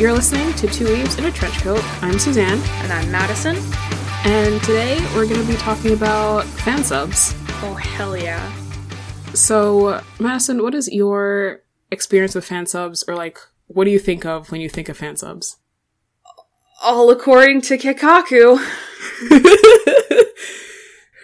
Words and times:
You're 0.00 0.14
listening 0.14 0.54
to 0.54 0.66
Two 0.66 0.86
Leaves 0.86 1.18
in 1.18 1.26
a 1.26 1.30
Trench 1.30 1.58
Coat. 1.60 1.82
I'm 2.02 2.18
Suzanne, 2.18 2.58
And 2.82 2.90
I'm 2.90 3.10
Madison. 3.12 3.54
and 4.24 4.58
today 4.62 4.98
we're 5.14 5.26
going 5.26 5.42
to 5.42 5.46
be 5.46 5.56
talking 5.58 5.92
about 5.92 6.44
fan 6.44 6.82
subs. 6.82 7.34
Oh, 7.62 7.74
hell 7.74 8.16
yeah. 8.16 8.50
So, 9.34 10.02
Madison, 10.18 10.62
what 10.62 10.74
is 10.74 10.90
your 10.90 11.60
experience 11.90 12.34
with 12.34 12.46
fan 12.46 12.64
subs, 12.64 13.04
or 13.06 13.14
like, 13.14 13.38
what 13.66 13.84
do 13.84 13.90
you 13.90 13.98
think 13.98 14.24
of 14.24 14.50
when 14.50 14.62
you 14.62 14.70
think 14.70 14.88
of 14.88 14.96
fan 14.96 15.16
subs? 15.16 15.58
All 16.82 17.10
according 17.10 17.60
to 17.62 17.76
Keikaku. 17.76 18.58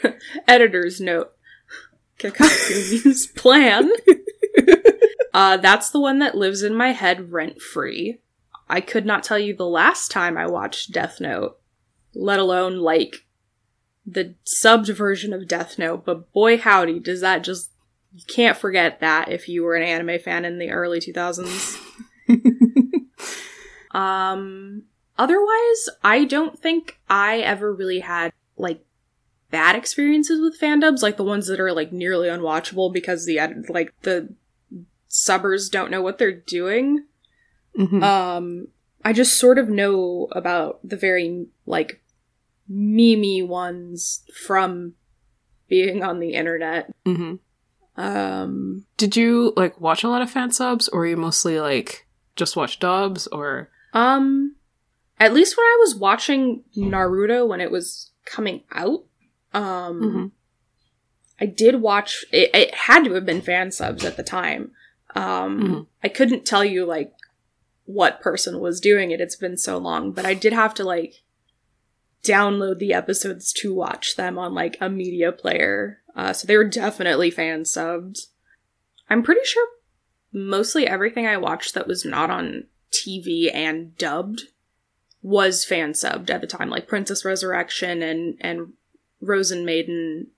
Editor's 0.47 1.01
note. 1.01 1.33
Keikaku 2.19 3.05
means 3.05 3.27
plan. 3.35 3.91
uh, 5.33 5.57
that's 5.57 5.89
the 5.89 6.01
one 6.01 6.19
that 6.19 6.35
lives 6.37 6.63
in 6.63 6.75
my 6.75 6.93
head 6.93 7.33
rent 7.33 7.63
free. 7.63 8.19
I 8.69 8.81
could 8.81 9.07
not 9.07 9.23
tell 9.23 9.39
you 9.39 9.55
the 9.55 9.67
last 9.67 10.11
time 10.11 10.37
I 10.37 10.47
watched 10.47 10.93
Death 10.93 11.21
Note, 11.21 11.59
let 12.15 12.39
alone 12.39 12.79
like 12.79 13.27
the 14.05 14.35
subbed 14.45 14.95
version 14.95 15.33
of 15.33 15.49
Death 15.49 15.79
Note, 15.79 16.05
but 16.05 16.33
boy 16.33 16.59
howdy, 16.59 16.99
does 16.99 17.21
that 17.21 17.45
just. 17.45 17.71
You 18.15 18.23
can't 18.29 18.57
forget 18.57 19.01
that 19.01 19.31
if 19.31 19.47
you 19.47 19.63
were 19.63 19.75
an 19.75 19.83
anime 19.83 20.19
fan 20.19 20.47
in 20.47 20.59
the 20.59 20.71
early 20.71 21.01
2000s. 21.01 21.79
Um, 23.97 24.83
otherwise, 25.17 25.89
I 26.05 26.25
don't 26.25 26.59
think 26.59 27.01
I 27.09 27.39
ever 27.39 27.73
really 27.73 28.01
had 28.01 28.33
like 28.59 28.85
bad 29.51 29.75
experiences 29.75 30.41
with 30.41 30.61
fandubs, 30.61 31.03
like 31.03 31.17
the 31.17 31.25
ones 31.25 31.47
that 31.47 31.61
are 31.61 31.73
like 31.73 31.93
nearly 31.93 32.29
unwatchable 32.29 32.93
because 32.93 33.25
the 33.25 33.41
like 33.71 33.95
the 34.03 34.35
subbers 35.09 35.71
don't 35.71 35.91
know 35.91 36.03
what 36.03 36.19
they're 36.19 36.31
doing. 36.31 37.05
Mhm. 37.77 38.03
Um, 38.03 38.69
I 39.05 39.13
just 39.13 39.39
sort 39.39 39.59
of 39.59 39.69
know 39.69 40.29
about 40.33 40.81
the 40.83 40.97
very 40.97 41.47
like 41.67 42.01
memey 42.71 43.47
ones 43.47 44.25
from 44.45 44.95
being 45.69 46.03
on 46.03 46.19
the 46.21 46.35
internet. 46.35 46.93
Mhm. 47.05 47.39
Um, 47.97 48.85
Did 48.97 49.17
you 49.17 49.53
like 49.57 49.81
watch 49.81 50.05
a 50.05 50.09
lot 50.09 50.23
of 50.23 50.31
fan 50.31 50.51
subs, 50.53 50.89
or 50.89 51.07
you 51.07 51.17
mostly 51.17 51.61
like 51.61 52.07
just 52.35 52.57
watch 52.57 52.79
dubs, 52.79 53.27
or 53.29 53.71
Um, 53.95 54.57
at 55.19 55.33
least 55.33 55.57
when 55.57 55.65
I 55.65 55.77
was 55.81 55.95
watching 55.95 56.65
Naruto 56.77 57.47
when 57.49 57.61
it 57.63 57.71
was 57.71 58.11
coming 58.27 58.65
out, 58.73 59.05
um, 59.55 60.01
Mhm. 60.03 60.31
I 61.41 61.47
did 61.47 61.81
watch. 61.81 62.25
It, 62.33 62.51
it 62.55 62.75
had 62.75 63.05
to 63.05 63.15
have 63.15 63.25
been 63.25 63.41
fan 63.43 63.71
subs 63.71 64.05
at 64.05 64.17
the 64.17 64.23
time. 64.23 64.73
Um, 65.15 65.61
Mhm. 65.63 65.87
I 66.03 66.09
couldn't 66.09 66.45
tell 66.45 66.65
you 66.65 66.85
like 66.85 67.13
what 67.87 68.21
person 68.21 68.61
was 68.61 68.81
doing 68.81 69.11
it. 69.11 69.21
It's 69.21 69.37
been 69.37 69.57
so 69.57 69.79
long, 69.79 70.13
but 70.13 70.27
I 70.27 70.35
did 70.35 70.53
have 70.53 70.75
to 70.75 70.85
like 70.85 71.23
download 72.23 72.79
the 72.79 72.93
episodes 72.93 73.53
to 73.55 73.73
watch 73.73 74.17
them 74.17 74.39
on 74.39 74.55
like 74.55 74.77
a 74.81 74.91
media 74.91 75.33
player. 75.33 76.01
Uh, 76.15 76.33
so 76.33 76.47
they 76.47 76.57
were 76.57 76.65
definitely 76.65 77.31
fan 77.31 77.63
subbed. 77.63 78.27
I'm 79.09 79.23
pretty 79.23 79.45
sure 79.45 79.67
mostly 80.33 80.87
everything 80.87 81.27
I 81.27 81.37
watched 81.37 81.75
that 81.75 81.87
was 81.87 82.05
not 82.05 82.31
on 82.31 82.65
TV 82.93 83.53
and 83.55 83.97
dubbed 83.97 84.43
was 85.23 85.65
fan 85.65 85.93
subbed 85.93 86.31
at 86.31 86.41
the 86.41 86.47
time, 86.47 86.71
like 86.71 86.89
Princess 86.89 87.25
Resurrection 87.25 88.03
and 88.03 88.37
and 88.41 88.73
Rozen 89.21 89.65
Maiden, 89.65 90.29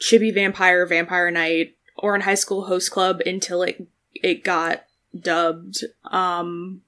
Chibi 0.00 0.32
Vampire, 0.32 0.86
Vampire 0.86 1.30
Knight, 1.30 1.76
Ouran 2.02 2.22
High 2.22 2.34
School 2.34 2.66
Host 2.66 2.90
Club 2.90 3.20
until 3.26 3.62
it 3.62 3.86
it 4.14 4.44
got 4.44 4.84
dubbed. 5.18 5.84
Um, 6.04 6.82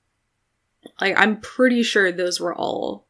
like 1.00 1.14
I'm 1.16 1.40
pretty 1.40 1.82
sure 1.82 2.12
those 2.12 2.40
were 2.40 2.54
all 2.54 3.06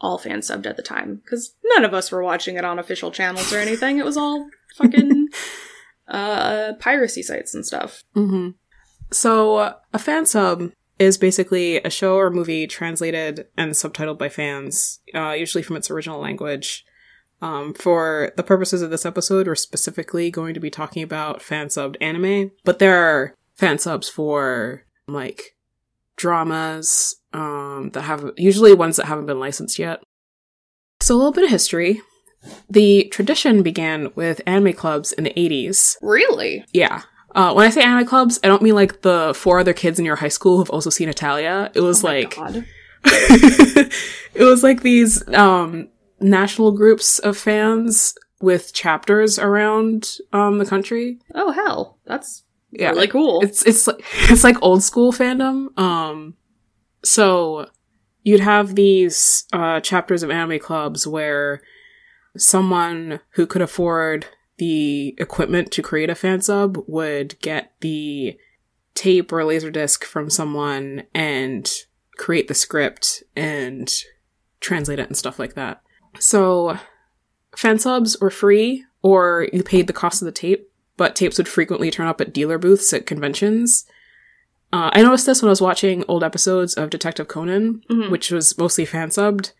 all 0.00 0.18
fan 0.18 0.40
subbed 0.40 0.66
at 0.66 0.76
the 0.76 0.82
time 0.82 1.20
because 1.24 1.54
none 1.64 1.84
of 1.84 1.92
us 1.92 2.12
were 2.12 2.22
watching 2.22 2.56
it 2.56 2.64
on 2.64 2.78
official 2.78 3.10
channels 3.10 3.52
or 3.52 3.58
anything. 3.58 3.98
It 3.98 4.04
was 4.04 4.16
all 4.16 4.48
fucking 4.76 5.28
uh 6.08 6.74
piracy 6.78 7.22
sites 7.22 7.54
and 7.54 7.66
stuff. 7.66 8.02
Mm-hmm. 8.14 8.50
So, 9.10 9.56
uh, 9.56 9.74
a 9.92 9.98
fan 9.98 10.26
sub 10.26 10.70
is 10.98 11.16
basically 11.16 11.76
a 11.78 11.90
show 11.90 12.16
or 12.16 12.30
movie 12.30 12.66
translated 12.66 13.46
and 13.56 13.72
subtitled 13.72 14.18
by 14.18 14.28
fans, 14.28 15.00
uh, 15.14 15.30
usually 15.30 15.62
from 15.62 15.76
its 15.76 15.90
original 15.90 16.20
language. 16.20 16.84
Um, 17.40 17.72
for 17.72 18.32
the 18.36 18.42
purposes 18.42 18.82
of 18.82 18.90
this 18.90 19.06
episode, 19.06 19.46
we're 19.46 19.54
specifically 19.54 20.30
going 20.30 20.54
to 20.54 20.60
be 20.60 20.70
talking 20.70 21.04
about 21.04 21.40
fan 21.40 21.68
subbed 21.68 21.96
anime, 22.00 22.50
but 22.64 22.80
there 22.80 22.98
are 22.98 23.34
fan 23.54 23.78
subs 23.78 24.08
for 24.08 24.84
like 25.06 25.56
dramas 26.18 27.16
um, 27.32 27.90
that 27.94 28.02
have 28.02 28.30
usually 28.36 28.74
ones 28.74 28.96
that 28.96 29.06
haven't 29.06 29.26
been 29.26 29.40
licensed 29.40 29.78
yet. 29.78 30.02
So, 31.00 31.14
a 31.14 31.16
little 31.16 31.32
bit 31.32 31.44
of 31.44 31.50
history. 31.50 32.02
The 32.68 33.04
tradition 33.10 33.62
began 33.62 34.12
with 34.14 34.40
anime 34.46 34.72
clubs 34.74 35.12
in 35.12 35.24
the 35.24 35.32
80s. 35.32 35.96
Really? 36.02 36.64
Yeah. 36.72 37.02
Uh, 37.34 37.52
when 37.52 37.66
I 37.66 37.70
say 37.70 37.82
anime 37.82 38.06
clubs, 38.06 38.38
I 38.44 38.48
don't 38.48 38.62
mean 38.62 38.74
like 38.74 39.02
the 39.02 39.32
four 39.34 39.58
other 39.58 39.72
kids 39.72 39.98
in 39.98 40.04
your 40.04 40.16
high 40.16 40.28
school 40.28 40.56
who've 40.58 40.70
also 40.70 40.90
seen 40.90 41.08
Hetalia. 41.08 41.70
It 41.74 41.80
was 41.80 42.04
Oh 42.04 42.08
like 42.08 42.34
God. 42.36 42.64
it 43.04 43.92
was 44.44 44.62
like 44.62 44.82
these 44.82 45.26
um 45.34 45.88
national 46.20 46.72
groups 46.72 47.18
of 47.20 47.36
fans 47.36 48.14
with 48.40 48.72
chapters 48.72 49.38
around 49.38 50.16
um 50.32 50.58
the 50.58 50.66
country. 50.66 51.18
Oh 51.34 51.50
hell, 51.52 51.98
that's 52.06 52.44
Yeah. 52.70 52.90
really 52.90 53.08
cool. 53.08 53.40
It's 53.42 53.64
it's 53.64 53.86
like 53.86 54.04
it's 54.30 54.44
like 54.44 54.56
old 54.62 54.82
school 54.82 55.12
fandom. 55.12 55.78
Um 55.78 56.34
so 57.04 57.66
you'd 58.22 58.40
have 58.40 58.74
these 58.74 59.44
uh 59.52 59.80
chapters 59.80 60.22
of 60.22 60.30
anime 60.30 60.58
clubs 60.58 61.06
where 61.06 61.62
someone 62.36 63.20
who 63.30 63.46
could 63.46 63.62
afford 63.62 64.26
the 64.58 65.14
equipment 65.18 65.70
to 65.72 65.82
create 65.82 66.10
a 66.10 66.14
fan 66.14 66.40
sub 66.40 66.78
would 66.86 67.40
get 67.40 67.72
the 67.80 68.36
tape 68.94 69.32
or 69.32 69.44
laser 69.44 69.70
disc 69.70 70.04
from 70.04 70.28
someone 70.28 71.04
and 71.14 71.72
create 72.16 72.48
the 72.48 72.54
script 72.54 73.22
and 73.36 74.02
translate 74.60 74.98
it 74.98 75.06
and 75.06 75.16
stuff 75.16 75.38
like 75.38 75.54
that. 75.54 75.80
So 76.18 76.76
fan 77.56 77.78
subs 77.78 78.18
were 78.20 78.30
free 78.30 78.84
or 79.02 79.48
you 79.52 79.62
paid 79.62 79.86
the 79.86 79.92
cost 79.92 80.20
of 80.20 80.26
the 80.26 80.32
tape, 80.32 80.67
but 80.98 81.16
tapes 81.16 81.38
would 81.38 81.48
frequently 81.48 81.90
turn 81.90 82.06
up 82.06 82.20
at 82.20 82.34
dealer 82.34 82.58
booths 82.58 82.92
at 82.92 83.06
conventions. 83.06 83.86
Uh, 84.70 84.90
I 84.92 85.00
noticed 85.02 85.24
this 85.24 85.40
when 85.40 85.48
I 85.48 85.50
was 85.56 85.62
watching 85.62 86.04
old 86.08 86.22
episodes 86.22 86.74
of 86.74 86.90
Detective 86.90 87.26
Conan, 87.28 87.80
Mhm. 87.90 88.10
which 88.10 88.30
was 88.30 88.58
mostly 88.58 88.84
fan 88.84 89.08
subbed. 89.08 89.52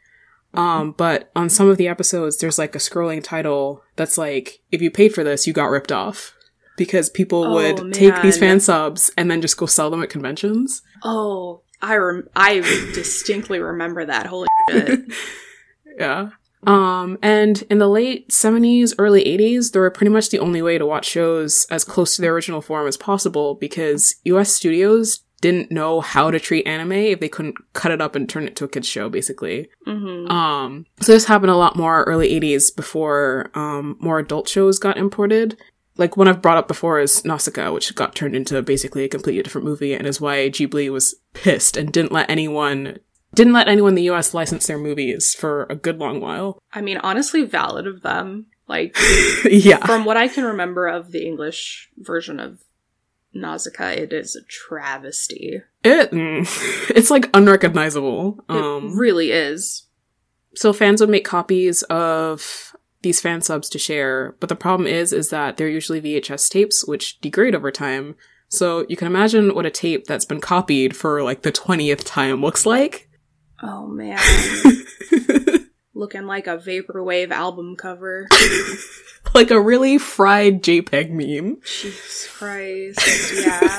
Um, 0.52 0.92
but 0.96 1.30
on 1.34 1.48
some 1.48 1.68
of 1.70 1.78
the 1.78 1.88
episodes, 1.88 2.36
there's 2.38 2.58
like 2.58 2.74
a 2.74 2.78
scrolling 2.78 3.22
title 3.24 3.82
that's 3.96 4.18
like, 4.18 4.60
if 4.70 4.82
you 4.82 4.90
paid 4.90 5.14
for 5.14 5.24
this, 5.24 5.46
you 5.46 5.54
got 5.54 5.70
ripped 5.70 5.92
off. 5.92 6.34
Because 6.76 7.08
people 7.10 7.44
Oh, 7.44 7.54
would 7.54 7.92
take 7.94 8.20
these 8.22 8.38
fan 8.38 8.60
subs 8.60 9.10
and 9.16 9.30
then 9.30 9.40
just 9.40 9.56
go 9.56 9.66
sell 9.66 9.90
them 9.90 10.02
at 10.02 10.10
conventions. 10.10 10.82
oh, 11.02 11.62
I 11.80 11.96
rem- 11.96 12.28
I 12.36 12.54
distinctly 12.94 13.60
remember 13.60 14.04
that. 14.04 14.26
Holy 14.26 14.48
shit! 14.70 15.00
Yeah. 15.98 16.30
Um, 16.66 17.18
and 17.22 17.62
in 17.70 17.78
the 17.78 17.88
late 17.88 18.28
70s, 18.30 18.94
early 18.98 19.24
80s, 19.24 19.72
they 19.72 19.80
were 19.80 19.90
pretty 19.90 20.10
much 20.10 20.30
the 20.30 20.40
only 20.40 20.60
way 20.62 20.76
to 20.78 20.86
watch 20.86 21.06
shows 21.06 21.66
as 21.70 21.84
close 21.84 22.16
to 22.16 22.22
their 22.22 22.34
original 22.34 22.60
form 22.60 22.86
as 22.88 22.96
possible 22.96 23.54
because 23.54 24.16
US 24.24 24.52
studios 24.52 25.20
didn't 25.40 25.70
know 25.70 26.00
how 26.00 26.32
to 26.32 26.40
treat 26.40 26.66
anime 26.66 26.90
if 26.92 27.20
they 27.20 27.28
couldn't 27.28 27.54
cut 27.72 27.92
it 27.92 28.00
up 28.00 28.16
and 28.16 28.28
turn 28.28 28.44
it 28.48 28.56
to 28.56 28.64
a 28.64 28.68
kid's 28.68 28.88
show, 28.88 29.08
basically. 29.08 29.68
hmm 29.84 30.26
Um, 30.26 30.86
so 31.00 31.12
this 31.12 31.26
happened 31.26 31.52
a 31.52 31.56
lot 31.56 31.76
more 31.76 32.02
early 32.04 32.30
80s 32.30 32.74
before, 32.74 33.50
um, 33.54 33.96
more 34.00 34.18
adult 34.18 34.48
shows 34.48 34.80
got 34.80 34.96
imported. 34.96 35.56
Like 35.96 36.16
one 36.16 36.28
I've 36.28 36.42
brought 36.42 36.58
up 36.58 36.68
before 36.68 37.00
is 37.00 37.24
Nausicaa, 37.24 37.72
which 37.72 37.94
got 37.94 38.14
turned 38.14 38.34
into 38.36 38.60
basically 38.62 39.04
a 39.04 39.08
completely 39.08 39.42
different 39.42 39.64
movie 39.64 39.94
and 39.94 40.06
is 40.06 40.20
why 40.20 40.48
Ghibli 40.48 40.90
was 40.90 41.14
pissed 41.34 41.76
and 41.76 41.92
didn't 41.92 42.12
let 42.12 42.30
anyone, 42.30 42.98
didn't 43.38 43.52
let 43.52 43.68
anyone 43.68 43.92
in 43.92 43.94
the 43.94 44.10
US 44.10 44.34
license 44.34 44.66
their 44.66 44.78
movies 44.78 45.32
for 45.32 45.64
a 45.70 45.76
good 45.76 45.98
long 45.98 46.20
while. 46.20 46.58
I 46.72 46.80
mean, 46.80 46.98
honestly, 46.98 47.44
valid 47.44 47.86
of 47.86 48.02
them. 48.02 48.46
Like 48.66 48.96
yeah. 49.44 49.86
from 49.86 50.04
what 50.04 50.16
I 50.18 50.26
can 50.28 50.44
remember 50.44 50.88
of 50.88 51.12
the 51.12 51.24
English 51.24 51.88
version 51.96 52.40
of 52.40 52.58
Nausicaa, 53.32 53.90
it 53.90 54.12
is 54.12 54.34
a 54.34 54.42
travesty. 54.42 55.62
It, 55.84 56.10
mm, 56.10 56.90
it's 56.90 57.10
like 57.10 57.30
unrecognizable. 57.32 58.44
Um, 58.48 58.88
it 58.88 58.94
really 58.94 59.30
is. 59.30 59.86
So 60.54 60.72
fans 60.72 61.00
would 61.00 61.08
make 61.08 61.24
copies 61.24 61.84
of 61.84 62.74
these 63.02 63.20
fan 63.20 63.40
subs 63.40 63.68
to 63.70 63.78
share, 63.78 64.34
but 64.40 64.48
the 64.48 64.56
problem 64.56 64.88
is 64.88 65.12
is 65.12 65.30
that 65.30 65.56
they're 65.56 65.68
usually 65.68 66.02
VHS 66.02 66.50
tapes 66.50 66.84
which 66.84 67.20
degrade 67.20 67.54
over 67.54 67.70
time. 67.70 68.16
So 68.48 68.84
you 68.88 68.96
can 68.96 69.06
imagine 69.06 69.54
what 69.54 69.66
a 69.66 69.70
tape 69.70 70.06
that's 70.06 70.24
been 70.24 70.40
copied 70.40 70.96
for 70.96 71.22
like 71.22 71.42
the 71.42 71.52
20th 71.52 72.02
time 72.04 72.40
looks 72.40 72.66
like. 72.66 73.07
Oh 73.62 73.86
man, 73.86 74.18
looking 75.94 76.26
like 76.26 76.46
a 76.46 76.58
vaporwave 76.58 77.30
album 77.30 77.76
cover. 77.76 78.28
like 79.34 79.50
a 79.50 79.60
really 79.60 79.98
fried 79.98 80.62
JPEG 80.62 81.10
meme. 81.10 81.60
Jesus 81.64 82.28
Christ! 82.32 82.98
Yeah. 83.34 83.78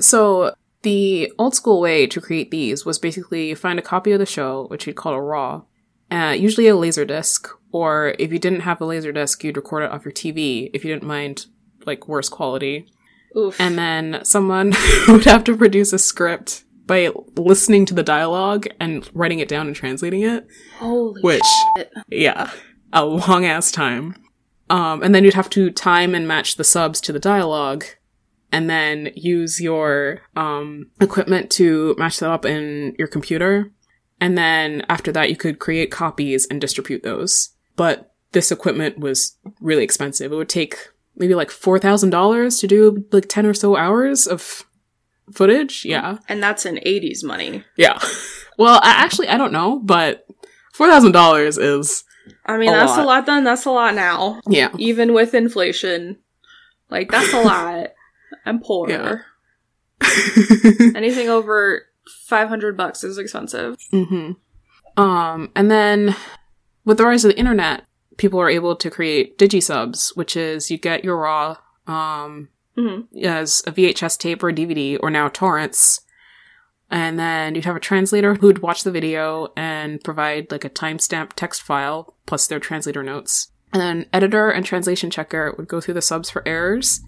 So 0.00 0.54
The 0.82 1.30
old 1.38 1.54
school 1.54 1.80
way 1.80 2.06
to 2.06 2.20
create 2.20 2.50
these 2.50 2.86
was 2.86 2.98
basically 2.98 3.50
you 3.50 3.56
find 3.56 3.78
a 3.78 3.82
copy 3.82 4.12
of 4.12 4.18
the 4.18 4.26
show, 4.26 4.66
which 4.68 4.86
you'd 4.86 4.96
call 4.96 5.12
a 5.12 5.20
RAW, 5.20 5.62
uh, 6.10 6.34
usually 6.38 6.68
a 6.68 6.76
laser 6.76 7.04
disc, 7.04 7.48
or 7.70 8.14
if 8.18 8.32
you 8.32 8.38
didn't 8.38 8.60
have 8.60 8.80
a 8.80 8.86
laser 8.86 9.12
disc, 9.12 9.44
you'd 9.44 9.56
record 9.58 9.82
it 9.82 9.90
off 9.90 10.04
your 10.04 10.12
TV 10.12 10.70
if 10.72 10.84
you 10.84 10.92
didn't 10.92 11.06
mind 11.06 11.46
like 11.84 12.08
worse 12.08 12.30
quality. 12.30 12.86
Oof. 13.36 13.60
And 13.60 13.78
then 13.78 14.24
someone 14.24 14.72
would 15.08 15.24
have 15.26 15.44
to 15.44 15.56
produce 15.56 15.92
a 15.92 15.98
script 15.98 16.64
by 16.90 17.08
listening 17.36 17.86
to 17.86 17.94
the 17.94 18.02
dialogue 18.02 18.66
and 18.80 19.08
writing 19.14 19.38
it 19.38 19.46
down 19.46 19.68
and 19.68 19.76
translating 19.76 20.22
it, 20.22 20.44
Holy 20.80 21.22
which 21.22 21.44
shit. 21.76 21.92
yeah, 22.08 22.50
a 22.92 23.04
long 23.06 23.44
ass 23.44 23.70
time. 23.70 24.16
Um, 24.70 25.00
and 25.00 25.14
then 25.14 25.22
you'd 25.22 25.34
have 25.34 25.50
to 25.50 25.70
time 25.70 26.16
and 26.16 26.26
match 26.26 26.56
the 26.56 26.64
subs 26.64 27.00
to 27.02 27.12
the 27.12 27.20
dialogue, 27.20 27.84
and 28.50 28.68
then 28.68 29.12
use 29.14 29.60
your 29.60 30.22
um, 30.34 30.90
equipment 31.00 31.48
to 31.52 31.94
match 31.96 32.18
that 32.18 32.30
up 32.30 32.44
in 32.44 32.96
your 32.98 33.06
computer. 33.06 33.70
And 34.20 34.36
then 34.36 34.84
after 34.88 35.12
that, 35.12 35.30
you 35.30 35.36
could 35.36 35.60
create 35.60 35.92
copies 35.92 36.44
and 36.46 36.60
distribute 36.60 37.04
those. 37.04 37.50
But 37.76 38.12
this 38.32 38.50
equipment 38.50 38.98
was 38.98 39.36
really 39.60 39.84
expensive. 39.84 40.32
It 40.32 40.36
would 40.36 40.48
take 40.48 40.76
maybe 41.14 41.36
like 41.36 41.52
four 41.52 41.78
thousand 41.78 42.10
dollars 42.10 42.58
to 42.58 42.66
do 42.66 43.04
like 43.12 43.28
ten 43.28 43.46
or 43.46 43.54
so 43.54 43.76
hours 43.76 44.26
of 44.26 44.66
footage. 45.32 45.84
Yeah, 45.84 46.18
And 46.28 46.42
that's 46.42 46.64
in 46.66 46.76
80s 46.76 47.24
money. 47.24 47.64
yeah. 47.76 47.98
Well, 48.58 48.78
I, 48.82 48.90
actually, 48.90 49.28
I 49.28 49.38
don't 49.38 49.52
know, 49.52 49.78
but 49.78 50.26
four 50.74 50.86
thousand 50.88 51.12
dollars 51.12 51.56
is 51.56 52.04
I 52.44 52.58
mean, 52.58 52.68
A 52.68 52.72
that's 52.72 52.90
lot. 52.92 53.00
a 53.00 53.04
lot 53.04 53.26
then. 53.26 53.44
That's 53.44 53.64
a 53.64 53.70
lot 53.70 53.94
now. 53.94 54.40
yeah. 54.46 54.68
Even 54.78 55.14
with 55.14 55.34
inflation. 55.34 56.18
Like, 56.90 57.10
that's 57.10 57.32
a 57.32 57.40
lot. 57.42 57.88
I'm 58.44 58.60
poor. 58.60 58.90
Yeah. 58.90 59.16
Anything 60.94 61.28
over 61.28 61.86
500 62.26 62.76
bucks 62.76 63.04
is 63.04 63.18
expensive. 63.18 63.76
Mm-hmm. 63.92 65.00
Um, 65.02 65.50
and 65.54 65.70
then 65.70 66.14
with 66.84 66.98
the 66.98 67.04
rise 67.04 67.24
of 67.24 67.30
the 67.32 67.38
internet, 67.38 67.84
people 68.16 68.40
are 68.40 68.50
able 68.50 68.76
to 68.76 68.90
create 68.90 69.38
digisubs, 69.38 70.16
which 70.16 70.36
is 70.36 70.70
you 70.70 70.78
get 70.78 71.04
your 71.04 71.16
raw 71.18 71.56
um, 71.86 72.48
hmm 72.76 73.00
as 73.22 73.62
a 73.66 73.72
VHS 73.72 74.18
tape 74.18 74.42
or 74.42 74.48
a 74.48 74.54
DVD, 74.54 74.98
or 75.00 75.10
now 75.10 75.28
torrents, 75.28 76.00
and 76.90 77.18
then 77.18 77.54
you'd 77.54 77.64
have 77.64 77.76
a 77.76 77.80
translator 77.80 78.34
who'd 78.40 78.60
watch 78.60 78.84
the 78.84 78.90
video 78.90 79.52
and 79.56 80.02
provide 80.02 80.50
like 80.50 80.64
a 80.64 80.70
timestamp 80.70 81.32
text 81.34 81.62
file 81.62 82.16
plus 82.26 82.46
their 82.46 82.60
translator 82.60 83.02
notes. 83.02 83.50
And 83.72 83.80
then 83.80 84.06
editor 84.12 84.50
and 84.50 84.66
translation 84.66 85.10
checker 85.10 85.54
would 85.56 85.68
go 85.68 85.80
through 85.80 85.94
the 85.94 86.02
subs 86.02 86.28
for 86.28 86.46
errors. 86.46 87.00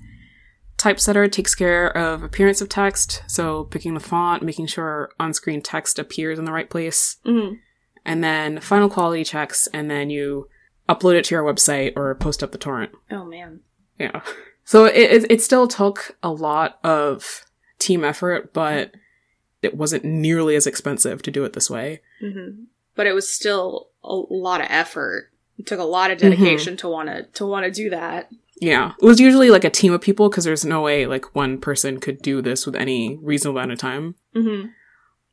Typesetter 0.78 1.28
takes 1.28 1.54
care 1.54 1.96
of 1.96 2.22
appearance 2.22 2.60
of 2.60 2.68
text, 2.68 3.22
so 3.26 3.64
picking 3.64 3.94
the 3.94 4.00
font, 4.00 4.42
making 4.42 4.66
sure 4.66 5.10
on-screen 5.18 5.60
text 5.60 5.98
appears 5.98 6.38
in 6.38 6.44
the 6.44 6.52
right 6.52 6.70
place 6.70 7.16
hmm 7.24 7.54
and 8.04 8.22
then 8.22 8.60
final 8.60 8.88
quality 8.88 9.24
checks, 9.24 9.68
and 9.68 9.90
then 9.90 10.10
you 10.10 10.48
upload 10.88 11.14
it 11.14 11.24
to 11.26 11.34
your 11.34 11.44
website 11.44 11.92
or 11.96 12.14
post 12.14 12.42
up 12.42 12.52
the 12.52 12.58
torrent. 12.58 12.92
Oh, 13.10 13.24
man. 13.24 13.60
Yeah. 13.98 14.22
So 14.64 14.84
it, 14.84 15.26
it, 15.30 15.42
still 15.42 15.66
took 15.66 16.16
a 16.22 16.30
lot 16.30 16.78
of 16.84 17.44
team 17.78 18.04
effort, 18.04 18.52
but 18.52 18.94
it 19.60 19.76
wasn't 19.76 20.04
nearly 20.04 20.54
as 20.56 20.66
expensive 20.66 21.22
to 21.22 21.30
do 21.30 21.44
it 21.44 21.52
this 21.52 21.68
way. 21.68 22.00
hmm 22.20 22.64
But 22.94 23.06
it 23.06 23.12
was 23.12 23.28
still 23.28 23.88
a 24.02 24.14
lot 24.14 24.60
of 24.60 24.68
effort. 24.70 25.30
It 25.58 25.66
took 25.66 25.80
a 25.80 25.84
lot 25.84 26.10
of 26.10 26.18
dedication 26.18 26.76
to 26.78 26.88
want 26.88 27.08
to 27.08 27.24
to 27.24 27.46
want 27.46 27.66
to 27.66 27.70
do 27.70 27.90
that. 27.90 28.30
Yeah. 28.60 28.92
It 29.00 29.04
was 29.04 29.20
usually 29.20 29.50
like 29.50 29.64
a 29.64 29.70
team 29.70 29.92
of 29.92 30.00
people 30.00 30.28
because 30.28 30.44
there's 30.44 30.64
no 30.64 30.80
way 30.82 31.06
like 31.06 31.34
one 31.34 31.58
person 31.58 31.98
could 31.98 32.22
do 32.22 32.40
this 32.40 32.64
with 32.64 32.76
any 32.76 33.18
reasonable 33.20 33.58
amount 33.58 33.72
of 33.72 33.78
time. 33.78 34.14
hmm 34.34 34.66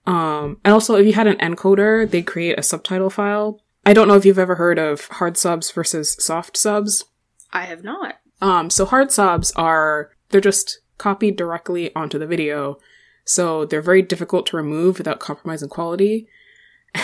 Um, 0.05 0.59
and 0.65 0.73
also 0.73 0.95
if 0.95 1.05
you 1.05 1.13
had 1.13 1.27
an 1.27 1.37
encoder, 1.37 2.09
they'd 2.09 2.25
create 2.25 2.57
a 2.57 2.63
subtitle 2.63 3.09
file. 3.09 3.61
I 3.85 3.93
don't 3.93 4.07
know 4.07 4.15
if 4.15 4.25
you've 4.25 4.39
ever 4.39 4.55
heard 4.55 4.77
of 4.79 5.05
hard 5.07 5.37
subs 5.37 5.71
versus 5.71 6.15
soft 6.19 6.57
subs. 6.57 7.05
I 7.53 7.63
have 7.63 7.83
not. 7.83 8.15
Um, 8.41 8.69
so 8.69 8.85
hard 8.85 9.11
subs 9.11 9.51
are 9.55 10.11
they're 10.29 10.41
just 10.41 10.79
copied 10.97 11.35
directly 11.35 11.93
onto 11.95 12.19
the 12.19 12.27
video, 12.27 12.77
so 13.25 13.65
they're 13.65 13.81
very 13.81 14.01
difficult 14.01 14.45
to 14.47 14.57
remove 14.57 14.97
without 14.97 15.19
compromising 15.19 15.69
quality. 15.69 16.27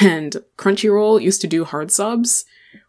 And 0.01 0.37
Crunchyroll 0.57 1.21
used 1.21 1.41
to 1.41 1.47
do 1.47 1.63
hard 1.63 1.91
subs, 1.91 2.45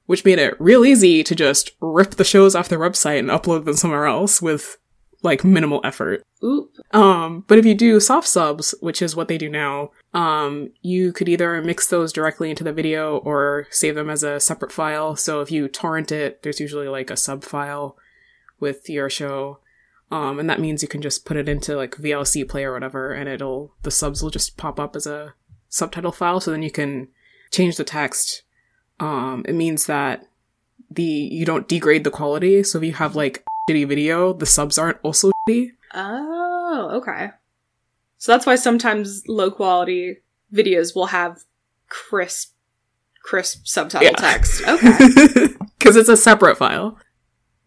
which 0.07 0.25
made 0.25 0.39
it 0.39 0.59
real 0.59 0.85
easy 0.85 1.23
to 1.23 1.35
just 1.35 1.73
rip 1.81 2.13
the 2.13 2.25
shows 2.25 2.55
off 2.55 2.69
their 2.69 2.79
website 2.79 3.19
and 3.19 3.29
upload 3.29 3.65
them 3.65 3.75
somewhere 3.75 4.07
else 4.07 4.41
with 4.41 4.79
like 5.23 5.45
minimal 5.45 5.81
effort. 5.85 6.23
Oop. 6.43 6.71
Um, 6.93 7.45
but 7.49 7.59
if 7.59 7.67
you 7.67 7.75
do 7.75 8.01
soft 8.01 8.29
subs, 8.29 8.75
which 8.81 9.03
is 9.03 9.17
what 9.17 9.29
they 9.29 9.39
do 9.39 9.49
now, 9.49 9.91
um, 10.15 10.71
you 10.83 11.13
could 11.13 11.29
either 11.29 11.61
mix 11.63 11.87
those 11.89 12.13
directly 12.13 12.51
into 12.51 12.65
the 12.65 12.73
video 12.73 13.19
or 13.19 13.67
save 13.71 13.95
them 13.95 14.09
as 14.09 14.23
a 14.23 14.41
separate 14.41 14.73
file. 14.73 15.17
So 15.17 15.41
if 15.41 15.51
you 15.51 15.69
torrent 15.69 16.13
it, 16.13 16.43
there's 16.43 16.61
usually 16.61 16.89
like 16.89 17.11
a 17.11 17.17
sub 17.17 17.45
file 17.45 17.97
with 18.61 18.89
your 18.89 19.09
show. 19.11 19.59
Um, 20.11 20.39
and 20.39 20.49
that 20.49 20.61
means 20.61 20.83
you 20.83 20.89
can 20.89 21.03
just 21.03 21.25
put 21.25 21.37
it 21.37 21.49
into 21.49 21.75
like 21.77 21.97
VLC 21.97 22.49
play 22.49 22.65
or 22.65 22.73
whatever, 22.73 23.13
and 23.13 23.29
it'll, 23.29 23.75
the 23.83 23.91
subs 23.91 24.23
will 24.23 24.31
just 24.31 24.57
pop 24.57 24.79
up 24.79 24.95
as 24.95 25.07
a 25.07 25.35
subtitle 25.69 26.13
file. 26.13 26.41
So 26.41 26.51
then 26.53 26.63
you 26.63 26.71
can 26.71 27.09
change 27.51 27.77
the 27.77 27.85
text. 27.85 28.43
Um, 29.01 29.45
it 29.49 29.55
means 29.55 29.87
that 29.87 30.27
the, 30.91 31.03
you 31.03 31.45
don't 31.45 31.67
degrade 31.69 32.05
the 32.05 32.11
quality. 32.11 32.63
So 32.63 32.79
if 32.79 32.85
you 32.85 32.93
have 32.95 33.17
like 33.17 33.45
shitty 33.69 33.87
video, 33.89 34.33
the 34.33 34.47
subs 34.47 34.79
aren't 34.79 34.99
also 35.03 35.33
shitty. 35.49 35.71
Oh, 35.93 36.91
okay. 37.03 37.31
So 38.19 38.33
that's 38.33 38.47
why 38.47 38.55
sometimes 38.55 39.23
low 39.27 39.51
quality 39.51 40.19
videos 40.55 40.95
will 40.95 41.07
have 41.07 41.43
crisp, 41.89 42.53
crisp 43.23 43.67
subtitle 43.67 44.07
Yeah. 44.07 44.13
text. 44.17 44.63
Okay. 44.69 45.49
Because 45.79 45.97
it's 45.97 46.09
a 46.09 46.17
separate 46.17 46.57
file. 46.57 46.99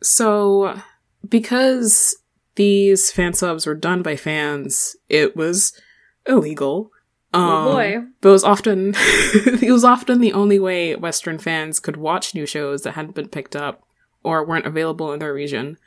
So, 0.01 0.81
because 1.27 2.15
these 2.55 3.11
fan 3.11 3.33
subs 3.33 3.65
were 3.65 3.75
done 3.75 4.01
by 4.01 4.15
fans, 4.15 4.95
it 5.07 5.35
was 5.35 5.73
illegal. 6.25 6.91
Oh 7.33 7.39
um, 7.39 7.65
boy. 7.65 7.97
But 8.21 8.29
it 8.29 8.31
was 8.31 8.43
often 8.43 8.93
it 8.97 9.71
was 9.71 9.83
often 9.83 10.19
the 10.19 10.33
only 10.33 10.59
way 10.59 10.95
Western 10.95 11.37
fans 11.37 11.79
could 11.79 11.97
watch 11.97 12.33
new 12.33 12.45
shows 12.45 12.81
that 12.83 12.93
hadn't 12.93 13.15
been 13.15 13.29
picked 13.29 13.55
up 13.55 13.83
or 14.23 14.45
weren't 14.45 14.65
available 14.65 15.13
in 15.13 15.19
their 15.19 15.33
region. 15.33 15.77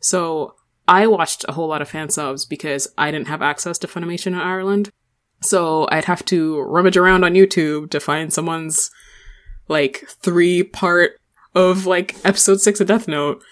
So 0.00 0.54
I 0.88 1.06
watched 1.06 1.44
a 1.48 1.52
whole 1.52 1.68
lot 1.68 1.82
of 1.82 1.88
fan 1.88 2.08
subs 2.08 2.44
because 2.44 2.88
I 2.98 3.10
didn't 3.10 3.28
have 3.28 3.42
access 3.42 3.78
to 3.78 3.86
Funimation 3.86 4.28
in 4.28 4.34
Ireland. 4.34 4.90
So 5.40 5.88
I'd 5.90 6.04
have 6.04 6.24
to 6.26 6.60
rummage 6.62 6.96
around 6.96 7.24
on 7.24 7.34
YouTube 7.34 7.90
to 7.90 8.00
find 8.00 8.32
someone's 8.32 8.90
like 9.68 10.04
three 10.08 10.62
part 10.62 11.18
of 11.54 11.86
like 11.86 12.16
episode 12.24 12.60
six 12.60 12.80
of 12.80 12.86
Death 12.86 13.08
Note. 13.08 13.42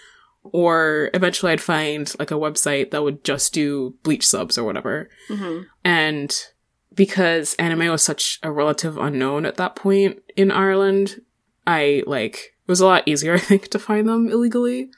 Or 0.43 1.11
eventually 1.13 1.53
I'd 1.53 1.61
find 1.61 2.13
like 2.19 2.31
a 2.31 2.35
website 2.35 2.91
that 2.91 3.03
would 3.03 3.25
just 3.25 3.53
do 3.53 3.95
bleach 4.03 4.27
subs 4.27 4.57
or 4.57 4.65
whatever. 4.65 5.09
hmm 5.29 5.63
And 5.85 6.35
because 6.95 7.55
anime 7.55 7.89
was 7.89 8.03
such 8.03 8.39
a 8.43 8.51
relative 8.51 8.99
unknown 8.99 9.47
at 9.47 9.57
that 9.57 9.77
point 9.77 10.21
in 10.37 10.51
Ireland, 10.51 11.21
I 11.67 12.03
like 12.07 12.55
it 12.67 12.71
was 12.71 12.81
a 12.81 12.87
lot 12.87 13.07
easier, 13.07 13.35
I 13.37 13.39
think, 13.39 13.69
to 13.69 13.79
find 13.79 14.09
them 14.09 14.29
illegally. 14.29 14.91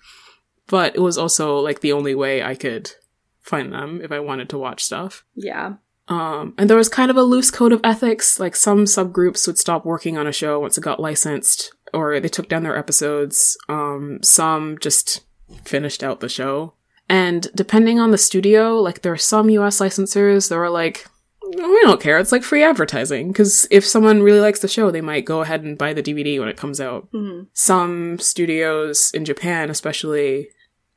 But 0.69 0.95
it 0.97 1.01
was 1.01 1.19
also 1.19 1.59
like 1.59 1.81
the 1.81 1.93
only 1.93 2.15
way 2.15 2.43
I 2.43 2.55
could 2.55 2.93
find 3.41 3.73
them 3.73 4.01
if 4.03 4.13
I 4.13 4.21
wanted 4.21 4.49
to 4.51 4.59
watch 4.59 4.83
stuff. 4.85 5.25
Yeah. 5.35 5.75
Um, 6.09 6.55
and 6.59 6.69
there 6.69 6.77
was 6.77 6.89
kind 6.89 7.11
of 7.11 7.17
a 7.17 7.23
loose 7.23 7.51
code 7.51 7.73
of 7.73 7.81
ethics. 7.85 8.41
Like 8.41 8.57
some 8.57 8.85
subgroups 8.85 9.47
would 9.47 9.59
stop 9.59 9.85
working 9.85 10.17
on 10.17 10.27
a 10.27 10.33
show 10.33 10.61
once 10.61 10.79
it 10.79 10.83
got 10.83 11.01
licensed, 11.01 11.73
or 11.93 12.19
they 12.21 12.29
took 12.29 12.49
down 12.49 12.63
their 12.63 12.77
episodes. 12.77 13.57
Um, 13.69 14.19
some 14.23 14.79
just 14.81 15.25
finished 15.65 16.03
out 16.03 16.21
the 16.21 16.29
show. 16.29 16.75
And 17.09 17.49
depending 17.55 17.99
on 18.01 18.11
the 18.11 18.19
studio, 18.19 18.77
like 18.77 19.03
there 19.03 19.13
are 19.13 19.19
some 19.19 19.51
US 19.51 19.81
licensors 19.81 20.49
that 20.49 20.57
were 20.57 20.71
like, 20.71 21.07
we 21.45 21.81
don't 21.83 22.01
care. 22.01 22.19
It's 22.19 22.33
like 22.33 22.43
free 22.45 22.63
advertising. 22.63 23.29
Because 23.29 23.67
if 23.71 23.87
someone 23.87 24.23
really 24.23 24.41
likes 24.41 24.61
the 24.61 24.69
show, 24.69 24.91
they 24.91 25.01
might 25.01 25.25
go 25.27 25.43
ahead 25.43 25.63
and 25.63 25.77
buy 25.77 25.93
the 25.93 26.03
DVD 26.03 26.39
when 26.39 26.49
it 26.49 26.57
comes 26.57 26.81
out. 26.81 27.09
hmm 27.13 27.43
Some 27.53 28.19
studios 28.19 29.11
in 29.13 29.25
Japan, 29.25 29.69
especially, 29.69 30.49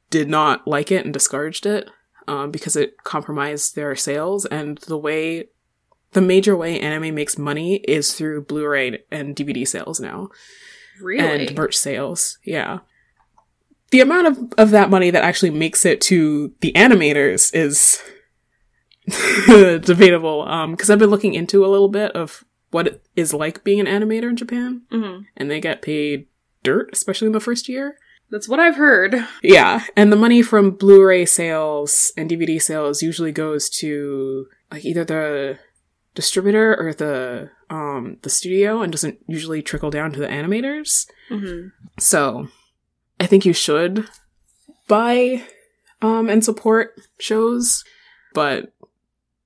did 0.09 0.29
not 0.29 0.67
like 0.67 0.91
it 0.91 1.03
and 1.03 1.13
discouraged 1.13 1.65
it 1.65 1.89
um, 2.27 2.51
because 2.51 2.75
it 2.75 3.03
compromised 3.03 3.75
their 3.75 3.95
sales. 3.95 4.45
And 4.45 4.77
the 4.79 4.97
way, 4.97 5.49
the 6.11 6.21
major 6.21 6.55
way 6.55 6.79
anime 6.79 7.13
makes 7.15 7.37
money 7.37 7.77
is 7.77 8.13
through 8.13 8.43
Blu-ray 8.45 9.03
and 9.11 9.35
DVD 9.35 9.67
sales 9.67 9.99
now 9.99 10.29
Really? 11.01 11.47
and 11.47 11.57
merch 11.57 11.75
sales. 11.75 12.37
Yeah. 12.45 12.79
The 13.95 14.01
amount 14.01 14.27
of, 14.27 14.53
of 14.57 14.71
that 14.71 14.89
money 14.89 15.09
that 15.09 15.23
actually 15.23 15.51
makes 15.51 15.85
it 15.85 16.01
to 16.01 16.53
the 16.59 16.73
animators 16.73 17.55
is 17.55 18.03
debatable. 19.87 20.41
Um, 20.41 20.71
because 20.71 20.89
I've 20.89 20.99
been 20.99 21.09
looking 21.09 21.33
into 21.33 21.65
a 21.65 21.71
little 21.71 21.87
bit 21.87 22.11
of 22.11 22.43
what 22.71 22.87
it 22.87 23.05
is 23.15 23.33
like 23.33 23.63
being 23.63 23.79
an 23.79 23.85
animator 23.85 24.29
in 24.29 24.35
Japan, 24.35 24.81
hmm 24.91 25.19
and 25.37 25.49
they 25.49 25.61
get 25.61 25.81
paid 25.81 26.27
dirt, 26.61 26.89
especially 26.91 27.27
in 27.27 27.31
the 27.31 27.39
first 27.39 27.69
year. 27.69 27.97
That's 28.29 28.49
what 28.49 28.59
I've 28.59 28.75
heard. 28.75 29.15
Yeah, 29.41 29.85
and 29.95 30.11
the 30.11 30.17
money 30.17 30.41
from 30.41 30.71
Blu-ray 30.71 31.25
sales 31.25 32.11
and 32.17 32.29
DVD 32.29 32.61
sales 32.61 33.01
usually 33.01 33.31
goes 33.31 33.69
to 33.79 34.47
like 34.69 34.83
either 34.83 35.05
the 35.05 35.59
distributor 36.15 36.75
or 36.77 36.93
the 36.93 37.49
um 37.69 38.17
the 38.23 38.29
studio 38.29 38.81
and 38.81 38.91
doesn't 38.91 39.19
usually 39.25 39.61
trickle 39.61 39.89
down 39.89 40.11
to 40.11 40.19
the 40.19 40.27
animators. 40.27 41.07
hmm 41.29 41.67
So 41.97 42.49
I 43.19 43.25
think 43.25 43.45
you 43.45 43.53
should 43.53 44.07
buy 44.87 45.43
um 46.01 46.29
and 46.29 46.43
support 46.43 46.99
shows, 47.19 47.83
but 48.33 48.73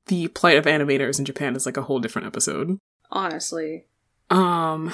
the 0.08 0.28
plight 0.30 0.58
of 0.58 0.66
animators 0.66 1.20
in 1.20 1.26
Japan 1.26 1.56
is 1.56 1.66
like 1.66 1.78
a 1.78 1.84
whole 1.84 2.00
different 2.00 2.28
episode. 2.28 2.80
Honestly. 3.12 3.86
Um 4.30 4.92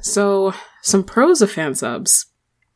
so 0.00 0.54
some 0.82 1.04
pros 1.04 1.42
of 1.42 1.50
fan 1.50 1.74
subs. 1.74 2.26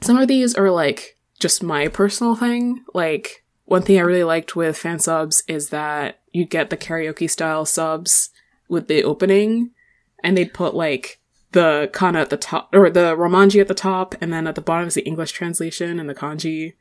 Some 0.01 0.19
of 0.19 0.29
these 0.29 0.55
are 0.55 0.71
like 0.71 1.17
just 1.39 1.63
my 1.63 1.89
personal 1.89 2.35
thing. 2.35 2.85
Like 2.95 3.45
one 3.65 3.83
thing 3.83 3.99
I 3.99 4.03
really 4.03 4.25
liked 4.25 4.57
with 4.57 4.79
fan 4.79 4.99
subs 4.99 5.43
is 5.49 5.71
that 5.71 6.21
you 6.33 6.45
get 6.45 6.71
the 6.71 6.77
karaoke 6.77 7.29
style 7.29 7.65
subs 7.65 8.31
with 8.69 8.89
the 8.89 9.03
opening 9.05 9.71
and 10.23 10.37
they'd 10.37 10.55
put 10.55 10.75
like 10.75 11.18
the 11.53 11.91
kana 11.93 12.21
at 12.21 12.31
the 12.31 12.37
top 12.37 12.75
or 12.75 12.91
the 12.91 13.17
romanji 13.17 13.61
at 13.61 13.69
the 13.69 13.75
top 13.75 14.15
and 14.21 14.33
then 14.33 14.47
at 14.47 14.55
the 14.55 14.61
bottom 14.61 14.87
is 14.89 14.95
the 14.95 15.03
English 15.07 15.33
translation 15.33 15.99
and 15.99 16.09
the 16.09 16.15
kanji. 16.15 16.75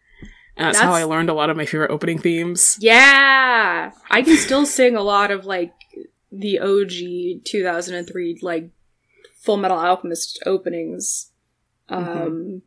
And 0.57 0.67
that's, 0.69 0.79
how 0.79 0.91
I 0.93 1.03
learned 1.03 1.29
a 1.29 1.33
lot 1.33 1.49
of 1.51 1.57
my 1.57 1.65
favorite 1.67 1.91
opening 1.91 2.17
themes. 2.17 2.77
Yeah! 2.81 3.91
I 4.09 4.21
can 4.23 4.37
still 4.37 4.65
sing 4.65 4.95
a 4.95 5.03
lot 5.03 5.29
of 5.29 5.45
like 5.45 5.71
the 6.31 6.59
OG 6.59 7.45
2003 7.45 8.39
like 8.41 8.71
Full 9.41 9.57
Metal 9.57 9.77
Alchemist 9.77 10.39
openings. 10.45 11.31
Um 11.89 12.05
Mm-hmm. 12.05 12.57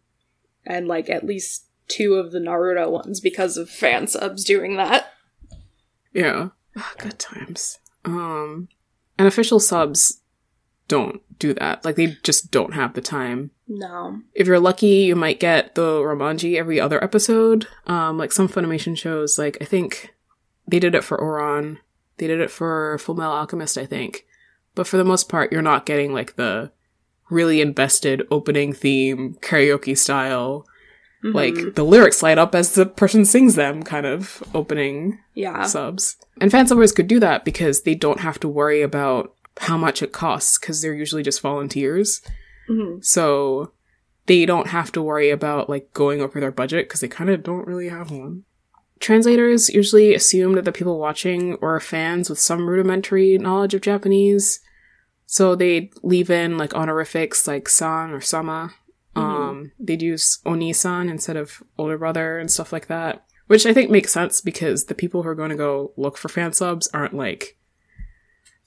and 0.66 0.88
like 0.88 1.11
at 1.11 1.26
least 1.26 1.66
two 1.88 2.14
of 2.14 2.30
the 2.30 2.38
Naruto 2.38 2.88
ones 2.90 3.21
because 3.21 3.57
of 3.57 3.69
fan 3.69 4.07
subs 4.07 4.45
doing 4.45 4.76
that. 4.76 5.12
Yeah. 6.14 6.50
Ah, 6.76 6.95
Good 6.99 7.19
times. 7.19 7.78
Um 8.04 8.69
and 9.19 9.26
official 9.28 9.61
subs 9.61 10.19
don't 10.90 11.23
do 11.38 11.54
that. 11.54 11.85
Like 11.87 11.97
they 11.97 12.18
just 12.23 12.50
don't 12.50 12.75
have 12.75 12.92
the 12.92 13.00
time. 13.00 13.50
No. 13.66 14.20
If 14.35 14.47
you're 14.47 14.61
lucky, 14.61 15.04
you 15.09 15.16
might 15.16 15.40
get 15.40 15.75
the 15.75 16.00
Romanji 16.02 16.59
every 16.59 16.78
other 16.78 17.02
episode. 17.02 17.66
Um 17.87 18.18
like 18.18 18.32
some 18.32 18.49
Funimation 18.49 18.99
shows, 18.99 19.38
like 19.38 19.56
I 19.61 19.64
think 19.64 20.12
they 20.68 20.78
did 20.80 20.94
it 20.94 21.04
for 21.04 21.16
Ouran. 21.18 21.78
They 22.18 22.26
did 22.26 22.40
it 22.40 22.50
for 22.50 22.99
Full 22.99 23.14
Metal 23.14 23.32
Alchemist, 23.32 23.78
I 23.78 23.87
think. 23.87 24.26
But 24.75 24.87
for 24.87 24.99
the 24.99 25.04
most 25.04 25.28
part, 25.28 25.50
you're 25.52 25.62
not 25.62 25.87
getting 25.87 26.12
like 26.12 26.37
the 26.37 26.70
really 27.30 27.61
invested 27.61 28.26
opening 28.30 28.73
theme, 28.73 29.37
karaoke 29.40 29.97
style, 29.97 30.66
Mhm. 31.25 31.35
like 31.35 31.75
the 31.76 31.85
lyrics 31.85 32.23
light 32.23 32.38
up 32.38 32.54
as 32.54 32.75
the 32.75 32.87
person 32.87 33.25
sings 33.25 33.54
them 33.54 33.82
kind 33.82 34.04
of 34.06 34.42
opening 34.54 35.18
yeah. 35.35 35.64
subs. 35.64 36.16
And 36.40 36.50
fan 36.50 36.66
subbers 36.66 36.94
could 36.94 37.06
do 37.06 37.20
that 37.20 37.44
because 37.44 37.82
they 37.82 37.94
don't 37.94 38.20
have 38.20 38.40
to 38.40 38.49
worry 38.49 38.82
about 38.82 39.35
how 39.60 39.76
much 39.76 40.02
it 40.02 40.10
costs 40.10 40.58
because 40.58 40.80
they're 40.80 40.94
usually 40.94 41.22
just 41.22 41.42
volunteers. 41.42 42.22
Mhm. 42.68 43.04
So 43.04 43.72
they 44.26 44.46
don't 44.46 44.68
have 44.68 44.90
to 44.92 45.02
worry 45.02 45.28
about 45.28 45.68
like 45.68 45.92
going 45.92 46.22
over 46.22 46.40
their 46.40 46.50
budget 46.50 46.88
because 46.88 47.00
they 47.00 47.08
kind 47.08 47.28
of 47.28 47.42
don't 47.42 47.66
really 47.66 47.90
have 47.90 48.10
one. 48.10 48.44
Translators 49.00 49.68
usually 49.68 50.14
assume 50.14 50.54
that 50.54 50.64
the 50.64 50.72
people 50.72 50.98
watching 50.98 51.58
are 51.60 51.78
fans 51.78 52.30
with 52.30 52.38
some 52.38 52.68
rudimentary 52.68 53.36
knowledge 53.36 53.74
of 53.74 53.82
Japanese. 53.82 54.60
So 55.26 55.54
they 55.54 55.90
leave 56.02 56.30
in 56.30 56.56
like 56.56 56.74
honorifics 56.74 57.46
like 57.46 57.68
san 57.68 58.12
or 58.12 58.20
sama. 58.22 58.72
Um, 59.14 59.72
they'd 59.78 60.00
use 60.00 60.38
oni-san 60.46 61.10
instead 61.10 61.36
of 61.36 61.62
older 61.76 61.98
brother 61.98 62.38
and 62.38 62.50
stuff 62.50 62.72
like 62.72 62.86
that. 62.86 63.26
Which 63.46 63.66
I 63.66 63.74
think 63.74 63.90
makes 63.90 64.12
sense 64.12 64.40
because 64.40 64.84
the 64.84 64.94
people 64.94 65.22
who 65.22 65.28
are 65.28 65.34
going 65.34 65.50
to 65.50 65.56
go 65.56 65.92
look 65.96 66.16
for 66.16 66.28
fan 66.30 66.52
subs 66.54 66.88
aren't 66.94 67.14
like 67.14 67.58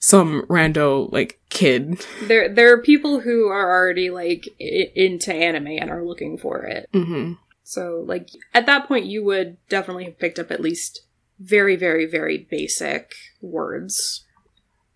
some 0.06 0.42
rando 0.50 1.10
like 1.12 1.40
kid. 1.48 2.04
There 2.24 2.46
there 2.46 2.70
are 2.74 2.82
people 2.82 3.20
who 3.20 3.46
are 3.48 3.70
already 3.70 4.10
like 4.10 4.46
I- 4.60 4.90
into 4.94 5.32
anime 5.32 5.68
and 5.80 5.88
are 5.90 6.04
looking 6.04 6.36
for 6.36 6.62
it. 6.64 6.90
hmm 6.92 7.32
So 7.62 8.04
like 8.06 8.28
at 8.52 8.66
that 8.66 8.86
point 8.86 9.06
you 9.06 9.24
would 9.24 9.56
definitely 9.70 10.04
have 10.04 10.18
picked 10.18 10.38
up 10.38 10.50
at 10.50 10.60
least 10.60 11.06
very 11.40 11.74
very 11.74 12.04
very 12.04 12.36
basic 12.50 13.14
words 13.40 14.24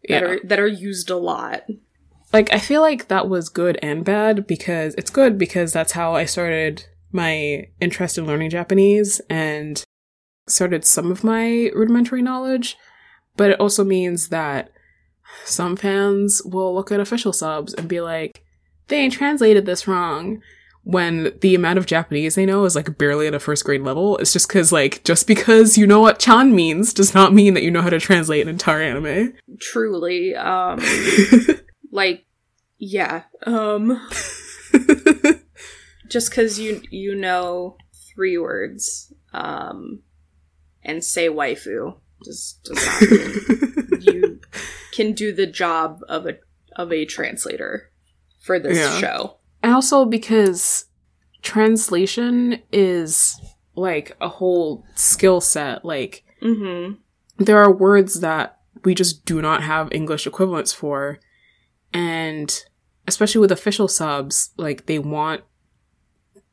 that 0.08 0.22
Yeah. 0.22 0.28
are 0.28 0.40
that 0.44 0.60
are 0.60 0.66
used 0.66 1.08
a 1.08 1.16
lot. 1.16 1.64
like 2.34 2.52
I 2.52 2.58
feel 2.58 2.82
like 2.82 3.08
that 3.08 3.30
was 3.30 3.48
good 3.48 3.78
and 3.82 4.04
bad 4.04 4.46
because 4.46 4.94
it's 4.98 5.10
good 5.10 5.38
because 5.38 5.72
that's 5.72 5.92
how 5.92 6.14
I 6.16 6.26
started 6.26 6.84
my 7.12 7.68
interest 7.80 8.18
in 8.18 8.26
learning 8.26 8.50
Japanese 8.50 9.22
and 9.30 9.82
started 10.46 10.84
some 10.84 11.10
of 11.10 11.24
my 11.24 11.70
rudimentary 11.74 12.20
knowledge, 12.20 12.76
but 13.38 13.50
it 13.52 13.58
also 13.60 13.82
means 13.84 14.28
that 14.28 14.70
some 15.44 15.76
fans 15.76 16.42
will 16.44 16.74
look 16.74 16.92
at 16.92 17.00
official 17.00 17.32
subs 17.32 17.74
and 17.74 17.88
be 17.88 18.00
like, 18.00 18.44
they 18.88 19.08
translated 19.08 19.66
this 19.66 19.86
wrong. 19.86 20.42
When 20.84 21.36
the 21.42 21.54
amount 21.54 21.78
of 21.78 21.84
Japanese 21.84 22.34
they 22.34 22.46
know 22.46 22.64
is 22.64 22.74
like 22.74 22.96
barely 22.96 23.26
at 23.26 23.34
a 23.34 23.38
first 23.38 23.64
grade 23.64 23.82
level, 23.82 24.16
it's 24.18 24.32
just 24.32 24.48
because, 24.48 24.72
like, 24.72 25.04
just 25.04 25.26
because 25.26 25.76
you 25.76 25.86
know 25.86 26.00
what 26.00 26.18
chan 26.18 26.54
means 26.54 26.94
does 26.94 27.14
not 27.14 27.34
mean 27.34 27.52
that 27.54 27.62
you 27.62 27.70
know 27.70 27.82
how 27.82 27.90
to 27.90 28.00
translate 28.00 28.40
an 28.42 28.48
entire 28.48 28.80
anime. 28.80 29.34
Truly 29.60 30.34
um 30.34 30.80
like 31.92 32.24
yeah. 32.78 33.24
Um 33.44 34.00
just 36.08 36.32
cuz 36.32 36.58
you 36.58 36.80
you 36.90 37.14
know 37.14 37.76
three 38.14 38.38
words 38.38 39.12
um 39.34 40.02
and 40.82 41.04
say 41.04 41.28
waifu 41.28 41.96
just 42.24 42.64
does 42.64 42.86
not 42.86 43.10
mean 43.10 43.87
can 44.98 45.12
do 45.12 45.32
the 45.32 45.46
job 45.46 46.00
of 46.08 46.26
a 46.26 46.34
of 46.76 46.92
a 46.92 47.04
translator 47.04 47.90
for 48.40 48.58
this 48.58 48.76
Yeah. 48.78 48.98
show. 49.00 49.38
And 49.62 49.72
also 49.74 50.04
because 50.04 50.86
translation 51.42 52.62
is 52.72 53.40
like 53.74 54.16
a 54.20 54.28
whole 54.28 54.84
skill 54.94 55.40
set. 55.40 55.84
Like 55.84 56.24
Mhm. 56.42 56.98
there 57.38 57.58
are 57.58 57.72
words 57.72 58.20
that 58.20 58.58
we 58.84 58.94
just 58.94 59.24
do 59.24 59.40
not 59.42 59.62
have 59.62 59.88
English 59.92 60.26
equivalents 60.26 60.72
for. 60.72 61.18
And 61.92 62.48
especially 63.06 63.40
with 63.40 63.52
official 63.52 63.88
subs, 63.88 64.50
like 64.56 64.86
they 64.86 64.98
want 64.98 65.42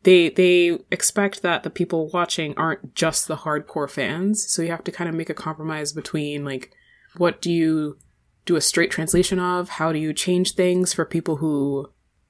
they 0.04 0.30
they 0.30 0.78
expect 0.92 1.42
that 1.42 1.64
the 1.64 1.70
people 1.72 2.10
watching 2.14 2.54
aren't 2.58 2.94
just 2.94 3.28
the 3.28 3.38
hardcore 3.38 3.90
fans. 3.90 4.46
So 4.48 4.62
you 4.62 4.70
have 4.70 4.84
to 4.84 4.92
kind 4.92 5.10
of 5.10 5.16
make 5.16 5.30
a 5.32 5.34
compromise 5.48 5.94
between 5.94 6.46
like 6.46 6.72
what 7.18 7.42
do 7.42 7.52
you 7.52 7.98
do 8.46 8.56
a 8.56 8.62
straight 8.62 8.92
translation 8.92 9.40
of? 9.40 9.70
How 9.70 9.92
do 9.92 10.00
you 10.00 10.14
change 10.14 10.54
things 10.54 10.94
for 10.94 11.06
people 11.06 11.38
who 11.38 11.90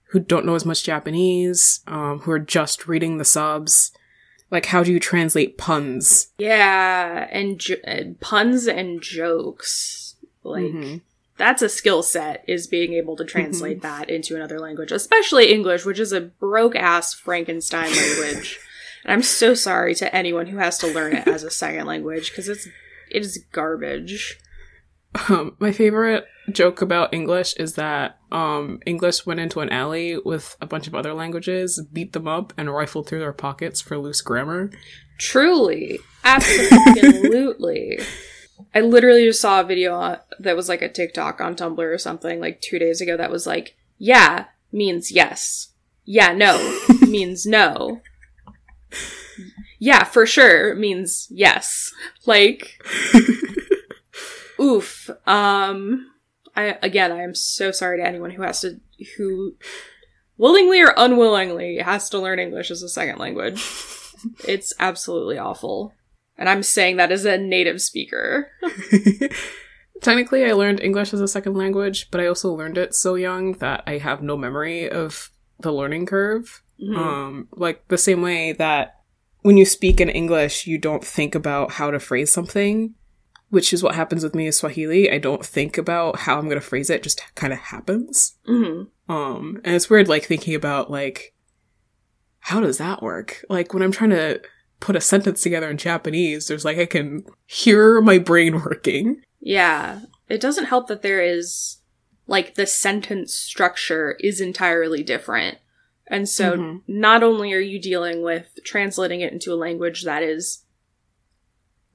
who 0.10 0.20
don't 0.20 0.46
know 0.46 0.56
as 0.56 0.66
much 0.66 0.84
Japanese, 0.84 1.82
um, 1.88 2.20
who 2.20 2.32
are 2.32 2.40
just 2.40 2.88
reading 2.88 3.18
the 3.18 3.26
subs? 3.26 3.92
Like, 4.52 4.68
how 4.68 4.84
do 4.84 4.94
you 4.94 5.00
translate 5.00 5.58
puns? 5.58 6.28
Yeah, 6.38 7.28
and, 7.32 7.60
jo- 7.60 7.76
and 7.84 8.18
puns 8.22 8.68
and 8.68 9.02
jokes. 9.02 10.16
Like 10.44 10.66
Mhm. 10.66 11.02
that's 11.38 11.62
a 11.64 11.68
skill 11.70 12.04
set 12.04 12.44
is 12.48 12.68
being 12.68 12.94
able 12.94 13.16
to 13.18 13.26
translate 13.26 13.82
that 13.82 14.10
into 14.10 14.36
another 14.36 14.60
language, 14.60 14.92
especially 14.92 15.52
English, 15.52 15.84
which 15.84 16.00
is 16.00 16.14
a 16.14 16.22
broke 16.22 16.76
ass 16.76 17.14
Frankenstein 17.14 17.92
language. 17.94 18.60
and 19.04 19.12
I'm 19.12 19.24
so 19.24 19.56
sorry 19.56 19.96
to 19.96 20.16
anyone 20.16 20.46
who 20.48 20.58
has 20.58 20.78
to 20.78 20.88
learn 20.88 21.16
it 21.16 21.28
as 21.28 21.44
a 21.44 21.50
second 21.52 21.88
language 21.88 22.30
because 22.30 22.48
it's 22.48 22.68
it 23.10 23.24
is 23.24 23.44
garbage. 23.52 24.40
Um, 25.30 25.56
my 25.60 25.72
favorite 25.72 26.26
joke 26.52 26.82
about 26.82 27.14
English 27.14 27.56
is 27.56 27.76
that 27.76 28.20
um, 28.32 28.82
English 28.86 29.26
went 29.26 29.40
into 29.40 29.62
an 29.62 29.70
alley 29.70 30.18
with 30.18 30.58
a 30.62 30.66
bunch 30.66 30.88
of 30.88 30.96
other 30.96 31.14
languages, 31.14 31.82
beat 31.94 32.14
them 32.14 32.28
up, 32.28 32.54
and 32.58 32.74
rifled 32.74 33.08
through 33.08 33.20
their 33.20 33.34
pockets 33.34 33.82
for 33.82 33.98
loose 33.98 34.22
grammar. 34.22 34.72
Truly, 35.18 36.00
absolutely. 36.24 38.00
I 38.74 38.82
literally 38.82 39.26
just 39.26 39.42
saw 39.42 39.62
a 39.62 39.66
video 39.66 40.20
that 40.40 40.56
was 40.56 40.70
like 40.70 40.82
a 40.82 40.92
TikTok 40.92 41.40
on 41.42 41.56
Tumblr 41.56 41.80
or 41.80 41.98
something 41.98 42.40
like 42.40 42.62
two 42.62 42.80
days 42.80 43.02
ago 43.02 43.18
that 43.18 43.32
was 43.32 43.48
like, 43.48 43.76
yeah 43.98 44.46
means 44.72 45.12
yes. 45.12 45.70
Yeah, 46.04 46.34
no 46.34 46.78
means 47.08 47.46
no. 47.46 48.02
Yeah, 49.80 50.04
for 50.04 50.26
sure 50.26 50.76
means 50.76 51.28
yes. 51.30 51.92
Like, 52.26 52.82
oof. 54.60 55.10
Um, 55.26 56.12
I, 56.56 56.78
again, 56.82 57.12
I 57.12 57.22
am 57.22 57.36
so 57.36 57.72
sorry 57.72 57.98
to 57.98 58.06
anyone 58.06 58.32
who 58.32 58.42
has 58.44 58.62
to, 58.62 58.80
who 59.18 59.56
willingly 60.38 60.82
or 60.82 60.94
unwillingly 60.96 61.78
has 61.78 62.10
to 62.10 62.20
learn 62.20 62.40
English 62.40 62.72
as 62.72 62.82
a 62.82 62.90
second 62.90 63.20
language. 63.20 63.64
It's 64.48 64.74
absolutely 64.80 65.38
awful. 65.38 65.94
And 66.38 66.50
I'm 66.50 66.64
saying 66.64 66.98
that 66.98 67.12
as 67.12 67.26
a 67.26 67.38
native 67.38 67.80
speaker. 67.80 68.50
Technically, 70.02 70.46
I 70.46 70.54
learned 70.54 70.80
English 70.80 71.14
as 71.14 71.22
a 71.22 71.28
second 71.28 71.54
language, 71.56 72.10
but 72.10 72.22
I 72.22 72.28
also 72.28 72.52
learned 72.52 72.78
it 72.78 72.96
so 72.96 73.16
young 73.16 73.54
that 73.54 73.84
I 73.86 73.98
have 74.00 74.24
no 74.24 74.36
memory 74.36 74.90
of 74.90 75.30
the 75.60 75.72
learning 75.72 76.08
curve. 76.08 76.64
Mhm. 76.82 76.98
Um, 76.98 77.48
like 77.52 77.88
the 77.88 77.98
same 77.98 78.22
way 78.22 78.52
that 78.54 78.96
when 79.42 79.58
you 79.58 79.66
speak 79.66 80.02
in 80.02 80.10
English, 80.10 80.66
you 80.66 80.78
don't 80.78 81.06
think 81.06 81.36
about 81.36 81.72
how 81.72 81.92
to 81.92 82.00
phrase 82.00 82.32
something. 82.32 82.96
Which 83.56 83.72
is 83.72 83.82
what 83.82 83.96
happens 83.96 84.22
with 84.22 84.36
me 84.36 84.48
in 84.48 84.52
Swahili. 84.52 85.10
I 85.10 85.18
don't 85.18 85.46
think 85.46 85.78
about 85.78 86.18
how 86.20 86.38
I'm 86.38 86.44
going 86.50 86.60
to 86.60 86.62
phrase 86.62 86.90
it, 86.90 86.96
it 86.96 87.04
just 87.04 87.24
kind 87.36 87.54
of 87.54 87.60
happens. 87.60 88.36
Mm-hmm. 88.50 89.12
Um, 89.12 89.62
and 89.64 89.74
it's 89.76 89.90
weird, 89.90 90.10
like, 90.10 90.26
thinking 90.26 90.54
about, 90.54 90.92
like, 90.92 91.34
how 92.40 92.60
does 92.60 92.78
that 92.80 93.02
work? 93.02 93.46
Like, 93.50 93.74
when 93.74 93.82
I'm 93.82 93.94
trying 93.94 94.10
to 94.10 94.42
put 94.82 94.98
a 94.98 95.02
sentence 95.02 95.42
together 95.42 95.70
in 95.70 95.78
Japanese, 95.78 96.48
there's 96.48 96.66
like, 96.66 96.78
I 96.78 96.86
can 96.86 97.24
hear 97.46 98.02
my 98.02 98.18
brain 98.18 98.56
working. 98.66 99.22
Yeah. 99.40 100.02
It 100.28 100.42
doesn't 100.42 100.66
help 100.66 100.88
that 100.88 101.02
there 101.02 101.22
is, 101.22 101.78
like, 102.28 102.56
the 102.56 102.68
sentence 102.68 103.34
structure 103.34 104.18
is 104.20 104.42
entirely 104.42 105.02
different. 105.02 105.60
And 106.08 106.28
so 106.28 106.58
Mhm. 106.58 106.82
not 106.90 107.24
only 107.24 107.54
are 107.54 107.60
you 107.60 107.80
dealing 107.82 108.22
with 108.22 108.60
translating 108.66 109.22
it 109.22 109.32
into 109.32 109.54
a 109.54 109.56
language 109.56 110.04
that 110.04 110.24
is 110.24 110.65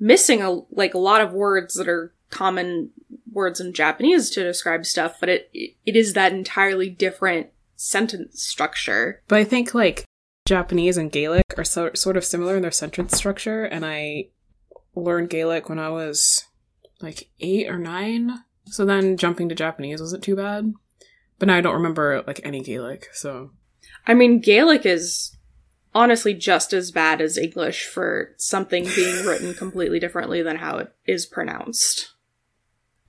missing 0.01 0.43
a 0.43 0.61
like 0.71 0.95
a 0.95 0.99
lot 0.99 1.21
of 1.21 1.33
words 1.33 1.75
that 1.75 1.89
are 1.89 2.13
common 2.31 2.91
words 3.33 3.61
in 3.61 3.73
Japanese 3.73 4.31
to 4.31 4.43
describe 4.43 4.87
stuff, 4.87 5.19
but 5.21 5.29
it 5.29 5.51
it 5.53 5.95
is 5.95 6.15
that 6.15 6.33
entirely 6.33 6.89
different 6.89 7.49
sentence 7.77 8.43
structure. 8.43 9.23
But 9.29 9.39
I 9.39 9.45
think, 9.45 9.75
like, 9.75 10.05
Japanese 10.47 10.97
and 10.97 11.11
Gaelic 11.11 11.45
are 11.57 11.65
so- 11.65 11.93
sort 11.95 12.17
of 12.17 12.25
similar 12.25 12.57
in 12.57 12.63
their 12.63 12.71
sentence 12.71 13.17
structure, 13.17 13.65
and 13.65 13.87
I 13.87 14.29
learned 14.95 15.31
Gaelic 15.31 15.69
when 15.69 15.79
I 15.79 15.89
was, 15.89 16.45
like, 17.01 17.31
eight 17.41 17.69
or 17.69 17.79
nine. 17.79 18.33
So 18.67 18.85
then 18.85 19.17
jumping 19.17 19.49
to 19.49 19.55
Japanese 19.55 20.01
wasn't 20.01 20.23
too 20.23 20.37
bad. 20.37 20.75
But 21.39 21.47
now 21.47 21.57
I 21.57 21.63
don't 21.63 21.75
remember, 21.75 22.23
like, 22.27 22.41
any 22.45 22.61
Gaelic, 22.61 23.09
so. 23.15 23.53
I 24.07 24.13
mean, 24.13 24.41
Gaelic 24.41 24.85
is 24.85 25.37
honestly 25.95 26.35
just 26.35 26.73
as 26.73 26.91
bad 26.91 27.21
as 27.21 27.39
English 27.39 27.87
for 27.87 28.35
something 28.37 28.85
being 28.95 29.25
written 29.27 29.55
completely 29.55 29.99
differently 29.99 30.43
than 30.43 30.57
how 30.57 30.79
it 30.79 30.93
is 31.07 31.27
pronounced. 31.27 32.13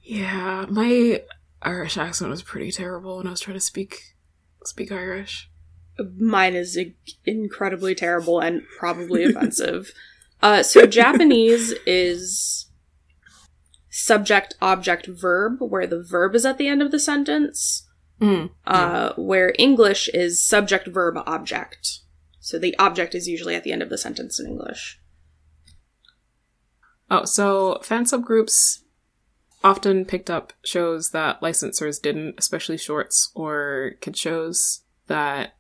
Yeah, 0.02 0.66
my 0.70 1.24
Irish 1.62 1.98
accent 1.98 2.32
was 2.32 2.42
pretty 2.42 2.72
terrible 2.72 3.18
when 3.18 3.28
I 3.28 3.32
was 3.32 3.42
trying 3.42 3.58
to 3.58 3.62
speak 3.62 4.16
speak 4.64 4.92
Irish. 4.92 5.50
Mine 6.18 6.56
is 6.56 6.80
incredibly 7.26 7.94
terrible 7.94 8.40
and 8.40 8.64
probably 8.80 9.24
offensive. 9.24 9.92
Uh, 10.44 10.64
so 10.64 10.88
Japanese 10.88 11.72
is 11.86 12.66
subject, 13.92 14.56
object, 14.60 15.06
verb, 15.06 15.58
where 15.60 15.86
the 15.86 16.02
verb 16.02 16.34
is 16.34 16.48
at 16.48 16.58
the 16.58 16.68
end 16.68 16.82
of 16.82 16.90
the 16.90 16.98
sentence. 16.98 17.88
Mm. 18.20 18.50
Uh, 18.66 19.14
where 19.18 19.54
English 19.60 20.10
is 20.16 20.44
subject, 20.44 20.88
verb, 20.88 21.16
object. 21.28 22.00
So 22.52 22.60
the 22.60 22.78
object 22.78 23.16
is 23.16 23.30
usually 23.30 23.56
at 23.56 23.64
the 23.64 23.72
end 23.72 23.82
of 23.82 23.88
the 23.88 23.98
sentence 23.98 24.38
in 24.38 24.46
English. 24.46 25.00
Oh, 27.10 27.24
so 27.24 27.80
fan 27.82 28.04
subgroups 28.04 28.80
often 29.64 30.04
picked 30.04 30.30
up 30.30 30.52
shows 30.62 31.12
that 31.12 31.40
licensors 31.40 32.02
didn't, 32.02 32.36
especially 32.38 32.78
shorts 32.78 33.32
or 33.36 33.94
kid 34.02 34.18
shows 34.18 34.84
that 35.08 35.54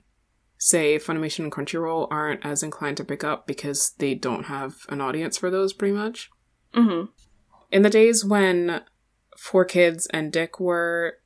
say 0.58 0.98
Funimation 0.98 1.46
and 1.46 1.52
Crunchyroll 1.54 2.10
aren't 2.12 2.46
as 2.46 2.62
inclined 2.62 2.98
to 2.98 3.06
pick 3.06 3.24
up 3.24 3.48
because 3.48 3.92
they 4.00 4.14
don't 4.14 4.48
have 4.48 4.80
an 4.90 5.00
audience 5.00 5.38
for 5.38 5.50
those 5.50 5.72
pretty 5.72 5.94
much. 5.94 6.30
hmm 6.74 7.04
In 7.72 7.84
the 7.84 7.90
days 7.90 8.26
when 8.26 8.82
Four 9.38 9.64
Kids 9.64 10.08
and 10.08 10.30
Dick 10.30 10.60
were 10.60 11.20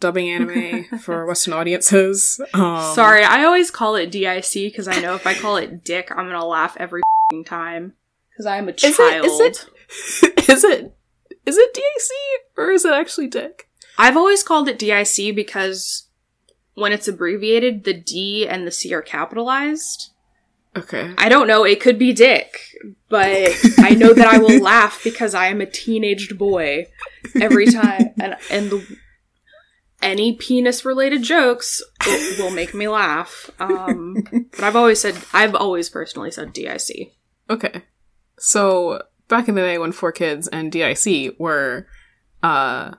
dubbing 0.00 0.28
anime 0.28 0.84
for 1.00 1.26
Western 1.26 1.54
audiences, 1.54 2.40
um, 2.54 2.94
Sorry, 2.94 3.22
I 3.24 3.44
always 3.44 3.70
call 3.70 3.96
it 3.96 4.10
DIC 4.10 4.52
because 4.54 4.88
I 4.88 5.00
know 5.00 5.14
if 5.14 5.26
I 5.26 5.34
call 5.34 5.56
it 5.56 5.84
Dick, 5.84 6.10
I'm 6.10 6.26
gonna 6.26 6.44
laugh 6.44 6.76
every 6.78 7.02
fing 7.30 7.44
time. 7.44 7.94
Because 8.30 8.46
I'm 8.46 8.68
a 8.68 8.72
child. 8.72 9.24
is 9.24 9.40
it, 9.40 9.50
is 9.50 10.22
it 10.22 10.48
is 10.48 10.64
it 10.64 10.96
is 11.46 11.56
it 11.56 11.74
DAC 11.74 12.58
or 12.58 12.70
is 12.70 12.84
it 12.84 12.92
actually 12.92 13.28
Dick? 13.28 13.68
I've 13.98 14.16
always 14.16 14.42
called 14.42 14.68
it 14.68 14.78
DIC 14.78 15.34
because 15.34 16.08
when 16.74 16.92
it's 16.92 17.08
abbreviated, 17.08 17.84
the 17.84 17.94
D 17.94 18.46
and 18.46 18.66
the 18.66 18.70
C 18.70 18.92
are 18.92 19.02
capitalized. 19.02 20.10
Okay. 20.76 21.14
I 21.16 21.30
don't 21.30 21.46
know, 21.46 21.64
it 21.64 21.80
could 21.80 21.98
be 21.98 22.12
Dick, 22.12 22.60
but 23.08 23.50
I 23.78 23.90
know 23.90 24.12
that 24.12 24.26
I 24.26 24.36
will 24.36 24.58
laugh 24.62 25.00
because 25.02 25.34
I 25.34 25.46
am 25.46 25.62
a 25.62 25.66
teenaged 25.66 26.36
boy 26.36 26.88
every 27.40 27.66
time. 27.66 28.10
And, 28.20 28.36
and 28.50 28.70
the, 28.70 28.98
any 30.06 30.32
penis 30.34 30.84
related 30.84 31.22
jokes 31.22 31.82
will, 32.06 32.36
will 32.44 32.50
make 32.50 32.74
me 32.74 32.88
laugh. 32.88 33.50
Um, 33.58 34.26
but 34.52 34.62
I've 34.62 34.76
always 34.76 35.00
said, 35.00 35.16
I've 35.32 35.54
always 35.54 35.88
personally 35.88 36.30
said 36.30 36.52
DIC. 36.52 37.12
Okay. 37.50 37.82
So 38.38 39.02
back 39.28 39.48
in 39.48 39.54
the 39.54 39.60
day 39.62 39.78
when 39.78 39.92
Four 39.92 40.12
Kids 40.12 40.48
and 40.48 40.70
DIC 40.72 41.36
were 41.38 41.86
uh 42.42 42.92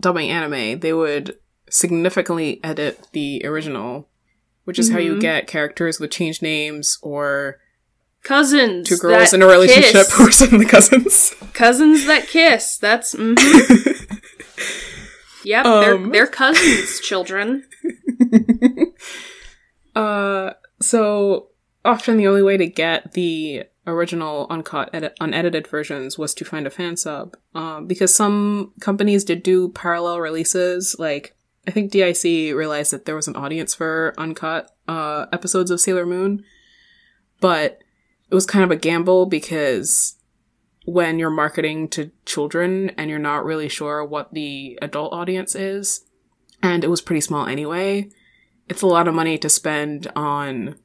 dubbing 0.00 0.30
anime, 0.30 0.80
they 0.80 0.92
would 0.92 1.38
significantly 1.68 2.58
edit 2.64 3.06
the 3.12 3.42
original, 3.44 4.08
which 4.64 4.78
is 4.78 4.90
how 4.90 4.98
you 4.98 5.14
Mhm. 5.16 5.20
get 5.20 5.46
characters 5.46 6.00
with 6.00 6.10
changed 6.10 6.42
names 6.42 6.98
or 7.02 7.60
Cousins. 8.22 8.88
two 8.88 8.96
girls 8.96 9.32
in 9.32 9.42
a 9.42 9.46
relationship 9.46 9.92
kiss. 9.92 10.12
who 10.16 10.26
are 10.26 10.32
suddenly 10.32 10.66
cousins. 10.66 11.34
Cousins 11.52 12.06
that 12.06 12.26
kiss. 12.28 12.76
That's, 12.78 13.14
mhm. 13.14 13.36
Yep, 15.44 15.64
they're, 15.64 15.94
Um. 15.94 16.10
they're 16.10 16.26
cousins, 16.26 17.00
children. 17.00 17.64
uh 19.96 20.52
so 20.80 21.48
often 21.84 22.16
the 22.16 22.26
only 22.26 22.42
way 22.42 22.56
to 22.56 22.66
get 22.66 23.12
the 23.12 23.64
original 23.86 24.46
uncut 24.50 24.90
edit- 24.92 25.16
unedited 25.20 25.66
versions 25.66 26.16
was 26.18 26.34
to 26.34 26.44
find 26.44 26.66
a 26.66 26.70
fan 26.70 26.96
sub 26.96 27.36
um, 27.54 27.86
because 27.86 28.14
some 28.14 28.72
companies 28.80 29.24
did 29.24 29.42
do 29.42 29.70
parallel 29.70 30.20
releases 30.20 30.94
like 30.98 31.34
i 31.66 31.70
think 31.70 31.90
dic 31.90 32.22
realized 32.22 32.92
that 32.92 33.04
there 33.04 33.16
was 33.16 33.26
an 33.26 33.34
audience 33.36 33.74
for 33.74 34.14
uncut 34.18 34.70
uh, 34.86 35.26
episodes 35.32 35.70
of 35.70 35.80
sailor 35.80 36.06
moon 36.06 36.44
but 37.40 37.80
it 38.30 38.34
was 38.34 38.46
kind 38.46 38.64
of 38.64 38.70
a 38.70 38.76
gamble 38.76 39.26
because 39.26 40.16
when 40.86 41.18
you're 41.18 41.30
marketing 41.30 41.88
to 41.88 42.10
children 42.24 42.90
and 42.90 43.10
you're 43.10 43.18
not 43.18 43.44
really 43.44 43.68
sure 43.68 44.04
what 44.04 44.32
the 44.32 44.78
adult 44.80 45.12
audience 45.12 45.54
is 45.54 46.06
and 46.62 46.84
it 46.84 46.90
was 46.90 47.00
pretty 47.00 47.20
small 47.20 47.46
anyway 47.46 48.08
it's 48.68 48.82
a 48.82 48.86
lot 48.86 49.08
of 49.08 49.14
money 49.14 49.36
to 49.36 49.48
spend 49.48 50.10
on 50.14 50.76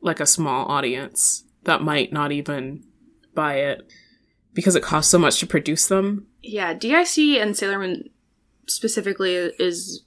like 0.00 0.20
a 0.20 0.26
small 0.26 0.66
audience 0.66 1.44
that 1.64 1.82
might 1.82 2.12
not 2.12 2.30
even 2.30 2.84
buy 3.34 3.56
it 3.56 3.90
because 4.54 4.76
it 4.76 4.82
costs 4.82 5.10
so 5.10 5.18
much 5.18 5.40
to 5.40 5.46
produce 5.46 5.88
them. 5.88 6.26
Yeah, 6.42 6.72
DIC 6.72 7.18
and 7.40 7.56
Sailor 7.56 7.80
Moon 7.80 8.08
specifically 8.68 9.34
is 9.34 10.04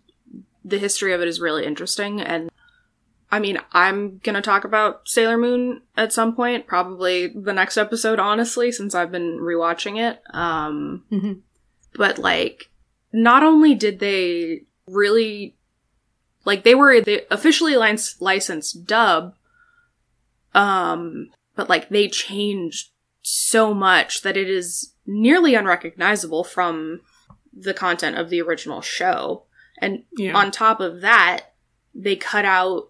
the 0.64 0.80
history 0.80 1.14
of 1.14 1.22
it 1.22 1.28
is 1.28 1.40
really 1.40 1.66
interesting 1.66 2.22
and 2.22 2.49
I 3.32 3.40
mean, 3.40 3.60
I'm 3.74 4.18
going 4.20 4.36
to 4.36 4.42
talk 4.42 4.64
about 4.64 5.08
Sailor 5.08 5.38
Moon 5.38 5.82
at 5.96 6.12
some 6.12 6.36
point, 6.36 6.66
probably 6.66 7.28
the 7.28 7.54
next 7.54 7.78
episode 7.78 8.20
honestly 8.20 8.72
since 8.72 8.96
I've 8.96 9.12
been 9.12 9.38
rewatching 9.40 10.00
it. 10.00 10.22
Um 10.34 11.04
Mhm. 11.12 11.42
but 11.96 12.18
like 12.18 12.70
not 13.14 13.44
only 13.44 13.74
did 13.76 14.00
they 14.00 14.64
really 14.88 15.56
like 16.46 16.64
they 16.64 16.74
were 16.76 17.02
the 17.02 17.26
officially 17.32 17.76
lic- 17.76 18.00
licensed 18.20 18.86
dub 18.86 19.34
um 20.54 21.30
but 21.56 21.70
like 21.70 21.90
they 21.90 22.08
changed 22.08 22.90
so 23.22 23.74
much 23.74 24.22
that 24.22 24.38
it 24.38 24.50
is 24.50 24.94
nearly 25.06 25.56
unrecognizable 25.56 26.44
from 26.44 27.02
the 27.54 27.74
content 27.74 28.18
of 28.18 28.30
the 28.30 28.42
original 28.42 28.82
show 28.82 29.44
and 29.80 30.04
Yeah. 30.18 30.36
on 30.38 30.52
top 30.52 30.80
of 30.80 31.02
that 31.02 31.54
they 31.94 32.16
cut 32.16 32.46
out 32.46 32.90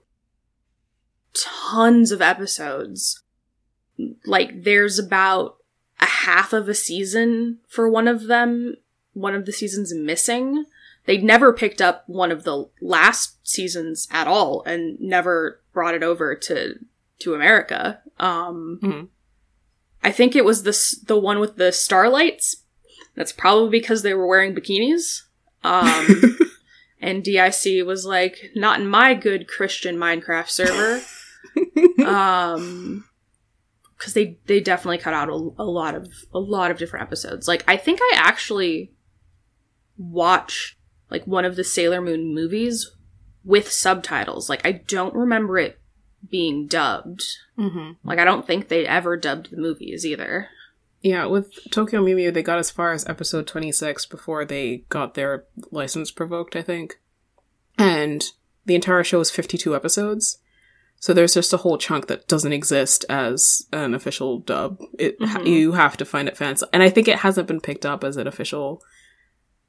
tons 1.33 2.11
of 2.11 2.21
episodes. 2.21 3.23
Like 4.25 4.63
there's 4.63 4.97
about 4.99 5.57
a 5.99 6.05
half 6.05 6.53
of 6.53 6.69
a 6.69 6.73
season 6.73 7.59
for 7.67 7.89
one 7.89 8.07
of 8.07 8.27
them 8.27 8.75
one 9.13 9.35
of 9.35 9.45
the 9.45 9.51
seasons 9.51 9.93
missing. 9.93 10.65
They 11.05 11.17
never 11.17 11.51
picked 11.51 11.81
up 11.81 12.03
one 12.07 12.31
of 12.31 12.43
the 12.43 12.69
last 12.81 13.35
seasons 13.45 14.07
at 14.11 14.27
all 14.27 14.63
and 14.65 14.99
never 15.01 15.59
brought 15.73 15.95
it 15.95 16.03
over 16.03 16.35
to 16.35 16.75
to 17.19 17.33
america. 17.33 18.01
Um 18.19 18.79
Mhm. 18.81 19.07
i 20.03 20.11
think 20.11 20.35
it 20.35 20.45
was 20.45 20.63
the 20.63 21.05
the 21.07 21.19
one 21.19 21.39
with 21.39 21.57
the 21.57 21.71
starlights. 21.71 22.57
That's 23.15 23.33
probably 23.33 23.69
because 23.69 24.01
they 24.03 24.13
were 24.13 24.27
wearing 24.27 24.55
bikinis. 24.55 25.23
Um 25.63 26.37
and 27.01 27.23
dic 27.23 27.85
was 27.85 28.05
like 28.05 28.51
not 28.55 28.79
in 28.79 28.87
my 28.87 29.13
good 29.13 29.47
christian 29.47 29.97
minecraft 29.97 30.49
server 30.49 31.01
um 32.05 33.05
because 33.97 34.13
they 34.13 34.37
they 34.45 34.59
definitely 34.59 34.97
cut 34.97 35.13
out 35.13 35.29
a, 35.29 35.33
a 35.33 35.63
lot 35.63 35.95
of 35.95 36.07
a 36.33 36.39
lot 36.39 36.71
of 36.71 36.77
different 36.77 37.03
episodes. 37.03 37.47
Like 37.47 37.63
i 37.67 37.77
think 37.77 37.99
i 38.01 38.13
actually 38.15 38.91
watch 39.97 40.77
like 41.09 41.25
one 41.25 41.45
of 41.45 41.55
the 41.55 41.63
sailor 41.63 42.01
moon 42.01 42.33
movies 42.33 42.91
with 43.43 43.71
subtitles. 43.71 44.49
Like 44.49 44.65
i 44.65 44.71
don't 44.71 45.15
remember 45.15 45.57
it 45.57 45.79
being 46.29 46.67
dubbed. 46.67 47.23
Hmm 47.55 47.91
like 48.03 48.19
i 48.19 48.25
don't 48.25 48.45
think 48.45 48.67
they 48.67 48.85
ever 48.85 49.17
dubbed 49.17 49.51
the 49.51 49.57
movies 49.57 50.05
either. 50.05 50.49
Yeah, 51.01 51.27
with 51.27 51.71
Tokyo 51.71 52.01
Mew 52.01 52.15
Mew, 52.15 52.31
they 52.31 52.43
got 52.43 52.59
as 52.59 52.71
far 52.71 52.91
as 52.91 53.07
episode 53.07 53.47
26 53.47 54.05
before 54.07 54.43
they 54.43 54.83
got 54.89 55.13
their 55.13 55.45
license 55.71 56.11
provoked, 56.11 56.57
I 56.57 56.61
think. 56.61 56.99
And 57.77 58.25
the 58.65 58.75
entire 58.75 59.03
show 59.05 59.21
is 59.21 59.31
52 59.31 59.73
episodes. 59.73 60.39
So 61.01 61.13
there's 61.13 61.33
just 61.33 61.53
a 61.53 61.57
whole 61.57 61.77
chunk 61.77 62.07
that 62.07 62.27
doesn't 62.27 62.51
exist 62.51 63.05
as 63.07 63.65
an 63.71 63.93
official 63.93 64.39
dub. 64.39 64.79
It 64.97 65.17
Mhm. 65.19 65.47
you 65.47 65.71
have 65.71 65.95
to 65.97 66.05
find 66.05 66.27
it 66.27 66.35
fans, 66.37 66.63
and 66.73 66.83
I 66.83 66.89
think 66.89 67.07
it 67.07 67.19
hasn't 67.19 67.47
been 67.47 67.61
picked 67.61 67.85
up 67.85 68.03
as 68.03 68.17
an 68.17 68.27
official. 68.27 68.83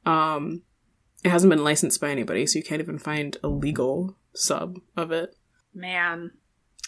Um, 0.05 0.63
it 1.23 1.29
hasn't 1.31 1.51
been 1.51 1.63
licensed 1.65 2.01
by 2.01 2.11
anybody, 2.11 2.47
so 2.47 2.59
you 2.59 2.65
can't 2.65 2.81
even 2.81 2.99
find 2.99 3.37
a 3.45 3.49
legal 3.49 4.17
sub 4.35 4.79
of 4.97 5.13
it. 5.13 5.37
Man. 5.73 6.33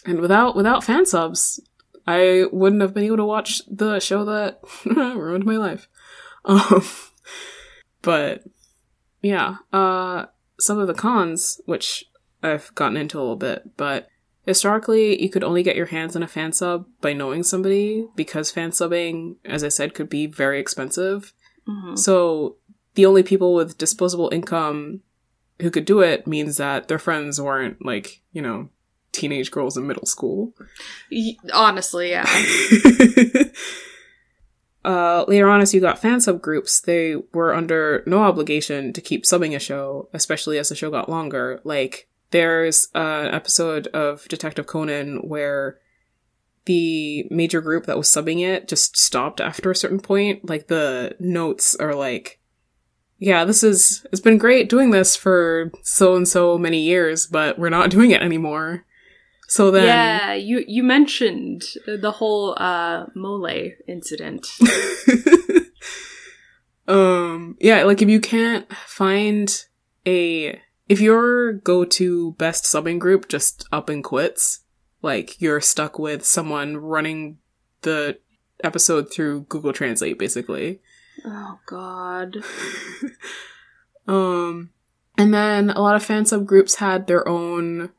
And 0.05 0.19
without 0.19 0.55
without 0.57 0.83
fan 0.83 1.05
subs, 1.05 1.61
I 2.05 2.47
wouldn't 2.51 2.81
have 2.81 2.93
been 2.93 3.05
able 3.05 3.17
to 3.17 3.25
watch 3.25 3.61
the 3.69 3.99
show 4.01 4.25
that 4.25 4.59
ruined 4.85 5.45
my 5.45 5.55
life. 5.55 5.87
Um, 6.43 6.83
but 8.01 8.43
yeah, 9.21 9.57
uh, 9.71 10.25
some 10.59 10.79
of 10.79 10.87
the 10.87 10.93
cons, 10.93 11.61
which 11.65 12.03
I've 12.41 12.75
gotten 12.75 12.97
into 12.97 13.17
a 13.17 13.21
little 13.21 13.37
bit, 13.37 13.77
but 13.77 14.09
historically, 14.45 15.21
you 15.21 15.29
could 15.29 15.43
only 15.43 15.63
get 15.63 15.75
your 15.75 15.87
hands 15.87 16.15
on 16.15 16.23
a 16.23 16.27
fan 16.27 16.53
sub 16.53 16.85
by 17.01 17.13
knowing 17.13 17.43
somebody 17.43 18.07
because 18.15 18.51
fan 18.51 18.71
subbing, 18.71 19.35
as 19.45 19.63
I 19.63 19.69
said, 19.69 19.93
could 19.93 20.09
be 20.09 20.25
very 20.25 20.59
expensive. 20.59 21.33
Mhm. 21.67 21.97
So 21.97 22.57
the 22.95 23.05
only 23.05 23.23
people 23.23 23.53
with 23.53 23.77
disposable 23.77 24.29
income 24.33 25.01
who 25.61 25.71
could 25.71 25.85
do 25.85 26.01
it 26.01 26.27
means 26.27 26.57
that 26.57 26.87
their 26.87 26.99
friends 26.99 27.39
weren't 27.39 27.83
like, 27.85 28.21
you 28.31 28.41
know, 28.41 28.69
teenage 29.11 29.51
girls 29.51 29.77
in 29.77 29.87
middle 29.87 30.05
school. 30.05 30.53
Y- 31.11 31.37
honestly, 31.53 32.09
yeah. 32.09 32.25
uh, 34.85 35.23
later 35.27 35.47
on, 35.47 35.61
as 35.61 35.73
you 35.73 35.79
got 35.79 35.99
fan 35.99 36.19
sub 36.19 36.41
groups, 36.41 36.81
they 36.81 37.15
were 37.33 37.53
under 37.53 38.03
no 38.05 38.23
obligation 38.23 38.91
to 38.93 39.01
keep 39.01 39.23
subbing 39.23 39.55
a 39.55 39.59
show, 39.59 40.09
especially 40.13 40.57
as 40.57 40.69
the 40.69 40.75
show 40.75 40.89
got 40.91 41.09
longer. 41.09 41.61
Like, 41.63 42.09
there's 42.33 42.89
an 42.95 43.33
episode 43.33 43.87
of 43.87 44.27
Detective 44.27 44.65
Conan 44.65 45.17
where 45.17 45.77
the 46.65 47.27
major 47.29 47.61
group 47.61 47.85
that 47.85 47.97
was 47.97 48.09
subbing 48.09 48.43
it 48.43 48.67
just 48.67 48.97
stopped 48.97 49.39
after 49.39 49.69
a 49.69 49.75
certain 49.75 49.99
point. 49.99 50.49
Like, 50.49 50.67
the 50.67 51.15
notes 51.19 51.75
are 51.75 51.93
like, 51.93 52.39
yeah, 53.19 53.45
this 53.45 53.61
is, 53.63 54.05
it's 54.11 54.19
been 54.19 54.39
great 54.39 54.67
doing 54.67 54.89
this 54.89 55.15
for 55.15 55.71
so 55.83 56.15
and 56.15 56.27
so 56.27 56.57
many 56.57 56.81
years, 56.81 57.27
but 57.27 57.59
we're 57.59 57.69
not 57.69 57.89
doing 57.91 58.09
it 58.09 58.23
anymore. 58.23 58.83
So 59.47 59.69
then. 59.69 59.85
yeah, 59.85 60.33
you 60.33 60.63
you 60.67 60.81
mentioned 60.81 61.63
the 61.85 62.11
whole 62.11 62.55
uh 62.57 63.05
mole 63.13 63.69
incident. 63.87 64.47
um 66.87 67.55
yeah 67.59 67.83
like 67.83 68.01
if 68.01 68.09
you 68.09 68.19
can't 68.19 68.65
find 68.73 69.65
a 70.07 70.59
if 70.89 70.99
your 70.99 71.53
go-to 71.53 72.33
best 72.33 72.65
subbing 72.65 72.99
group 72.99 73.27
just 73.29 73.65
up 73.71 73.89
and 73.89 74.03
quits 74.03 74.61
like 75.01 75.39
you're 75.41 75.61
stuck 75.61 75.97
with 75.99 76.25
someone 76.25 76.77
running 76.77 77.37
the 77.81 78.17
episode 78.63 79.11
through 79.11 79.41
google 79.43 79.73
translate 79.73 80.17
basically. 80.17 80.79
Oh 81.25 81.59
god. 81.65 82.37
um 84.07 84.71
and 85.17 85.33
then 85.33 85.69
a 85.69 85.81
lot 85.81 85.95
of 85.95 86.03
fan 86.03 86.23
subgroups 86.23 86.75
had 86.77 87.07
their 87.07 87.27
own 87.27 87.91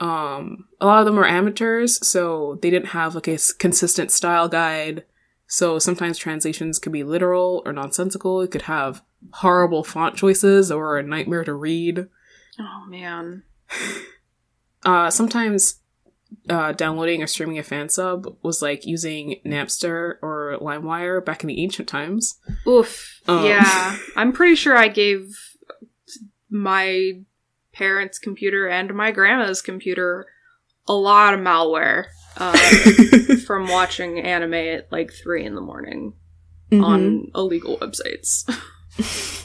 um 0.00 0.66
a 0.80 0.86
lot 0.86 1.00
of 1.00 1.06
them 1.06 1.16
were 1.16 1.26
amateurs 1.26 2.06
so 2.06 2.58
they 2.62 2.70
didn't 2.70 2.90
have 2.90 3.14
like 3.14 3.28
a 3.28 3.34
s- 3.34 3.52
consistent 3.52 4.10
style 4.10 4.48
guide. 4.48 5.04
So 5.46 5.78
sometimes 5.78 6.18
translations 6.18 6.78
could 6.78 6.92
be 6.92 7.04
literal 7.04 7.62
or 7.64 7.72
nonsensical. 7.72 8.42
It 8.42 8.50
could 8.50 8.62
have 8.62 9.02
horrible 9.32 9.82
font 9.82 10.14
choices 10.14 10.70
or 10.70 10.98
a 10.98 11.02
nightmare 11.02 11.42
to 11.44 11.54
read 11.54 12.06
Oh 12.58 12.84
man. 12.88 13.42
uh 14.84 15.10
sometimes 15.10 15.80
uh 16.48 16.72
downloading 16.72 17.22
or 17.22 17.26
streaming 17.26 17.58
a 17.58 17.62
fan 17.62 17.88
sub 17.88 18.36
was 18.42 18.60
like 18.62 18.86
using 18.86 19.40
napster 19.46 20.14
or 20.22 20.56
limewire 20.60 21.24
back 21.24 21.42
in 21.42 21.48
the 21.48 21.62
ancient 21.62 21.88
times 21.88 22.38
Oof. 22.66 23.20
Um. 23.26 23.44
Yeah. 23.44 23.96
I'm 24.16 24.32
pretty 24.32 24.54
sure 24.54 24.76
I 24.76 24.88
gave 24.88 25.36
my 26.50 27.12
parents' 27.72 28.18
computer 28.18 28.66
and 28.66 28.94
my 28.94 29.10
grandma's 29.12 29.62
computer 29.62 30.26
a 30.86 30.94
lot 30.94 31.34
of 31.34 31.40
malware 31.40 32.06
uh, 32.38 32.56
from 33.46 33.68
watching 33.68 34.20
anime 34.20 34.54
at 34.54 34.90
like 34.90 35.12
three 35.12 35.44
in 35.44 35.54
the 35.54 35.60
morning 35.60 36.14
Mhm. 36.72 36.84
on 36.84 37.30
illegal 37.34 37.78
websites. 37.78 38.44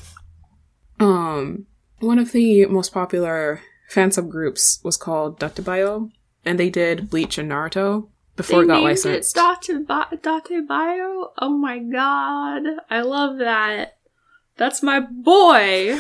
Um, 1.00 1.66
one 2.04 2.20
of 2.20 2.32
the 2.32 2.66
most 2.68 2.94
popular 2.94 3.62
fan 3.90 4.10
subgroups 4.10 4.84
was 4.84 4.98
called 4.98 5.40
Dattebayo, 5.40 6.12
and 6.46 6.60
they 6.60 6.70
did 6.70 7.10
Bleach 7.10 7.38
and 7.38 7.52
Naruto 7.52 8.10
before 8.36 8.64
it 8.64 8.68
got 8.68 8.76
named 8.76 8.86
licensed. 8.86 9.36
Date 9.36 9.42
Oh 11.40 11.58
my 11.58 11.80
god. 11.80 12.64
I 12.90 13.02
love 13.02 13.38
that. 13.38 13.98
That's 14.58 14.84
my 14.84 15.00
boy. 15.00 15.98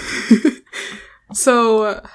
so 1.33 2.05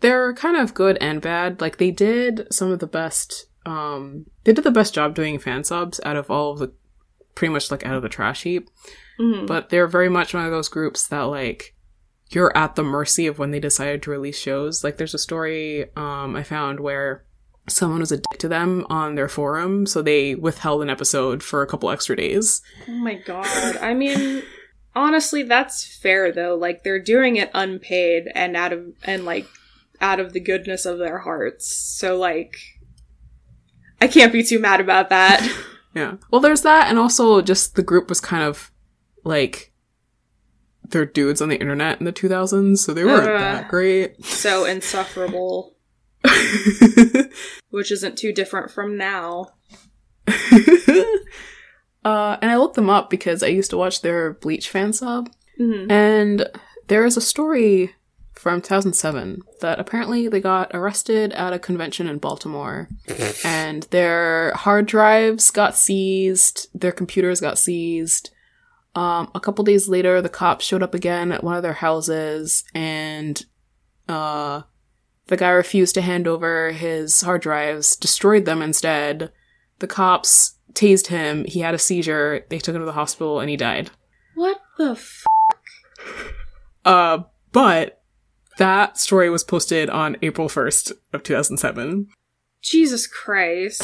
they're 0.00 0.34
kind 0.34 0.56
of 0.56 0.74
good 0.74 0.98
and 1.00 1.20
bad. 1.20 1.60
Like 1.60 1.78
they 1.78 1.90
did 1.90 2.52
some 2.52 2.70
of 2.70 2.78
the 2.78 2.86
best. 2.86 3.46
Um, 3.66 4.26
they 4.44 4.52
did 4.52 4.64
the 4.64 4.70
best 4.70 4.94
job 4.94 5.14
doing 5.14 5.38
fan 5.38 5.64
subs 5.64 6.00
out 6.04 6.16
of 6.16 6.30
all 6.30 6.52
of 6.52 6.58
the, 6.58 6.72
pretty 7.34 7.52
much 7.52 7.70
like 7.70 7.84
out 7.84 7.94
of 7.96 8.02
the 8.02 8.08
trash 8.08 8.42
heap. 8.42 8.68
Mhm. 9.20 9.46
But 9.46 9.68
they're 9.70 9.86
very 9.86 10.08
much 10.08 10.34
one 10.34 10.44
of 10.44 10.52
those 10.52 10.68
groups 10.68 11.06
that 11.08 11.22
like 11.22 11.74
you're 12.30 12.56
at 12.56 12.74
the 12.74 12.82
mercy 12.82 13.26
of 13.26 13.38
when 13.38 13.50
they 13.50 13.60
decided 13.60 14.02
to 14.02 14.10
release 14.10 14.38
shows. 14.38 14.84
Like 14.84 14.96
there's 14.96 15.14
a 15.14 15.18
story 15.18 15.86
um 15.96 16.36
I 16.36 16.42
found 16.42 16.80
where 16.80 17.24
someone 17.68 18.00
was 18.00 18.12
a 18.12 18.16
dick 18.16 18.38
to 18.38 18.48
them 18.48 18.86
on 18.88 19.14
their 19.14 19.28
forum, 19.28 19.86
so 19.86 20.00
they 20.00 20.34
withheld 20.34 20.82
an 20.82 20.90
episode 20.90 21.42
for 21.42 21.62
a 21.62 21.66
couple 21.66 21.90
extra 21.90 22.16
days. 22.16 22.62
Oh 22.88 22.92
my 22.92 23.14
god. 23.14 23.76
I 23.76 23.94
mean, 23.94 24.42
honestly, 24.94 25.42
that's 25.42 25.84
fair 25.84 26.32
though. 26.32 26.54
Like 26.54 26.82
they're 26.82 27.02
doing 27.02 27.36
it 27.36 27.50
unpaid 27.54 28.28
and 28.34 28.56
out 28.56 28.72
of 28.72 28.86
and 29.04 29.24
like 29.24 29.46
out 30.00 30.20
of 30.20 30.32
the 30.32 30.40
goodness 30.40 30.86
of 30.86 30.98
their 30.98 31.18
hearts. 31.18 31.70
So 31.70 32.16
like 32.16 32.56
I 34.00 34.06
can't 34.06 34.32
be 34.32 34.44
too 34.44 34.58
mad 34.58 34.80
about 34.80 35.08
that. 35.10 35.46
Yeah. 35.94 36.16
Well, 36.30 36.40
there's 36.40 36.62
that, 36.62 36.88
and 36.88 36.98
also 36.98 37.40
just 37.40 37.74
the 37.74 37.82
group 37.82 38.08
was 38.08 38.20
kind 38.20 38.42
of 38.44 38.70
like 39.24 39.67
they're 40.90 41.04
dudes 41.06 41.40
on 41.42 41.48
the 41.48 41.56
internet 41.60 41.98
in 42.00 42.04
the 42.06 42.12
2000s, 42.12 42.78
so 42.78 42.92
they 42.94 43.04
weren't 43.04 43.28
Uh. 43.28 43.38
that 43.38 43.68
great. 43.68 44.24
so 44.24 44.64
insufferable, 44.74 45.76
which 47.70 47.92
isn't 47.92 48.16
too 48.18 48.32
different 48.32 48.70
from 48.70 48.96
now. 48.96 49.52
uh, 52.04 52.36
and 52.40 52.50
I 52.50 52.56
looked 52.56 52.76
them 52.76 52.90
up 52.90 53.10
because 53.10 53.42
I 53.42 53.48
used 53.48 53.70
to 53.70 53.76
watch 53.76 54.02
their 54.02 54.32
Bleach 54.34 54.68
fan 54.70 54.92
sub, 54.92 55.30
Mhm. 55.60 55.90
and 55.90 56.46
there 56.88 57.04
is 57.04 57.16
a 57.16 57.20
story 57.20 57.94
from 58.34 58.62
2007 58.62 59.42
that 59.60 59.80
apparently 59.80 60.28
they 60.28 60.40
got 60.40 60.70
arrested 60.72 61.32
at 61.32 61.52
a 61.52 61.58
convention 61.58 62.06
in 62.08 62.18
Baltimore, 62.18 62.88
and 63.44 63.82
their 63.90 64.52
hard 64.54 64.86
drives 64.86 65.50
got 65.50 65.76
seized, 65.76 66.68
their 66.72 66.92
computers 66.92 67.40
got 67.40 67.58
seized. 67.58 68.30
Um, 68.98 69.30
a 69.32 69.38
couple 69.40 69.62
days 69.64 69.88
later, 69.88 70.20
the 70.20 70.28
cops 70.28 70.64
showed 70.64 70.82
up 70.82 70.92
again 70.92 71.30
at 71.30 71.44
one 71.44 71.54
of 71.56 71.62
their 71.62 71.74
houses, 71.74 72.64
and 72.74 73.40
uh, 74.08 74.62
the 75.26 75.36
guy 75.36 75.50
refused 75.50 75.94
to 75.94 76.00
hand 76.00 76.26
over 76.26 76.72
his 76.72 77.20
hard 77.20 77.42
drives, 77.42 77.94
destroyed 77.94 78.44
them 78.44 78.60
instead. 78.60 79.30
The 79.78 79.86
cops 79.86 80.56
tased 80.72 81.06
him. 81.06 81.44
He 81.44 81.60
had 81.60 81.74
a 81.74 81.78
seizure. 81.78 82.44
They 82.48 82.58
took 82.58 82.74
him 82.74 82.82
to 82.82 82.86
the 82.86 82.92
hospital, 82.92 83.38
and 83.38 83.48
he 83.48 83.56
died. 83.56 83.90
What 84.34 84.60
the 84.78 84.90
f- 84.92 85.24
Uh, 86.84 87.18
but 87.52 88.02
that 88.56 88.98
story 88.98 89.30
was 89.30 89.44
posted 89.44 89.88
on 89.90 90.16
April 90.22 90.48
1st 90.48 90.90
of 91.12 91.22
2007. 91.22 92.08
Jesus 92.62 93.06
Christ. 93.06 93.82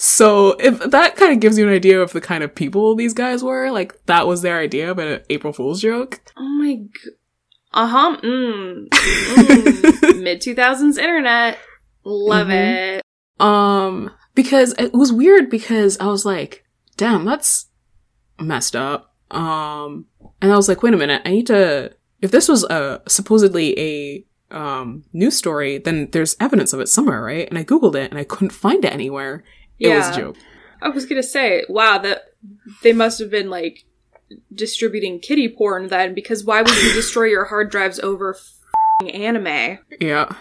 So 0.00 0.50
if 0.60 0.78
that 0.90 1.16
kind 1.16 1.32
of 1.32 1.40
gives 1.40 1.56
you 1.58 1.66
an 1.66 1.72
idea 1.72 2.00
of 2.00 2.12
the 2.12 2.20
kind 2.20 2.44
of 2.44 2.54
people 2.54 2.94
these 2.94 3.14
guys 3.14 3.42
were, 3.42 3.70
like 3.70 4.04
that 4.06 4.26
was 4.26 4.42
their 4.42 4.58
idea 4.58 4.90
of 4.90 4.98
an 4.98 5.22
April 5.30 5.52
Fool's 5.52 5.80
joke. 5.80 6.20
Oh 6.36 6.48
my 6.58 6.74
g- 6.74 7.10
Uh-huh. 7.72 8.16
Mm. 8.22 8.88
mm. 8.90 10.22
Mid 10.22 10.40
2000s 10.42 10.98
internet. 10.98 11.58
Love 12.04 12.48
Mhm. 12.48 12.98
it. 12.98 13.02
Um, 13.40 14.10
because 14.34 14.74
it 14.78 14.92
was 14.92 15.12
weird 15.12 15.48
because 15.50 15.98
I 15.98 16.06
was 16.06 16.24
like, 16.26 16.64
damn, 16.96 17.24
that's 17.24 17.66
messed 18.40 18.76
up. 18.76 19.14
Um, 19.30 20.06
and 20.42 20.52
I 20.52 20.56
was 20.56 20.68
like, 20.68 20.82
wait 20.82 20.94
a 20.94 20.98
minute, 20.98 21.22
I 21.24 21.30
need 21.30 21.46
to, 21.46 21.92
if 22.20 22.30
this 22.30 22.48
was 22.48 22.64
a 22.64 23.00
supposedly 23.08 23.78
a 23.78 24.24
um 24.52 25.04
news 25.12 25.36
story, 25.36 25.78
then 25.78 26.08
there's 26.12 26.36
evidence 26.40 26.72
of 26.72 26.80
it 26.80 26.88
somewhere, 26.88 27.22
right? 27.22 27.48
And 27.48 27.58
I 27.58 27.64
googled 27.64 27.94
it 27.94 28.10
and 28.10 28.18
I 28.18 28.24
couldn't 28.24 28.50
find 28.50 28.84
it 28.84 28.92
anywhere. 28.92 29.44
It 29.78 29.88
was 29.88 30.08
a 30.08 30.20
joke. 30.20 30.36
I 30.80 30.88
was 30.88 31.06
gonna 31.06 31.22
say, 31.22 31.64
wow, 31.68 31.98
that 31.98 32.34
they 32.82 32.92
must 32.92 33.18
have 33.18 33.30
been 33.30 33.50
like 33.50 33.84
distributing 34.54 35.20
kitty 35.20 35.48
porn 35.48 35.88
then 35.88 36.14
because 36.14 36.44
why 36.44 36.62
would 36.62 36.82
you 36.82 36.92
destroy 36.94 37.24
your 37.24 37.44
hard 37.46 37.70
drives 37.70 37.98
over 38.00 38.34
f***ing 38.34 39.10
anime? 39.10 39.78
Yeah. 40.00 40.34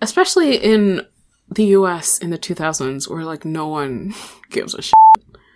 Especially 0.00 0.56
in 0.56 1.06
the 1.50 1.64
US 1.66 2.18
in 2.18 2.30
the 2.30 2.38
2000s 2.38 3.08
where 3.08 3.24
like 3.24 3.44
no 3.44 3.68
one 3.68 4.14
gives 4.50 4.74
a 4.74 4.82
shit. 4.82 4.94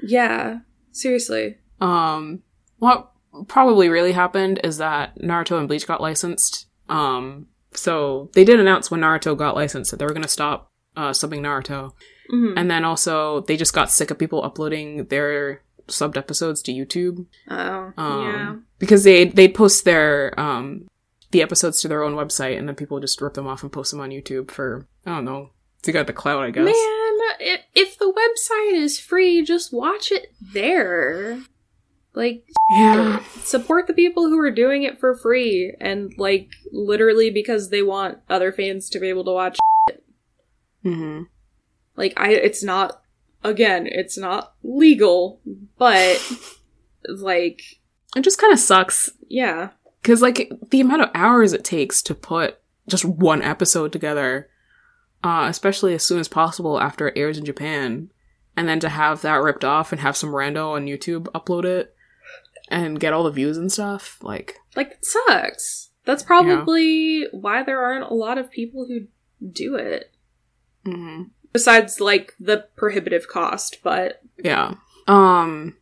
Yeah, 0.02 0.60
seriously. 0.92 1.58
Um 1.80 2.42
what 2.78 3.10
probably 3.48 3.88
really 3.88 4.12
happened 4.12 4.60
is 4.64 4.78
that 4.78 5.18
Naruto 5.18 5.58
and 5.58 5.68
Bleach 5.68 5.86
got 5.86 6.00
licensed. 6.00 6.66
Um 6.88 7.46
so 7.72 8.30
they 8.34 8.44
did 8.44 8.58
announce 8.60 8.90
when 8.90 9.00
Naruto 9.00 9.36
got 9.36 9.54
licensed 9.54 9.90
that 9.90 9.98
they 9.98 10.04
were 10.06 10.12
going 10.12 10.22
to 10.22 10.28
stop 10.28 10.70
uh 10.96 11.10
subbing 11.10 11.40
Naruto. 11.40 11.92
Mhm. 12.32 12.54
And 12.56 12.70
then 12.70 12.84
also 12.84 13.40
they 13.42 13.56
just 13.56 13.74
got 13.74 13.90
sick 13.90 14.10
of 14.10 14.18
people 14.18 14.42
uploading 14.42 15.06
their 15.06 15.62
subbed 15.88 16.16
episodes 16.16 16.62
to 16.62 16.72
YouTube. 16.72 17.26
Oh, 17.48 17.92
Um, 17.96 18.22
yeah. 18.24 18.54
Because 18.78 19.04
they 19.04 19.24
they'd 19.26 19.54
post 19.54 19.84
their 19.84 20.38
um 20.38 20.88
the 21.32 21.42
episodes 21.42 21.80
to 21.80 21.88
their 21.88 22.02
own 22.02 22.14
website 22.14 22.58
and 22.58 22.66
then 22.68 22.74
people 22.74 22.98
just 23.00 23.20
rip 23.20 23.34
them 23.34 23.46
off 23.46 23.62
and 23.62 23.70
post 23.72 23.92
them 23.92 24.00
on 24.00 24.10
YouTube 24.10 24.50
for 24.50 24.86
I 25.06 25.10
don't 25.14 25.24
know. 25.24 25.50
To 25.84 25.92
get 25.92 26.06
the 26.06 26.12
clout, 26.12 26.42
I 26.42 26.50
guess. 26.50 26.64
Man, 26.64 26.74
i- 26.74 27.64
if 27.74 27.96
the 27.98 28.12
website 28.12 28.74
is 28.74 28.98
free, 28.98 29.42
just 29.42 29.72
watch 29.72 30.12
it 30.12 30.32
there. 30.52 31.38
Like, 32.14 32.44
Yeah. 32.70 33.22
support 33.42 33.86
the 33.86 33.92
people 33.94 34.28
who 34.28 34.38
are 34.40 34.50
doing 34.50 34.82
it 34.82 34.98
for 34.98 35.14
free 35.16 35.74
and, 35.80 36.12
like, 36.18 36.48
literally 36.72 37.30
because 37.30 37.70
they 37.70 37.82
want 37.82 38.18
other 38.28 38.50
fans 38.52 38.90
to 38.90 38.98
be 39.00 39.08
able 39.08 39.24
to 39.24 39.32
watch. 39.32 39.58
hmm 40.82 41.22
Like, 41.96 42.14
I, 42.16 42.30
it's 42.32 42.62
not, 42.64 43.02
again, 43.44 43.86
it's 43.86 44.18
not 44.18 44.54
legal, 44.62 45.40
but, 45.78 46.20
like, 47.08 47.62
It 48.16 48.22
just 48.22 48.38
kind 48.40 48.52
of 48.52 48.58
sucks 48.58 49.10
yeah. 49.28 49.70
because 50.02 50.20
like 50.22 50.50
the 50.70 50.80
amount 50.80 51.02
of 51.02 51.10
hours 51.14 51.52
it 51.52 51.62
takes 51.64 52.02
to 52.02 52.14
put 52.14 52.58
just 52.88 53.04
one 53.04 53.40
episode 53.42 53.92
together, 53.92 54.48
uh, 55.22 55.46
especially 55.48 55.94
as 55.94 56.04
soon 56.04 56.18
as 56.18 56.26
possible 56.28 56.80
after 56.80 57.06
it 57.08 57.16
airs 57.16 57.38
in 57.38 57.44
Japan, 57.44 58.10
and 58.56 58.68
then 58.68 58.80
to 58.80 58.88
have 58.88 59.22
that 59.22 59.36
ripped 59.42 59.64
off 59.64 59.92
and 59.92 60.00
have 60.00 60.16
some 60.16 60.30
rando 60.30 60.70
on 60.72 60.86
YouTube 60.86 61.24
upload 61.34 61.64
it 61.64 61.94
and 62.70 62.98
get 63.00 63.12
all 63.12 63.24
the 63.24 63.30
views 63.30 63.56
and 63.56 63.70
stuff, 63.72 64.18
like 64.22 64.56
Like, 64.76 64.92
it 64.92 65.04
sucks. 65.04 65.90
That's 66.04 66.22
probably 66.22 67.26
why 67.32 67.62
there 67.62 67.80
aren't 67.80 68.10
a 68.10 68.14
lot 68.14 68.38
of 68.38 68.50
people 68.50 68.86
who 68.86 69.06
do 69.50 69.74
it. 69.76 70.12
mhm. 70.86 71.30
Besides, 71.52 72.00
like, 72.00 72.32
the 72.38 72.66
prohibitive 72.76 73.26
cost, 73.28 73.78
but 73.82 74.22
Yeah. 74.42 74.74
Um 75.06 75.76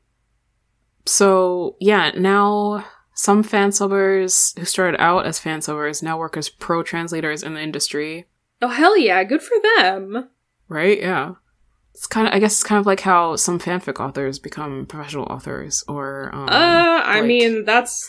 so 1.06 1.76
yeah, 1.80 2.10
now 2.16 2.84
some 3.14 3.42
fan 3.42 3.70
subbers 3.70 4.56
who 4.58 4.64
started 4.64 5.00
out 5.00 5.26
as 5.26 5.38
fan 5.38 5.60
subbers 5.60 6.02
now 6.02 6.18
work 6.18 6.36
as 6.36 6.48
pro 6.48 6.82
translators 6.82 7.42
in 7.42 7.54
the 7.54 7.60
industry, 7.60 8.26
oh, 8.62 8.68
hell 8.68 8.96
yeah, 8.96 9.24
good 9.24 9.42
for 9.42 9.56
them. 9.76 10.28
right? 10.68 10.98
Yeah. 11.00 11.34
It's 11.98 12.06
kind 12.06 12.28
of 12.28 12.32
I 12.32 12.38
guess 12.38 12.52
it's 12.52 12.62
kind 12.62 12.78
of 12.78 12.86
like 12.86 13.00
how 13.00 13.34
some 13.34 13.58
fanfic 13.58 13.98
authors 13.98 14.38
become 14.38 14.86
professional 14.86 15.24
authors 15.24 15.82
or 15.88 16.30
um 16.32 16.48
Uh, 16.48 17.02
I 17.04 17.16
like- 17.18 17.24
mean, 17.26 17.64
that's 17.64 18.08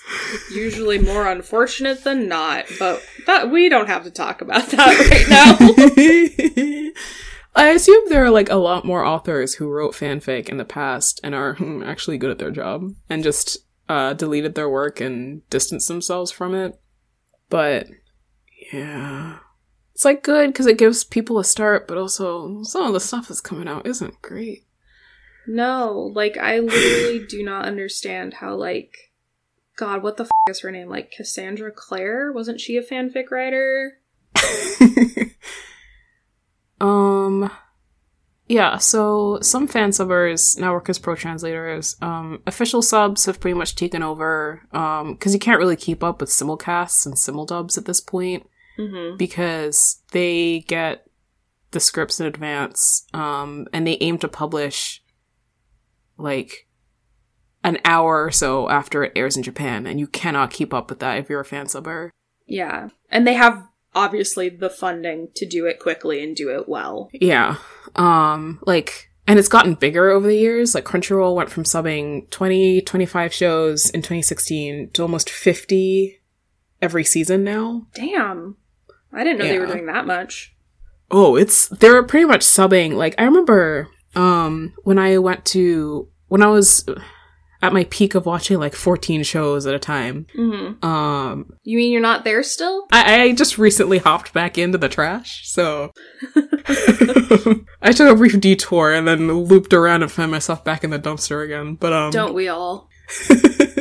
usually 0.53 0.99
more 0.99 1.25
unfortunate 1.27 2.03
than 2.03 2.27
not, 2.27 2.65
but 2.77 3.01
that 3.25 3.49
we 3.49 3.67
don't 3.67 3.87
have 3.87 4.03
to 4.03 4.11
talk 4.11 4.41
about 4.41 4.67
that 4.69 4.93
right 5.09 5.27
now. 6.85 6.91
I 7.55 7.69
assume 7.69 8.03
there 8.09 8.23
are 8.23 8.29
like 8.29 8.51
a 8.51 8.55
lot 8.57 8.85
more 8.85 9.03
authors 9.03 9.55
who 9.55 9.67
wrote 9.71 9.95
fanfic 9.95 10.49
in 10.49 10.57
the 10.57 10.65
past 10.65 11.19
and 11.23 11.33
are 11.33 11.55
hmm, 11.55 11.81
actually 11.81 12.19
good 12.19 12.29
at 12.29 12.37
their 12.37 12.51
job 12.51 12.93
and 13.09 13.23
just 13.23 13.57
uh, 13.89 14.13
deleted 14.13 14.53
their 14.53 14.69
work 14.69 15.01
and 15.01 15.41
distanced 15.49 15.87
themselves 15.87 16.31
from 16.31 16.53
it. 16.53 16.79
But 17.49 17.87
yeah, 18.71 19.39
it's 19.99 20.05
like 20.05 20.23
good 20.23 20.47
because 20.47 20.65
it 20.65 20.77
gives 20.77 21.03
people 21.03 21.39
a 21.39 21.43
start, 21.43 21.85
but 21.85 21.97
also 21.97 22.63
some 22.63 22.85
of 22.85 22.93
the 22.93 23.01
stuff 23.01 23.27
that's 23.27 23.41
coming 23.41 23.67
out 23.67 23.85
isn't 23.85 24.21
great. 24.21 24.63
no, 25.45 26.09
like, 26.15 26.37
I 26.37 26.59
literally 26.59 27.25
do 27.27 27.43
not 27.43 27.65
understand 27.65 28.35
how, 28.35 28.55
like, 28.55 28.95
God, 29.75 30.01
what 30.01 30.15
the 30.15 30.23
f 30.23 30.29
is 30.49 30.61
her 30.61 30.71
name? 30.71 30.87
Like, 30.87 31.11
Cassandra 31.11 31.73
Clare? 31.73 32.31
Wasn't 32.31 32.61
she 32.61 32.77
a 32.77 32.81
fanfic 32.81 33.29
writer? 33.29 33.97
um 36.79 37.51
yeah 38.47 38.77
so 38.77 39.37
some 39.41 39.67
fan 39.67 39.89
subbers 39.89 40.57
now 40.57 40.71
work 40.71 40.87
as 40.87 40.97
pro 40.97 41.13
translators 41.13 41.97
um 42.01 42.41
official 42.47 42.81
subs 42.81 43.25
have 43.25 43.41
pretty 43.41 43.57
much 43.57 43.75
taken 43.75 44.01
over 44.01 44.61
um 44.71 45.11
because 45.13 45.33
you 45.33 45.39
can't 45.39 45.59
really 45.59 45.75
keep 45.75 46.01
up 46.01 46.21
with 46.21 46.29
simulcasts 46.29 47.05
and 47.05 47.15
simuldubs 47.15 47.77
at 47.77 47.83
this 47.83 47.99
point 47.99 48.47
Mm-hmm. 48.79 49.17
because 49.17 50.01
they 50.13 50.61
get 50.61 51.05
the 51.71 51.79
scripts 51.79 52.19
in 52.19 52.25
advance 52.25 53.05
um 53.13 53.67
and 53.73 53.85
they 53.85 53.97
aim 53.99 54.17
to 54.19 54.27
publish 54.27 55.03
like 56.17 56.67
an 57.63 57.77
hour 57.83 58.23
or 58.23 58.31
so 58.31 58.69
after 58.69 59.03
it 59.03 59.11
airs 59.15 59.35
in 59.35 59.43
japan 59.43 59.85
and 59.85 59.99
you 59.99 60.07
cannot 60.07 60.49
keep 60.51 60.73
up 60.73 60.89
with 60.89 60.99
that 60.99 61.17
if 61.17 61.29
you're 61.29 61.41
a 61.41 61.45
fan 61.45 61.67
subber 61.67 62.09
Yeah. 62.47 62.89
And 63.11 63.27
they 63.27 63.35
have, 63.35 63.67
obviously, 63.93 64.49
the 64.49 64.69
funding 64.69 65.27
to 65.35 65.45
do 65.45 65.65
it 65.67 65.79
quickly 65.79 66.23
and 66.23 66.35
do 66.35 66.49
it 66.49 66.67
well. 66.67 67.09
Yeah. 67.13 67.57
Um 67.95 68.59
like 68.65 69.09
and 69.27 69.37
it's 69.37 69.47
gotten 69.49 69.75
bigger 69.75 70.09
over 70.09 70.27
the 70.27 70.35
years. 70.35 70.73
Like 70.73 70.85
Crunchyroll 70.85 71.35
went 71.35 71.51
from 71.51 71.63
subbing 71.63 72.29
20 72.31 72.81
25 72.81 73.31
shows 73.33 73.89
in 73.91 74.01
2016 74.01 74.89
to 74.93 75.01
almost 75.03 75.29
50 75.29 76.19
every 76.81 77.03
season 77.03 77.43
now. 77.43 77.85
Damn. 77.93 78.57
I 79.13 79.23
didn't 79.23 79.39
know 79.39 79.45
they 79.47 79.59
were 79.59 79.65
doing 79.65 79.87
that 79.87 80.05
much. 80.05 80.55
Oh, 81.11 81.35
it's 81.35 81.67
they're 81.69 82.03
pretty 82.03 82.25
much 82.25 82.41
subbing. 82.41 82.93
Like 82.93 83.15
I 83.17 83.23
remember 83.23 83.87
um 84.15 84.73
when 84.83 84.99
I 84.99 85.17
went 85.17 85.45
to 85.45 86.07
when 86.27 86.41
I 86.41 86.47
was 86.47 86.85
at 87.61 87.73
my 87.73 87.83
peak 87.85 88.15
of 88.15 88.25
watching 88.25 88.57
like 88.57 88.73
14 88.73 89.23
shows 89.23 89.65
at 89.65 89.75
a 89.75 89.79
time. 89.79 90.27
Mm-hmm. 90.37 90.85
Um 90.85 91.53
You 91.63 91.77
mean 91.77 91.91
you're 91.91 92.01
not 92.01 92.23
there 92.23 92.43
still? 92.43 92.87
I, 92.91 93.21
I 93.21 93.33
just 93.33 93.57
recently 93.57 93.97
hopped 93.97 94.33
back 94.33 94.57
into 94.57 94.77
the 94.77 94.89
trash, 94.89 95.47
so 95.49 95.91
I 97.81 97.91
took 97.91 98.11
a 98.11 98.15
brief 98.15 98.39
detour 98.39 98.93
and 98.93 99.07
then 99.07 99.31
looped 99.31 99.73
around 99.73 100.03
and 100.03 100.11
found 100.11 100.31
myself 100.31 100.63
back 100.63 100.83
in 100.83 100.91
the 100.91 100.99
dumpster 100.99 101.43
again. 101.43 101.75
But 101.75 101.93
um, 101.93 102.11
Don't 102.11 102.33
we 102.35 102.47
all? 102.47 102.87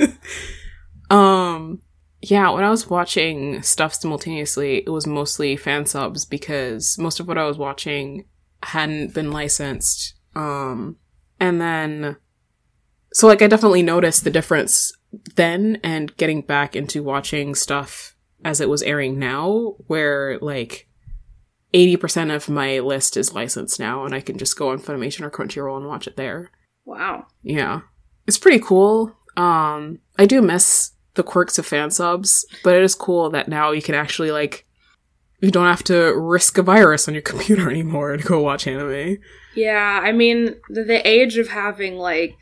um, 1.11 1.83
yeah, 2.31 2.51
when 2.51 2.65
I 2.65 2.71
was 2.71 2.91
watching 2.91 3.63
stuff 3.63 3.95
simultaneously, 3.95 4.79
it 4.79 4.91
was 4.91 5.07
mostly 5.07 5.57
fan 5.57 5.87
subs 5.87 6.25
because 6.25 6.99
most 6.99 7.21
of 7.21 7.29
what 7.29 7.39
I 7.39 7.45
was 7.45 7.57
watching 7.57 8.25
hadn't 8.63 9.15
been 9.15 9.33
licensed. 9.33 10.15
Um, 10.35 10.97
and 11.41 11.61
then, 11.61 12.17
so 13.13 13.27
like 13.27 13.41
I 13.41 13.47
definitely 13.47 13.83
noticed 13.83 14.25
the 14.25 14.31
difference 14.31 14.93
then 15.37 15.81
and 15.83 16.15
getting 16.17 16.43
back 16.43 16.77
into 16.77 17.03
watching 17.03 17.55
stuff 17.55 18.15
as 18.45 18.61
it 18.61 18.69
was 18.69 18.83
airing 18.83 19.19
now, 19.19 19.77
where 19.87 20.39
like 20.41 20.89
80% 21.73 22.35
of 22.35 22.49
my 22.49 22.81
list 22.81 23.17
is 23.17 23.35
licensed 23.35 23.81
now 23.81 24.05
and 24.05 24.15
I 24.15 24.21
can 24.21 24.39
just 24.39 24.59
go 24.59 24.71
on 24.71 24.81
Funimation 24.81 25.23
or 25.23 25.31
Crunchyroll 25.31 25.79
and 25.79 25.87
watch 25.87 26.07
it 26.07 26.17
there. 26.17 26.51
Wow. 26.85 27.27
Yeah. 27.43 27.81
It's 28.27 28.39
pretty 28.39 28.59
cool. 28.59 29.17
Um, 29.37 30.01
I 30.19 30.27
do 30.27 30.43
miss 30.43 30.93
the 31.19 31.23
quirks 31.23 31.59
of 31.59 31.67
fan 31.67 31.91
subs, 31.91 32.47
but 32.65 32.75
it 32.75 32.83
is 32.83 32.95
cool 32.95 33.29
that 33.31 33.49
now 33.49 33.73
you 33.73 33.83
can 33.83 33.95
actually 33.95 34.31
like 34.31 34.65
you 35.41 35.51
don't 35.51 35.67
have 35.67 35.85
to 35.85 36.15
risk 36.19 36.57
a 36.59 36.63
virus 36.63 37.07
on 37.09 37.15
your 37.15 37.23
computer 37.33 37.69
anymore 37.69 38.17
to 38.17 38.23
go 38.25 38.41
watch 38.41 38.67
anime. 38.67 39.19
Yeah, 39.55 40.01
I 40.03 40.13
mean, 40.13 40.55
the, 40.69 40.85
the 40.85 41.07
age 41.07 41.37
of 41.37 41.49
having, 41.49 41.97
like, 41.97 42.37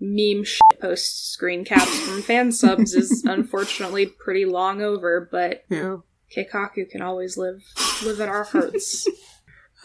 meme 0.00 0.44
shit 0.44 0.80
post 0.80 1.32
screen 1.32 1.64
caps 1.64 1.98
from 2.00 2.22
fan 2.22 2.52
subs 2.52 2.94
is 2.94 3.24
unfortunately 3.28 4.06
pretty 4.06 4.44
long 4.44 4.82
over, 4.82 5.28
but 5.30 5.64
Yeah. 5.68 5.98
Keikaku 6.36 6.90
can 6.90 7.00
always 7.02 7.36
live 7.36 7.62
live 8.04 8.20
in 8.20 8.28
our 8.28 8.44
hearts. 8.44 9.08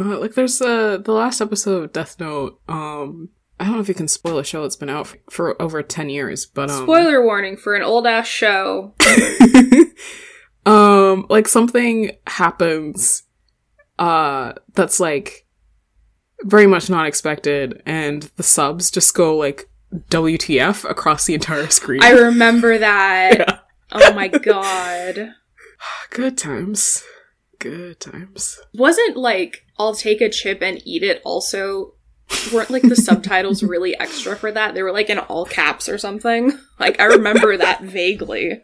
Uh, 0.00 0.16
like 0.20 0.34
there's 0.34 0.62
uh 0.62 0.96
the 0.98 1.10
last 1.10 1.40
episode 1.40 1.82
of 1.82 1.92
Death 1.92 2.20
Note, 2.20 2.60
um 2.68 3.30
I 3.60 3.64
don't 3.64 3.74
know 3.74 3.80
if 3.80 3.88
you 3.88 3.94
can 3.94 4.08
spoil 4.08 4.38
a 4.38 4.44
show 4.44 4.62
that's 4.62 4.76
been 4.76 4.88
out 4.90 5.06
for, 5.06 5.18
for 5.30 5.62
over 5.62 5.82
10 5.82 6.10
years, 6.10 6.46
but 6.46 6.70
um 6.70 6.84
Spoiler 6.84 7.24
warning 7.24 7.56
for 7.56 7.74
an 7.74 7.82
old 7.82 8.06
ass 8.06 8.26
show. 8.26 8.94
um 10.66 11.26
like 11.28 11.48
something 11.48 12.12
happens 12.26 13.22
uh 13.98 14.52
that's 14.74 15.00
like 15.00 15.46
very 16.42 16.66
much 16.66 16.88
not 16.88 17.06
expected 17.06 17.82
and 17.84 18.30
the 18.36 18.42
subs 18.42 18.90
just 18.90 19.14
go 19.14 19.36
like 19.36 19.68
WTF 20.10 20.88
across 20.88 21.24
the 21.24 21.34
entire 21.34 21.68
screen. 21.68 22.02
I 22.02 22.10
remember 22.10 22.78
that. 22.78 23.38
Yeah. 23.90 24.10
Oh 24.10 24.12
my 24.12 24.28
god. 24.28 25.30
Good 26.10 26.36
times. 26.36 27.02
Good 27.58 27.98
times. 28.00 28.60
Wasn't 28.74 29.16
like 29.16 29.64
I'll 29.78 29.94
take 29.94 30.20
a 30.20 30.28
chip 30.28 30.60
and 30.60 30.82
eat 30.84 31.02
it 31.02 31.22
also 31.24 31.94
weren't 32.52 32.70
like 32.70 32.82
the 32.82 32.96
subtitles 32.96 33.62
really 33.62 33.98
extra 33.98 34.36
for 34.36 34.52
that? 34.52 34.74
They 34.74 34.82
were 34.82 34.92
like 34.92 35.10
in 35.10 35.18
all 35.18 35.44
caps 35.44 35.88
or 35.88 35.98
something. 35.98 36.52
Like 36.80 37.00
I 37.00 37.06
remember 37.06 37.56
that 37.56 37.82
vaguely 37.82 38.62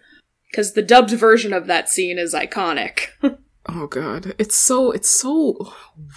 because 0.48 0.74
the 0.74 0.82
dubbed 0.82 1.10
version 1.10 1.52
of 1.52 1.66
that 1.66 1.88
scene 1.88 2.16
is 2.16 2.32
iconic. 2.32 3.06
oh 3.68 3.88
god, 3.88 4.36
it's 4.38 4.54
so 4.54 4.92
it's 4.92 5.10
so 5.10 5.72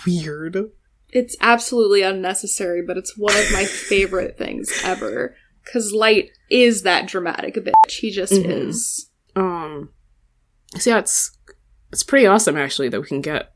weird. 0.05 0.69
It's 1.11 1.35
absolutely 1.41 2.03
unnecessary, 2.03 2.83
but 2.85 2.97
it's 2.97 3.17
one 3.17 3.35
of 3.35 3.51
my 3.51 3.65
favorite 3.65 4.37
things 4.37 4.71
ever. 4.83 5.35
Cause 5.73 5.91
Light 5.91 6.29
is 6.51 6.83
that 6.83 7.07
dramatic 7.07 7.55
bitch. 7.55 7.99
He 7.99 8.11
just 8.11 8.33
mm-hmm. 8.33 8.51
is. 8.51 9.09
Um. 9.35 9.89
So 10.77 10.91
yeah, 10.91 10.99
it's 10.99 11.35
it's 11.91 12.03
pretty 12.03 12.27
awesome 12.27 12.57
actually 12.57 12.89
that 12.89 13.01
we 13.01 13.07
can 13.07 13.21
get 13.21 13.53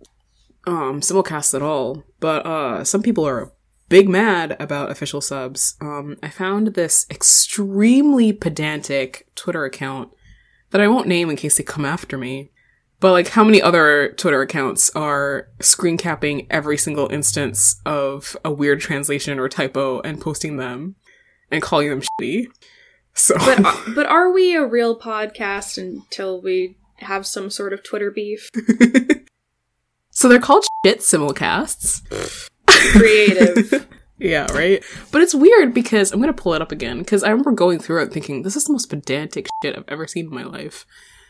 um 0.66 1.02
simulcast 1.02 1.54
at 1.54 1.62
all. 1.62 2.04
But 2.20 2.44
uh, 2.48 2.84
some 2.84 3.04
people 3.04 3.28
are 3.28 3.54
big 3.92 4.08
mad 4.08 4.56
about 4.58 4.90
official 4.90 5.20
subs. 5.20 5.76
Um, 5.82 6.16
I 6.24 6.30
found 6.30 6.68
this 6.68 7.06
extremely 7.12 8.32
pedantic 8.32 9.28
Twitter 9.36 9.66
account 9.66 10.14
that 10.70 10.80
I 10.80 10.88
won't 10.88 11.10
name 11.10 11.30
in 11.30 11.36
case 11.36 11.58
they 11.58 11.64
come 11.64 11.84
after 11.84 12.18
me. 12.18 12.52
But 13.02 13.12
like, 13.12 13.28
how 13.28 13.44
many 13.44 13.62
other 13.62 14.14
Twitter 14.14 14.42
accounts 14.42 14.92
are 14.96 15.50
screen 15.60 15.98
capping 15.98 16.48
every 16.50 16.78
single 16.78 17.12
instance 17.12 17.82
of 17.86 18.38
a 18.46 18.52
weird 18.52 18.80
translation 18.80 19.38
or 19.40 19.50
typo 19.50 20.00
and 20.02 20.22
posting 20.22 20.56
them 20.56 20.96
and 21.52 21.62
calling 21.62 21.90
them 21.90 22.02
shitty? 22.02 22.46
So, 23.14 23.36
but 23.40 23.60
uh, 23.66 23.76
but 23.94 24.06
are 24.06 24.32
we 24.32 24.56
a 24.56 24.66
real 24.66 24.98
podcast 24.98 25.78
until 25.78 26.42
we 26.42 26.78
have 27.00 27.28
some 27.28 27.50
sort 27.50 27.74
of 27.74 27.84
Twitter 27.84 28.10
beef? 28.10 28.50
so 30.12 30.30
they're 30.30 30.40
called 30.40 30.64
shit 30.86 31.00
simulcasts. 31.00 32.48
Creative. 32.92 33.88
Yeah, 34.22 34.46
right? 34.54 34.84
But 35.12 35.24
it's 35.24 35.34
weird 35.34 35.74
because 35.74 36.12
I'm 36.12 36.22
going 36.22 36.32
to 36.32 36.40
pull 36.40 36.54
it 36.54 36.62
up 36.62 36.72
again 36.72 37.00
because 37.00 37.24
I 37.24 37.30
remember 37.30 37.54
going 37.54 37.80
through 37.80 38.04
it 38.04 38.14
thinking, 38.14 38.44
this 38.44 38.56
is 38.56 38.66
the 38.66 38.72
most 38.72 38.86
pedantic 38.86 39.48
shit 39.64 39.76
I've 39.76 39.84
ever 39.88 40.06
seen 40.06 40.26
in 40.26 40.34
my 40.34 40.44
life. 40.44 40.86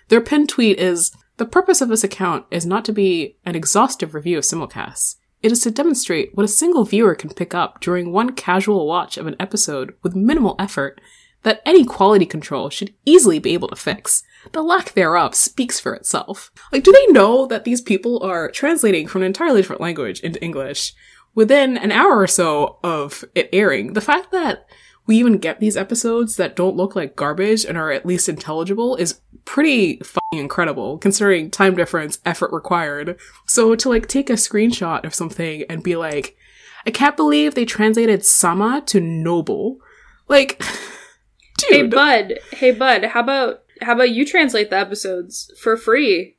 Their 0.10 0.20
pinned 0.20 0.50
tweet 0.50 0.78
is 0.78 1.14
The 1.38 1.46
purpose 1.46 1.80
of 1.80 1.88
this 1.88 2.04
account 2.04 2.48
is 2.52 2.66
not 2.66 2.84
to 2.84 2.92
be 2.92 3.38
an 3.46 3.56
exhaustive 3.56 4.14
review 4.14 4.38
of 4.38 4.44
simulcasts. 4.44 5.16
It 5.42 5.54
is 5.54 5.62
to 5.62 5.72
demonstrate 5.72 6.36
what 6.36 6.44
a 6.44 6.50
single 6.50 6.84
viewer 6.84 7.16
can 7.16 7.30
pick 7.30 7.56
up 7.56 7.80
during 7.80 8.12
one 8.12 8.34
casual 8.34 8.86
watch 8.86 9.16
of 9.16 9.26
an 9.26 9.38
episode 9.40 9.96
with 10.04 10.14
minimal 10.14 10.58
effort 10.60 11.00
that 11.44 11.62
any 11.66 11.86
quality 11.86 12.26
control 12.26 12.70
should 12.70 12.94
easily 13.06 13.40
be 13.40 13.54
able 13.54 13.70
to 13.70 13.76
fix. 13.76 14.22
The 14.52 14.62
lack 14.62 14.94
thereof 14.94 15.34
speaks 15.34 15.80
for 15.80 15.96
itself. 15.96 16.52
Like, 16.72 16.84
do 16.84 16.92
they 16.92 17.14
know 17.14 17.46
that 17.48 17.64
these 17.64 17.82
people 17.82 18.22
are 18.22 18.52
translating 18.52 19.08
from 19.08 19.22
an 19.22 19.28
entirely 19.28 19.62
different 19.62 19.82
language 19.82 20.20
into 20.20 20.44
English? 20.44 20.94
Within 21.36 21.78
an 21.78 21.92
hour 21.92 22.18
or 22.18 22.28
so 22.28 22.78
of 22.84 23.24
it 23.36 23.50
airing, 23.54 23.94
the 23.94 24.02
fact 24.02 24.32
that 24.32 24.66
we 25.08 25.18
even 25.18 25.38
get 25.38 25.60
these 25.60 25.78
episodes 25.78 26.36
that 26.36 26.56
don't 26.56 26.76
look 26.76 26.96
like 26.96 27.16
garbage 27.16 27.66
and 27.66 27.78
are 27.78 27.92
at 27.92 28.06
least 28.06 28.30
intelligible 28.30 28.96
is 28.96 29.20
pretty 29.46 29.98
fucking 29.98 30.40
incredible 30.40 30.98
considering 31.00 31.50
time 31.50 31.76
difference, 31.76 32.20
effort 32.26 32.52
required. 32.54 33.18
So 33.46 33.76
to 33.76 33.90
like 33.90 34.08
take 34.08 34.30
a 34.30 34.34
screenshot 34.34 35.04
of 35.04 35.16
something 35.16 35.64
and 35.70 35.84
be 35.84 35.96
like, 35.96 36.38
I 36.86 36.92
can't 36.92 37.18
believe 37.18 37.56
they 37.56 37.66
translated 37.66 38.26
Sama 38.26 38.84
to 38.88 39.00
noble. 39.00 39.80
Like, 40.28 40.60
dude. 41.58 41.70
Hey 41.70 41.88
bud, 41.88 42.40
hey 42.52 42.72
bud, 42.72 43.06
how 43.06 43.22
about 43.22 43.64
how 43.82 43.94
about 43.94 44.12
you 44.12 44.26
translate 44.26 44.70
the 44.70 44.78
episodes 44.78 45.52
for 45.60 45.76
free 45.76 46.38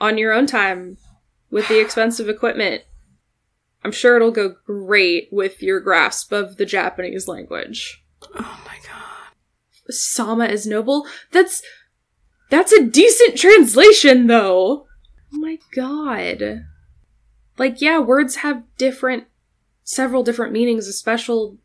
on 0.00 0.18
your 0.18 0.32
own 0.32 0.46
time 0.46 0.98
with 1.50 1.68
the 1.68 1.80
expensive 1.84 2.28
equipment? 2.28 2.82
I'm 3.82 3.92
sure 3.92 4.16
it'll 4.16 4.30
go 4.30 4.56
great 4.66 5.28
with 5.32 5.62
your 5.62 5.80
grasp 5.80 6.32
of 6.32 6.56
the 6.56 6.66
Japanese 6.66 7.26
language. 7.26 8.04
Oh 8.34 8.60
my 8.66 8.76
god. 8.86 9.92
Sama 9.92 10.46
is 10.46 10.66
noble? 10.66 11.06
That's 11.32 11.62
that's 12.50 12.72
a 12.72 12.84
decent 12.84 13.38
translation 13.38 14.26
though. 14.26 14.86
Oh 15.32 15.38
my 15.38 15.58
god. 15.74 16.66
Like 17.58 17.80
yeah, 17.80 17.98
words 17.98 18.36
have 18.36 18.62
different 18.76 19.24
several 19.82 20.22
different 20.22 20.52
meanings, 20.52 20.86
especially 20.86 21.56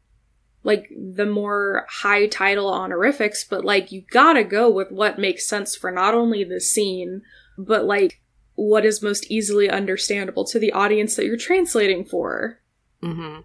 like 0.63 0.89
the 0.97 1.25
more 1.25 1.85
high 1.89 2.27
title 2.27 2.69
honorifics, 2.69 3.43
but 3.43 3.63
like 3.63 3.91
you 3.91 4.03
gotta 4.09 4.43
go 4.43 4.69
with 4.69 4.91
what 4.91 5.19
makes 5.19 5.47
sense 5.47 5.75
for 5.75 5.91
not 5.91 6.15
only 6.15 6.43
the 6.43 6.59
scene, 6.59 7.21
but 7.57 7.85
like 7.85 8.21
what 8.55 8.85
is 8.85 9.01
most 9.01 9.29
easily 9.29 9.69
understandable 9.69 10.45
to 10.45 10.59
the 10.59 10.71
audience 10.71 11.15
that 11.15 11.25
you're 11.25 11.37
translating 11.37 12.05
for. 12.05 12.59
Mm-hmm. 13.03 13.41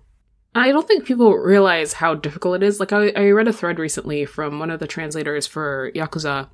I 0.55 0.73
don't 0.73 0.89
think 0.89 1.05
people 1.05 1.35
realize 1.35 1.95
how 1.95 2.15
difficult 2.15 2.57
it 2.57 2.63
is. 2.65 2.81
Like, 2.81 2.93
I, 2.93 3.11
I 3.11 3.31
read 3.31 3.49
a 3.49 3.53
thread 3.53 3.79
recently 3.79 4.25
from 4.25 4.59
one 4.59 4.71
of 4.71 4.81
the 4.81 4.87
translators 4.87 5.47
for 5.47 5.93
Yakuza, 5.95 6.49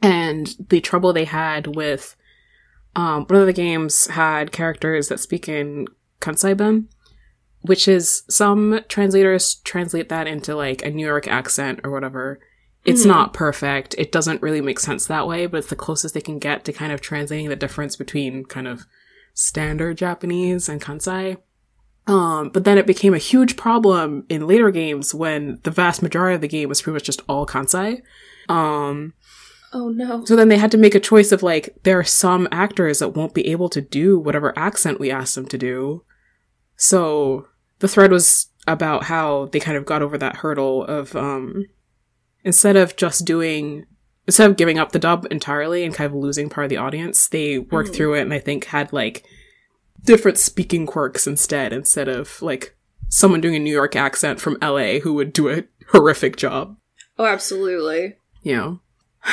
and 0.00 0.54
the 0.68 0.80
trouble 0.80 1.12
they 1.12 1.24
had 1.24 1.76
with 1.76 2.16
um, 2.96 3.26
one 3.26 3.40
of 3.40 3.46
the 3.46 3.52
games 3.52 4.06
had 4.08 4.52
characters 4.52 5.08
that 5.08 5.20
speak 5.20 5.48
in 5.48 5.86
Kansai 6.20 6.86
which 7.60 7.88
is 7.88 8.22
some 8.28 8.80
translators 8.88 9.56
translate 9.56 10.08
that 10.08 10.26
into 10.26 10.54
like 10.54 10.82
a 10.82 10.90
New 10.90 11.06
York 11.06 11.26
accent 11.26 11.80
or 11.84 11.90
whatever. 11.90 12.40
It's 12.84 13.00
mm-hmm. 13.00 13.10
not 13.10 13.34
perfect. 13.34 13.94
It 13.98 14.12
doesn't 14.12 14.40
really 14.40 14.60
make 14.60 14.78
sense 14.78 15.06
that 15.06 15.26
way, 15.26 15.46
but 15.46 15.58
it's 15.58 15.68
the 15.68 15.76
closest 15.76 16.14
they 16.14 16.20
can 16.20 16.38
get 16.38 16.64
to 16.64 16.72
kind 16.72 16.92
of 16.92 17.00
translating 17.00 17.48
the 17.48 17.56
difference 17.56 17.96
between 17.96 18.44
kind 18.44 18.66
of 18.66 18.86
standard 19.34 19.98
Japanese 19.98 20.68
and 20.68 20.80
Kansai. 20.80 21.38
Um, 22.06 22.48
but 22.48 22.64
then 22.64 22.78
it 22.78 22.86
became 22.86 23.12
a 23.12 23.18
huge 23.18 23.56
problem 23.56 24.24
in 24.30 24.46
later 24.46 24.70
games 24.70 25.14
when 25.14 25.60
the 25.64 25.70
vast 25.70 26.02
majority 26.02 26.36
of 26.36 26.40
the 26.40 26.48
game 26.48 26.68
was 26.68 26.80
pretty 26.80 26.94
much 26.94 27.04
just 27.04 27.20
all 27.28 27.46
Kansai. 27.46 28.00
Um, 28.48 29.12
oh 29.74 29.90
no. 29.90 30.24
So 30.24 30.34
then 30.34 30.48
they 30.48 30.56
had 30.56 30.70
to 30.70 30.78
make 30.78 30.94
a 30.94 31.00
choice 31.00 31.32
of 31.32 31.42
like, 31.42 31.76
there 31.82 31.98
are 31.98 32.04
some 32.04 32.48
actors 32.50 33.00
that 33.00 33.10
won't 33.10 33.34
be 33.34 33.46
able 33.48 33.68
to 33.68 33.82
do 33.82 34.18
whatever 34.18 34.58
accent 34.58 34.98
we 34.98 35.10
asked 35.10 35.34
them 35.34 35.46
to 35.48 35.58
do. 35.58 36.04
So 36.76 37.48
the 37.80 37.88
thread 37.88 38.10
was 38.10 38.46
about 38.66 39.04
how 39.04 39.46
they 39.46 39.60
kind 39.60 39.76
of 39.76 39.84
got 39.84 40.00
over 40.00 40.16
that 40.16 40.36
hurdle 40.36 40.84
of, 40.84 41.14
um, 41.14 41.66
instead 42.44 42.76
of 42.76 42.96
just 42.96 43.24
doing 43.24 43.86
instead 44.26 44.50
of 44.50 44.58
giving 44.58 44.78
up 44.78 44.92
the 44.92 44.98
dub 44.98 45.26
entirely 45.30 45.84
and 45.84 45.94
kind 45.94 46.06
of 46.06 46.14
losing 46.14 46.50
part 46.50 46.66
of 46.66 46.68
the 46.68 46.76
audience, 46.76 47.28
they 47.28 47.58
worked 47.58 47.90
mm. 47.90 47.94
through 47.94 48.14
it 48.14 48.20
and 48.20 48.34
I 48.34 48.38
think 48.38 48.66
had 48.66 48.92
like 48.92 49.24
different 50.04 50.36
speaking 50.36 50.86
quirks 50.86 51.26
instead, 51.26 51.72
instead 51.72 52.08
of 52.08 52.40
like 52.42 52.76
someone 53.08 53.40
doing 53.40 53.56
a 53.56 53.58
New 53.58 53.72
York 53.72 53.96
accent 53.96 54.38
from 54.38 54.58
LA 54.60 54.98
who 54.98 55.14
would 55.14 55.32
do 55.32 55.48
a 55.48 55.64
horrific 55.88 56.36
job. 56.36 56.76
Oh, 57.18 57.24
absolutely. 57.24 58.16
You 58.42 58.56
know. 58.56 58.80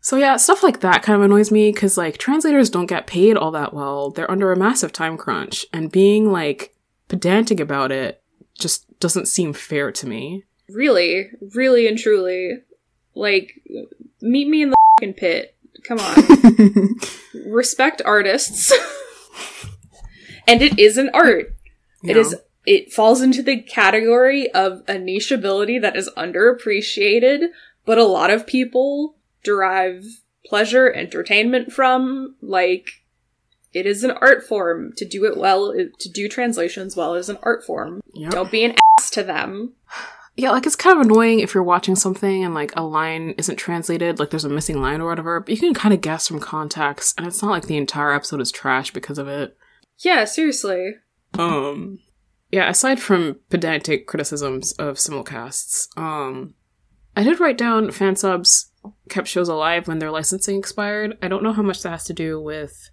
So 0.00 0.16
yeah, 0.16 0.36
stuff 0.36 0.62
like 0.62 0.80
that 0.80 1.02
kind 1.02 1.18
of 1.18 1.22
annoys 1.22 1.50
me 1.50 1.70
because 1.70 1.98
like 1.98 2.16
translators 2.16 2.70
don't 2.70 2.86
get 2.86 3.06
paid 3.06 3.36
all 3.36 3.50
that 3.50 3.74
well. 3.74 4.10
They're 4.10 4.30
under 4.30 4.50
a 4.50 4.56
massive 4.56 4.90
time 4.90 5.18
crunch 5.18 5.66
and 5.70 5.92
being 5.92 6.32
like 6.32 6.74
pedantic 7.08 7.60
about 7.60 7.92
it 7.92 8.22
just 8.58 8.86
doesn't 9.00 9.28
seem 9.28 9.52
fair 9.52 9.92
to 9.92 10.06
me. 10.06 10.44
Really, 10.68 11.30
really 11.54 11.86
and 11.86 11.98
truly. 11.98 12.58
Like, 13.14 13.60
meet 14.20 14.48
me 14.48 14.62
in 14.62 14.70
the 14.70 14.76
fucking 15.00 15.14
pit. 15.14 15.56
Come 15.84 15.98
on. 15.98 16.96
Respect 17.46 18.02
artists. 18.04 18.72
and 20.46 20.62
it 20.62 20.78
is 20.78 20.98
an 20.98 21.10
art. 21.14 21.54
Yeah. 22.02 22.12
It 22.12 22.16
is 22.16 22.36
it 22.66 22.92
falls 22.92 23.22
into 23.22 23.42
the 23.42 23.62
category 23.62 24.50
of 24.50 24.82
a 24.86 24.98
niche 24.98 25.32
ability 25.32 25.78
that 25.78 25.96
is 25.96 26.10
underappreciated, 26.18 27.46
but 27.86 27.96
a 27.96 28.04
lot 28.04 28.28
of 28.28 28.46
people 28.46 29.16
derive 29.42 30.04
pleasure, 30.44 30.92
entertainment 30.92 31.72
from. 31.72 32.36
Like, 32.42 32.88
it 33.72 33.86
is 33.86 34.04
an 34.04 34.10
art 34.10 34.46
form. 34.46 34.92
To 34.98 35.06
do 35.06 35.24
it 35.24 35.38
well, 35.38 35.72
to 35.72 36.08
do 36.10 36.28
translations 36.28 36.94
well 36.94 37.14
is 37.14 37.30
an 37.30 37.38
art 37.42 37.64
form. 37.64 38.02
Yep. 38.12 38.32
Don't 38.32 38.50
be 38.50 38.64
an 38.64 38.76
ass 38.98 39.08
to 39.10 39.22
them. 39.22 39.72
Yeah, 40.38 40.52
like 40.52 40.66
it's 40.66 40.76
kind 40.76 40.96
of 40.96 41.04
annoying 41.04 41.40
if 41.40 41.52
you're 41.52 41.64
watching 41.64 41.96
something 41.96 42.44
and 42.44 42.54
like 42.54 42.72
a 42.76 42.84
line 42.84 43.34
isn't 43.38 43.56
translated, 43.56 44.20
like 44.20 44.30
there's 44.30 44.44
a 44.44 44.48
missing 44.48 44.80
line 44.80 45.00
or 45.00 45.08
whatever, 45.08 45.40
but 45.40 45.48
you 45.48 45.56
can 45.56 45.74
kind 45.74 45.92
of 45.92 46.00
guess 46.00 46.28
from 46.28 46.38
context, 46.38 47.18
and 47.18 47.26
it's 47.26 47.42
not 47.42 47.50
like 47.50 47.66
the 47.66 47.76
entire 47.76 48.12
episode 48.12 48.40
is 48.40 48.52
trash 48.52 48.92
because 48.92 49.18
of 49.18 49.26
it. 49.26 49.56
Yeah, 49.98 50.24
seriously. 50.26 50.94
Um, 51.36 51.98
yeah, 52.52 52.70
aside 52.70 53.00
from 53.00 53.40
pedantic 53.50 54.06
criticisms 54.06 54.70
of 54.74 54.94
simulcasts, 54.94 55.88
um, 55.98 56.54
I 57.16 57.24
did 57.24 57.40
write 57.40 57.58
down 57.58 57.90
fan 57.90 58.14
subs 58.14 58.70
kept 59.08 59.26
shows 59.26 59.48
alive 59.48 59.88
when 59.88 59.98
their 59.98 60.12
licensing 60.12 60.56
expired. 60.56 61.18
I 61.20 61.26
don't 61.26 61.42
know 61.42 61.52
how 61.52 61.62
much 61.62 61.82
that 61.82 61.90
has 61.90 62.04
to 62.04 62.14
do 62.14 62.40
with. 62.40 62.90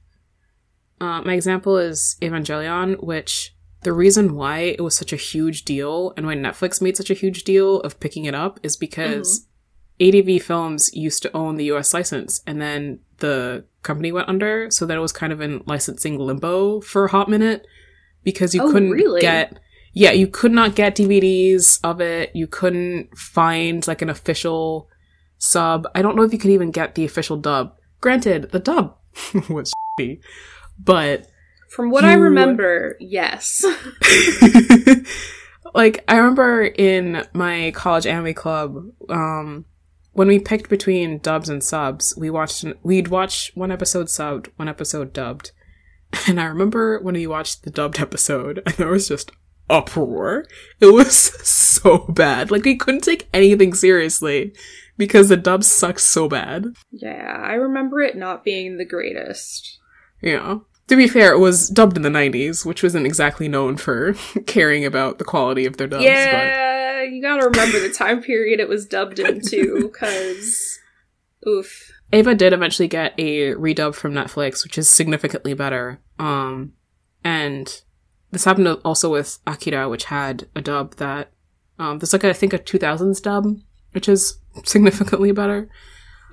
Uh, 0.99 1.21
my 1.21 1.35
example 1.35 1.77
is 1.77 2.17
Evangelion, 2.23 3.03
which 3.03 3.54
the 3.85 3.93
reason 3.93 4.33
why 4.33 4.57
it 4.61 4.81
was 4.81 4.97
such 4.97 5.13
a 5.13 5.15
huge 5.15 5.63
deal 5.63 6.11
and 6.17 6.25
why 6.25 6.33
Netflix 6.33 6.81
made 6.81 6.97
such 6.97 7.11
a 7.11 7.13
huge 7.13 7.43
deal 7.43 7.79
of 7.81 7.99
picking 7.99 8.25
it 8.25 8.33
up 8.33 8.59
is 8.63 8.75
because 8.75 9.47
mm-hmm. 10.01 10.31
ADV 10.33 10.41
Films 10.41 10.89
used 10.93 11.21
to 11.21 11.31
own 11.37 11.55
the 11.55 11.65
US 11.65 11.93
license 11.93 12.41
and 12.47 12.59
then 12.59 12.99
the 13.19 13.63
company 13.83 14.11
went 14.11 14.27
under, 14.27 14.71
so 14.71 14.87
that 14.87 14.97
it 14.97 15.01
was 15.01 15.11
kind 15.11 15.31
of 15.31 15.39
in 15.39 15.61
licensing 15.67 16.17
limbo 16.17 16.81
for 16.81 17.05
a 17.05 17.11
hot 17.11 17.29
minute 17.29 17.67
because 18.23 18.55
you 18.55 18.63
oh, 18.63 18.71
couldn't 18.71 18.89
really? 18.89 19.21
get 19.21 19.59
yeah, 19.93 20.11
you 20.11 20.27
could 20.27 20.51
not 20.51 20.75
get 20.75 20.97
DVDs 20.97 21.79
of 21.83 22.01
it. 22.01 22.35
You 22.35 22.47
couldn't 22.47 23.15
find 23.17 23.87
like 23.87 24.01
an 24.01 24.09
official 24.09 24.89
sub. 25.37 25.87
I 25.93 26.01
don't 26.01 26.17
know 26.17 26.23
if 26.23 26.33
you 26.33 26.39
could 26.39 26.51
even 26.51 26.71
get 26.71 26.95
the 26.95 27.05
official 27.05 27.37
dub. 27.37 27.77
Granted, 28.01 28.51
the 28.51 28.59
dub 28.59 28.97
was 29.49 29.71
shitty, 29.99 30.19
but 30.77 31.27
From 31.75 31.89
what 31.91 32.03
You- 32.05 32.11
I 32.11 32.13
remember, 32.13 32.95
yes. 33.01 33.65
like 35.73 36.03
I 36.07 36.17
remember 36.17 36.63
in 36.65 37.25
my 37.33 37.71
college 37.75 38.05
anime 38.07 38.33
club, 38.33 38.77
um, 39.09 39.65
when 40.13 40.27
we 40.27 40.39
picked 40.39 40.69
between 40.69 41.19
dubs 41.19 41.49
and 41.49 41.61
subs, 41.63 42.13
we 42.17 42.29
watched 42.29 42.63
we'd 42.83 43.09
watch 43.09 43.51
one 43.55 43.71
episode 43.71 44.07
subbed, 44.07 44.47
one 44.55 44.69
episode 44.69 45.11
dubbed, 45.11 45.51
and 46.27 46.39
I 46.39 46.45
remember 46.45 46.99
when 47.01 47.15
we 47.15 47.27
watched 47.27 47.63
the 47.63 47.71
dubbed 47.71 47.99
episode, 47.99 48.61
and 48.65 48.75
there 48.75 48.87
was 48.87 49.07
just 49.09 49.31
uproar. 49.69 50.45
It 50.79 50.93
was 50.93 51.15
so 51.17 52.05
bad. 52.09 52.51
Like 52.51 52.63
we 52.63 52.77
couldn't 52.77 53.01
take 53.03 53.27
anything 53.33 53.73
seriously 53.73 54.53
because 54.97 55.27
the 55.27 55.35
dub 55.37 55.63
sucks 55.65 56.05
so 56.05 56.29
bad. 56.29 56.67
yeah, 56.91 57.37
I 57.43 57.53
remember 57.55 57.99
it 57.99 58.15
not 58.15 58.43
being 58.45 58.77
the 58.77 58.85
greatest. 58.85 59.79
Yeah. 60.21 60.59
To 60.87 60.95
be 60.95 61.07
fair, 61.07 61.33
it 61.33 61.39
was 61.39 61.69
dubbed 61.69 61.97
in 61.97 62.03
the 62.03 62.09
90s, 62.09 62.65
which 62.65 62.83
wasn't 62.83 63.07
exactly 63.07 63.47
known 63.47 63.75
for 63.77 64.13
caring 64.45 64.85
about 64.85 65.17
the 65.17 65.25
quality 65.25 65.65
of 65.65 65.77
their 65.77 65.87
dubs. 65.87 66.03
yeah, 66.03 67.01
you 67.03 67.21
gotta 67.21 67.45
remember 67.45 67.79
the 67.79 67.89
time 67.89 68.21
period 68.21 68.59
it 68.59 68.69
was 68.69 68.85
dubbed 68.85 69.19
into, 69.19 69.89
because. 69.91 70.79
Oof. 71.47 71.91
Ava 72.13 72.35
did 72.35 72.53
eventually 72.53 72.87
get 72.87 73.13
a 73.17 73.53
redub 73.53 73.95
from 73.95 74.13
Netflix, 74.13 74.63
which 74.63 74.77
is 74.77 74.87
significantly 74.87 75.53
better. 75.53 75.99
Um, 76.19 76.73
and 77.23 77.81
this 78.31 78.45
happened 78.45 78.67
also 78.85 79.11
with 79.11 79.39
Akira, 79.47 79.89
which 79.89 80.05
had 80.05 80.47
a 80.55 80.61
dub 80.61 80.95
that, 80.95 81.31
um, 81.79 81.99
there's 81.99 82.13
like, 82.13 82.23
a, 82.23 82.29
I 82.29 82.33
think 82.33 82.53
a 82.53 82.59
2000s 82.59 83.21
dub, 83.21 83.45
which 83.91 84.07
is 84.07 84.37
significantly 84.63 85.31
better. 85.31 85.67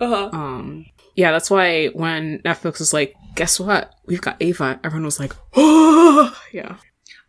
Uh 0.00 0.08
huh. 0.08 0.30
Um, 0.32 0.86
yeah, 1.14 1.30
that's 1.30 1.50
why 1.50 1.88
when 1.88 2.40
Netflix 2.40 2.78
was 2.78 2.92
like, 2.92 3.14
guess 3.34 3.58
what? 3.60 3.94
We've 4.06 4.20
got 4.20 4.36
Ava, 4.40 4.80
everyone 4.84 5.04
was 5.04 5.20
like, 5.20 5.34
oh, 5.54 6.36
yeah. 6.52 6.76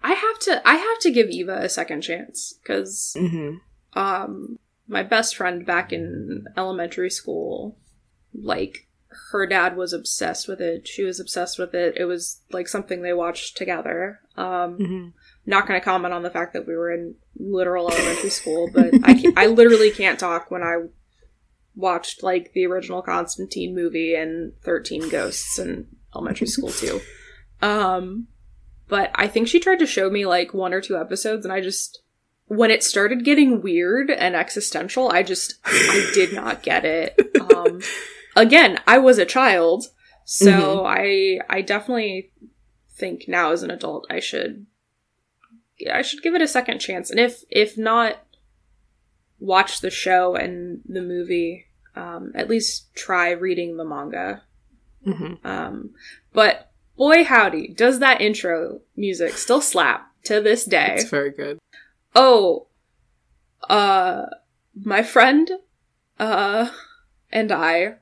I 0.01 0.13
have 0.13 0.39
to. 0.39 0.67
I 0.67 0.75
have 0.75 0.99
to 0.99 1.11
give 1.11 1.29
Eva 1.29 1.59
a 1.61 1.69
second 1.69 2.01
chance 2.01 2.53
because 2.61 3.15
hmm 3.17 3.55
um 3.95 4.57
my 4.87 5.03
best 5.03 5.35
friend 5.35 5.65
back 5.65 5.93
in 5.93 6.45
elementary 6.57 7.09
school 7.09 7.77
like 8.33 8.87
her 9.31 9.45
dad 9.45 9.77
was 9.77 9.93
obsessed 9.93 10.47
with 10.47 10.59
it 10.59 10.87
she 10.87 11.03
was 11.03 11.19
obsessed 11.19 11.59
with 11.59 11.75
it 11.75 11.95
it 11.95 12.05
was 12.05 12.41
like 12.51 12.67
something 12.67 13.01
they 13.01 13.13
watched 13.13 13.55
together 13.55 14.19
um 14.35 14.77
hmm 14.77 15.07
not 15.45 15.67
going 15.67 15.77
to 15.79 15.83
comment 15.83 16.13
on 16.13 16.23
the 16.23 16.29
fact 16.29 16.53
that 16.53 16.65
we 16.65 16.73
were 16.73 16.89
in 16.89 17.15
literal 17.37 17.91
elementary 17.91 18.29
school 18.29 18.69
but 18.73 18.91
I, 19.03 19.33
I 19.35 19.47
literally 19.47 19.91
can't 19.91 20.17
talk 20.17 20.49
when 20.49 20.63
i 20.63 20.77
watched 21.75 22.23
like 22.23 22.53
the 22.53 22.65
original 22.65 23.01
constantine 23.01 23.75
movie 23.75 24.15
and 24.15 24.53
13 24.63 25.09
ghosts 25.09 25.57
in 25.59 25.87
elementary 26.15 26.47
school 26.47 26.69
too. 26.71 27.01
Um 27.61 28.27
but 28.89 29.09
i 29.15 29.27
think 29.27 29.47
she 29.47 29.59
tried 29.59 29.79
to 29.79 29.87
show 29.87 30.09
me 30.09 30.25
like 30.25 30.53
one 30.53 30.73
or 30.73 30.81
two 30.81 30.97
episodes 30.97 31.45
and 31.45 31.53
i 31.53 31.61
just 31.61 32.03
when 32.47 32.69
it 32.69 32.83
started 32.83 33.23
getting 33.23 33.61
weird 33.61 34.11
and 34.11 34.35
existential 34.35 35.09
i 35.09 35.23
just 35.23 35.55
i 35.65 36.11
did 36.13 36.33
not 36.33 36.61
get 36.61 36.83
it. 36.83 37.17
Um 37.55 37.81
again 38.35 38.79
i 38.85 38.97
was 38.97 39.17
a 39.17 39.25
child 39.25 39.85
so 40.25 40.85
i 40.85 41.39
i 41.49 41.61
definitely 41.61 42.31
think 42.93 43.23
now 43.27 43.51
as 43.51 43.63
an 43.63 43.71
adult 43.71 44.05
i 44.09 44.19
should 44.19 44.65
I 45.91 46.01
should 46.01 46.21
give 46.21 46.35
it 46.35 46.41
a 46.41 46.47
second 46.47 46.79
chance. 46.79 47.09
And 47.09 47.19
if 47.19 47.43
if 47.49 47.77
not 47.77 48.17
watch 49.43 49.81
the 49.81 49.89
show 49.89 50.35
and 50.35 50.81
the 50.87 51.01
movie, 51.01 51.65
um, 51.95 52.31
at 52.33 52.49
least 52.49 52.95
try 52.95 53.31
reading 53.31 53.75
the 53.77 53.83
manga. 53.85 54.41
hmm 55.03 55.33
Um, 55.43 55.91
but 56.31 56.71
boy 56.97 57.23
howdy, 57.25 57.67
does 57.67 57.99
that 57.99 58.21
intro 58.21 58.79
music 58.95 59.33
still 59.33 59.61
slap 59.61 60.09
to 60.23 60.39
this 60.39 60.63
day. 60.63 60.95
It's 60.95 61.09
very 61.09 61.31
good. 61.31 61.59
Oh, 62.15 62.67
uh, 63.69 64.27
my 64.81 65.03
friend, 65.03 65.49
uh, 66.19 66.69
and 67.31 67.51
I 67.51 67.95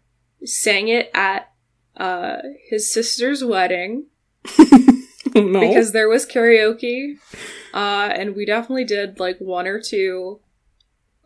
sang 0.45 0.87
it 0.87 1.09
at, 1.13 1.51
uh, 1.97 2.37
his 2.69 2.91
sister's 2.91 3.43
wedding 3.43 4.05
no. 5.35 5.59
because 5.59 5.91
there 5.91 6.09
was 6.09 6.25
karaoke, 6.25 7.17
uh, 7.73 8.09
and 8.13 8.35
we 8.35 8.45
definitely 8.45 8.85
did 8.85 9.19
like 9.19 9.39
one 9.39 9.67
or 9.67 9.81
two 9.81 10.39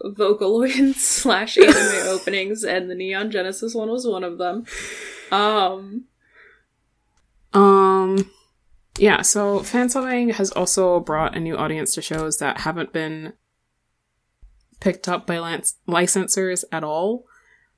Vocaloid 0.03 0.93
slash 0.95 1.57
anime 1.57 1.73
openings, 2.07 2.63
and 2.63 2.89
the 2.89 2.95
Neon 2.95 3.31
Genesis 3.31 3.73
one 3.73 3.89
was 3.89 4.05
one 4.07 4.23
of 4.23 4.37
them. 4.37 4.65
Um, 5.31 6.05
Um, 7.53 8.29
yeah, 8.97 9.21
so 9.21 9.59
fansubbing 9.59 10.33
has 10.33 10.51
also 10.51 10.99
brought 10.99 11.35
a 11.35 11.39
new 11.39 11.55
audience 11.57 11.93
to 11.95 12.01
shows 12.01 12.37
that 12.37 12.59
haven't 12.61 12.91
been 12.93 13.33
picked 14.79 15.07
up 15.07 15.25
by 15.25 15.39
lance- 15.39 15.75
licensors 15.87 16.63
at 16.71 16.83
all. 16.83 17.25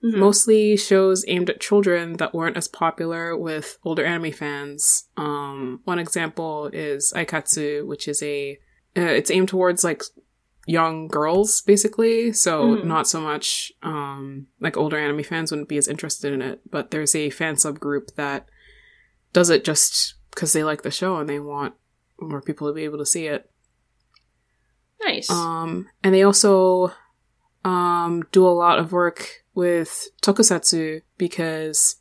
mhm. 0.03 0.18
Mostly 0.18 0.78
shows 0.78 1.24
aimed 1.28 1.49
at 1.49 1.59
children 1.61 2.13
that 2.18 2.34
weren't 2.34 2.57
as 2.57 2.68
popular 2.68 3.36
with 3.38 3.78
older 3.84 4.03
anime 4.05 4.32
fans. 4.32 5.05
Um, 5.15 5.82
one 5.86 5.99
example 5.99 6.68
is 6.74 7.13
Aikatsu, 7.15 7.86
which 7.86 8.07
is 8.07 8.22
a 8.24 8.57
uh, 8.95 9.01
it's 9.01 9.30
aimed 9.32 9.47
towards 9.49 9.84
like 9.84 10.01
young 10.70 11.07
girls 11.07 11.61
basically 11.61 12.34
so 12.34 12.76
Mhm. 12.76 12.84
not 12.84 13.07
so 13.07 13.22
much 13.22 13.72
um 13.84 14.47
like 14.59 14.76
older 14.76 14.97
anime 14.99 15.24
fans 15.24 15.49
wouldn't 15.49 15.70
be 15.70 15.78
as 15.78 15.88
interested 15.88 16.34
in 16.34 16.41
it 16.41 16.59
but 16.70 16.91
there's 16.91 17.15
a 17.15 17.30
fan 17.30 17.55
subgroup 17.55 18.13
that 18.15 18.47
does 19.32 19.49
it 19.49 19.63
just 19.63 20.15
because 20.32 20.51
they 20.53 20.63
like 20.65 20.82
the 20.84 20.91
show 20.91 21.15
and 21.18 21.30
they 21.30 21.39
want 21.39 21.74
more 22.20 22.41
people 22.41 22.68
to 22.68 22.74
be 22.74 22.84
able 22.84 22.97
to 22.97 23.05
see 23.05 23.28
it 23.28 23.49
nice. 25.03 25.30
um, 25.30 25.88
and 26.03 26.13
they 26.13 26.24
also 26.24 26.91
um, 27.63 28.24
do 28.32 28.45
a 28.45 28.49
lot 28.49 28.80
of 28.80 28.91
work 28.91 29.43
with 29.55 30.09
tokusatsu 30.22 31.01
because 31.18 31.95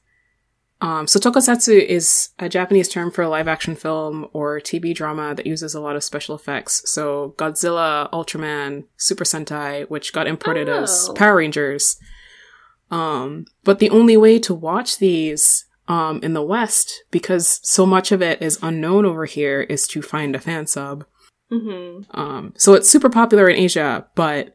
um, 0.81 1.07
so 1.07 1.18
tokusatsu 1.18 1.85
is 1.87 2.31
a 2.39 2.49
Japanese 2.49 2.89
term 2.89 3.11
for 3.11 3.22
a 3.22 3.29
live 3.29 3.49
action 3.49 3.74
film 3.74 4.29
or 4.33 4.61
TV 4.61 4.95
drama 4.95 5.35
that 5.35 5.47
uses 5.47 5.74
a 5.74 5.81
lot 5.81 5.97
of 5.97 6.05
special 6.05 6.35
effects. 6.35 6.83
So 6.91 7.35
Godzilla, 7.39 8.11
Ultraman, 8.12 8.85
Super 8.97 9.24
Sentai, 9.24 9.89
which 9.89 10.12
got 10.12 10.27
imported 10.27 10.68
as 10.68 11.09
Oh. 11.09 11.14
Power 11.14 11.37
Rangers. 11.37 11.97
Um, 12.91 13.47
but 13.64 13.79
the 13.79 13.91
only 13.91 14.16
way 14.16 14.39
to 14.41 14.55
watch 14.55 14.99
these 14.99 15.64
um, 15.89 16.20
in 16.22 16.35
the 16.35 16.43
West, 16.43 17.05
because 17.11 17.61
so 17.62 17.87
much 17.87 18.11
of 18.12 18.20
it 18.20 18.43
is 18.43 18.59
unknown 18.61 19.07
over 19.07 19.24
here, 19.24 19.62
is 19.62 19.87
to 19.89 20.03
find 20.03 20.35
a 20.35 20.41
fan 20.41 20.66
sub. 20.66 21.05
hmm 21.51 22.01
Um, 22.11 22.53
so 22.57 22.74
it's 22.74 22.91
super 22.91 23.09
popular 23.09 23.49
in 23.49 23.57
Asia, 23.57 24.07
but 24.16 24.55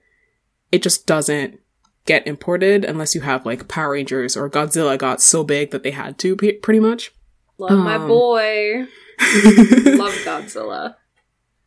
it 0.72 0.84
just 0.84 1.08
doesn't 1.08 1.61
get 2.06 2.26
imported 2.28 2.84
unless 2.86 3.14
you 3.16 3.22
have 3.22 3.46
like 3.46 3.68
Power 3.68 3.92
Rangers 3.92 4.36
or 4.36 4.50
Godzilla 4.50 4.98
got 4.98 5.22
so 5.22 5.44
big 5.44 5.72
that 5.72 5.84
they 5.84 5.92
had 5.92 6.18
to, 6.20 6.36
pe- 6.36 6.54
pretty 6.54 6.80
much. 6.80 7.12
Love 7.58 7.78
my 7.78 7.96
um, 7.96 8.08
boy. 8.08 8.86
Love 9.20 10.14
Godzilla. 10.26 10.96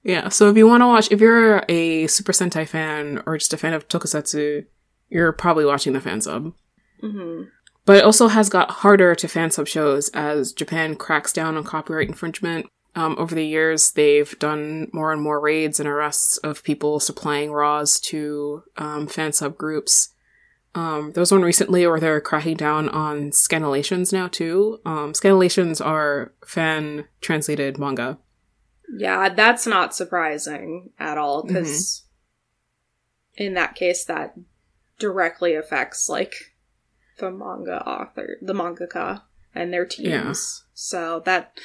yeah, 0.02 0.28
so 0.28 0.50
if 0.50 0.56
you 0.56 0.66
want 0.66 0.80
to 0.82 0.86
watch, 0.86 1.08
if 1.12 1.20
you're 1.20 1.64
a 1.68 2.06
Super 2.08 2.32
Sentai 2.32 2.66
fan 2.66 3.22
or 3.26 3.38
just 3.38 3.52
a 3.52 3.56
fan 3.56 3.72
of 3.74 3.88
Tokusatsu, 3.88 4.66
you're 5.08 5.32
probably 5.32 5.64
watching 5.64 5.92
the 5.92 6.00
fan 6.00 6.20
sub. 6.20 6.52
hmm 7.00 7.44
But 7.84 7.98
it 7.98 8.04
also 8.04 8.26
has 8.28 8.48
got 8.48 8.70
harder 8.70 9.14
to 9.14 9.28
fan 9.28 9.50
sub 9.52 9.68
shows 9.68 10.08
as 10.10 10.52
Japan 10.52 10.96
cracks 10.96 11.32
down 11.32 11.56
on 11.56 11.62
copyright 11.64 12.08
infringement. 12.08 12.66
Um, 12.96 13.16
over 13.18 13.34
the 13.34 13.46
years, 13.46 13.92
they've 13.92 14.36
done 14.38 14.88
more 14.92 15.12
and 15.12 15.20
more 15.20 15.40
raids 15.40 15.78
and 15.80 15.88
arrests 15.88 16.38
of 16.38 16.62
people 16.64 17.00
supplying 17.00 17.52
RAWs 17.52 17.98
to 18.00 18.62
um, 18.76 19.06
fan 19.06 19.32
sub 19.32 19.56
groups. 19.56 20.13
Um, 20.74 21.12
there 21.12 21.20
was 21.20 21.30
one 21.30 21.42
recently 21.42 21.86
where 21.86 22.00
they're 22.00 22.20
cracking 22.20 22.56
down 22.56 22.88
on 22.88 23.30
scanlations 23.30 24.12
now 24.12 24.28
too. 24.28 24.80
Um, 24.84 25.12
scanlations 25.12 25.84
are 25.84 26.32
fan 26.44 27.06
translated 27.20 27.78
manga. 27.78 28.18
Yeah, 28.96 29.28
that's 29.28 29.66
not 29.66 29.94
surprising 29.94 30.90
at 30.98 31.16
all 31.16 31.42
because 31.42 32.02
in 33.36 33.54
that 33.54 33.74
case, 33.74 34.04
that 34.04 34.34
directly 34.98 35.54
affects 35.54 36.08
like 36.08 36.34
the 37.18 37.30
manga 37.30 37.82
author, 37.86 38.36
the 38.42 38.52
mangaka, 38.52 39.22
and 39.54 39.72
their 39.72 39.86
teams. 39.86 40.08
Yeah. 40.08 40.32
So 40.74 41.22
that 41.24 41.58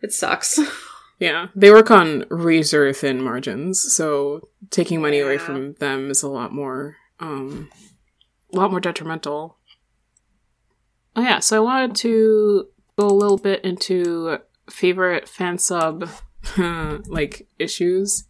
it 0.00 0.12
sucks. 0.12 0.58
Yeah, 1.18 1.48
they 1.54 1.70
work 1.70 1.88
on 1.92 2.24
razor 2.30 2.92
thin 2.92 3.22
margins, 3.22 3.80
so 3.80 4.48
taking 4.70 5.00
money 5.00 5.20
away 5.20 5.38
from 5.38 5.74
them 5.74 6.10
is 6.10 6.24
a 6.24 6.28
lot 6.28 6.52
more, 6.52 6.96
um, 7.20 7.70
a 8.52 8.56
lot 8.56 8.70
more 8.70 8.80
detrimental. 8.80 9.58
Oh 11.14 11.22
yeah, 11.22 11.40
so 11.40 11.56
I 11.56 11.60
wanted 11.60 11.96
to 11.96 12.68
go 12.98 13.06
a 13.06 13.12
little 13.12 13.38
bit 13.38 13.64
into 13.64 14.38
favorite 14.70 15.28
fan 15.28 15.58
sub, 15.58 16.08
like 16.56 17.46
issues. 17.58 18.24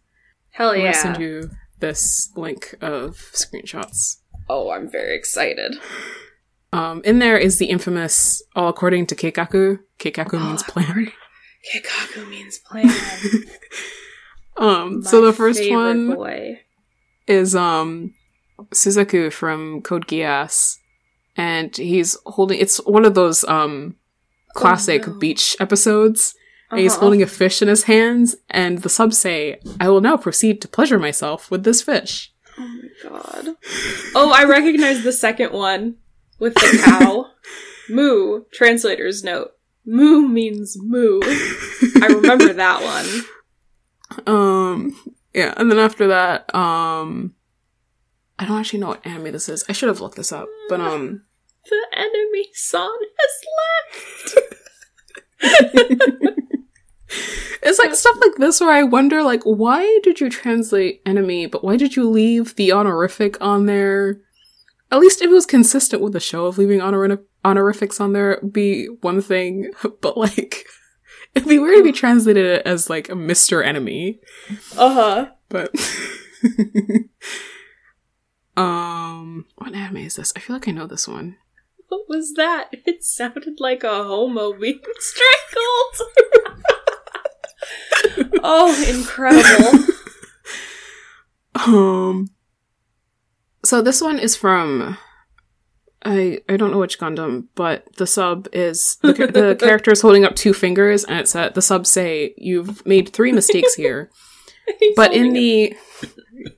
Hell 0.51 0.75
yeah. 0.75 0.91
send 0.91 1.17
you 1.19 1.49
this 1.79 2.31
link 2.35 2.75
of 2.81 3.15
screenshots. 3.33 4.17
oh, 4.49 4.71
I'm 4.71 4.89
very 4.89 5.15
excited. 5.15 5.75
Um, 6.71 7.01
in 7.05 7.19
there 7.19 7.37
is 7.37 7.59
the 7.59 7.67
infamous, 7.67 8.41
all 8.55 8.69
according 8.69 9.05
to 9.07 9.15
Keikaku. 9.15 9.79
Keikaku 9.99 10.41
means 10.41 10.63
plan. 10.63 11.11
Keikaku 11.73 12.29
means 12.29 12.59
plan. 12.59 12.89
Um, 14.55 15.01
so 15.01 15.25
the 15.25 15.33
first 15.33 15.69
one 15.69 16.13
Boy. 16.13 16.59
is 17.27 17.55
um 17.55 18.13
Suzaku 18.73 19.31
from 19.31 19.81
Code 19.81 20.07
Geass, 20.07 20.77
and 21.35 21.75
he's 21.75 22.17
holding. 22.25 22.59
It's 22.59 22.77
one 22.85 23.05
of 23.05 23.13
those 23.15 23.43
um 23.45 23.95
classic 24.53 25.07
Oh, 25.07 25.11
no. 25.13 25.19
beach 25.19 25.55
episodes. 25.59 26.35
And 26.71 26.79
he's 26.79 26.93
Uh-huh. 26.93 27.01
holding 27.01 27.21
a 27.21 27.27
fish 27.27 27.61
in 27.61 27.67
his 27.67 27.83
hands, 27.83 28.35
and 28.49 28.79
the 28.79 28.89
subs 28.89 29.17
say, 29.19 29.59
"I 29.79 29.89
will 29.89 30.01
now 30.01 30.17
proceed 30.17 30.59
to 30.61 30.67
pleasure 30.67 30.97
myself 30.97 31.51
with 31.51 31.63
this 31.65 31.83
fish." 31.83 32.31
Oh 32.57 32.61
my 32.67 33.09
god. 33.09 33.55
Oh, 34.15 34.31
I 34.33 34.43
recognize 34.45 35.03
the 35.03 35.11
second 35.11 35.51
one 35.53 35.95
with 36.39 36.55
the 36.55 36.81
cow. 36.85 37.27
moo. 37.89 38.45
Translator's 38.53 39.23
note. 39.23 39.51
Moo 39.85 40.27
means 40.27 40.75
moo. 40.81 41.19
I 42.01 42.07
remember 42.09 42.53
that 42.53 42.81
one. 42.81 43.23
Um, 44.27 44.95
yeah, 45.33 45.53
and 45.57 45.71
then 45.71 45.79
after 45.79 46.07
that, 46.09 46.53
um, 46.53 47.33
I 48.39 48.45
don't 48.45 48.59
actually 48.59 48.79
know 48.79 48.89
what 48.89 49.05
anime 49.05 49.31
this 49.31 49.47
is. 49.49 49.63
I 49.69 49.73
should 49.73 49.89
have 49.89 50.01
looked 50.01 50.15
this 50.17 50.31
up, 50.31 50.47
but 50.69 50.81
um, 50.81 51.23
The 51.69 51.85
enemy 51.93 52.49
son 52.53 52.89
has 53.19 54.33
left. 54.33 54.37
it's 57.63 57.79
like 57.79 57.95
stuff 57.95 58.17
like 58.19 58.35
this 58.35 58.59
where 58.59 58.71
I 58.71 58.83
wonder, 58.83 59.23
like, 59.23 59.43
why 59.43 59.99
did 60.03 60.19
you 60.19 60.29
translate 60.29 61.01
enemy, 61.05 61.45
but 61.45 61.63
why 61.63 61.77
did 61.77 61.95
you 61.95 62.09
leave 62.09 62.55
the 62.55 62.71
honorific 62.71 63.39
on 63.41 63.65
there? 63.65 64.19
At 64.91 64.99
least 64.99 65.21
if 65.21 65.29
it 65.29 65.33
was 65.33 65.45
consistent 65.45 66.01
with 66.01 66.13
the 66.13 66.19
show 66.19 66.45
of 66.45 66.57
leaving 66.57 66.81
honor- 66.81 67.21
honorifics 67.45 67.99
on 68.01 68.13
there, 68.13 68.41
be 68.41 68.87
one 69.01 69.21
thing, 69.21 69.71
but 70.01 70.17
like, 70.17 70.65
it'd 71.33 71.47
be 71.47 71.59
weird 71.59 71.77
to 71.77 71.83
be 71.83 71.91
translated 71.91 72.61
as 72.63 72.89
like 72.89 73.09
a 73.09 73.13
Mr. 73.13 73.65
Enemy. 73.65 74.19
Uh 74.77 74.93
huh. 74.93 75.27
but 75.49 75.71
um 78.55 79.45
what 79.55 79.73
anime 79.73 79.97
is 79.97 80.15
this 80.15 80.31
i 80.35 80.39
feel 80.39 80.55
like 80.55 80.67
i 80.67 80.71
know 80.71 80.85
this 80.87 81.07
one 81.07 81.35
What 81.89 82.07
was 82.07 82.33
that? 82.35 82.69
It 82.85 83.03
sounded 83.03 83.59
like 83.59 83.83
a 83.83 84.03
homo 84.03 84.53
being 84.53 84.79
strangled. 84.99 85.95
oh, 88.43 88.85
incredible. 88.87 89.79
um 91.55 92.29
so 93.63 93.81
this 93.81 94.01
one 94.01 94.19
is 94.19 94.35
from 94.35 94.97
i 96.03 96.39
i 96.49 96.57
don't 96.57 96.71
know 96.71 96.79
which 96.79 96.99
gundam 96.99 97.47
but 97.55 97.85
the 97.97 98.05
sub 98.07 98.47
is 98.51 98.97
the, 99.01 99.13
the 99.13 99.55
character 99.59 99.91
is 99.91 100.01
holding 100.01 100.25
up 100.25 100.35
two 100.35 100.53
fingers 100.53 101.05
and 101.05 101.19
it's 101.19 101.35
at 101.35 101.53
the 101.55 101.61
sub 101.61 101.85
say 101.87 102.33
you've 102.37 102.85
made 102.85 103.09
three 103.09 103.31
mistakes 103.31 103.75
here 103.75 104.09
but 104.95 105.13
in 105.13 105.31
the 105.33 105.73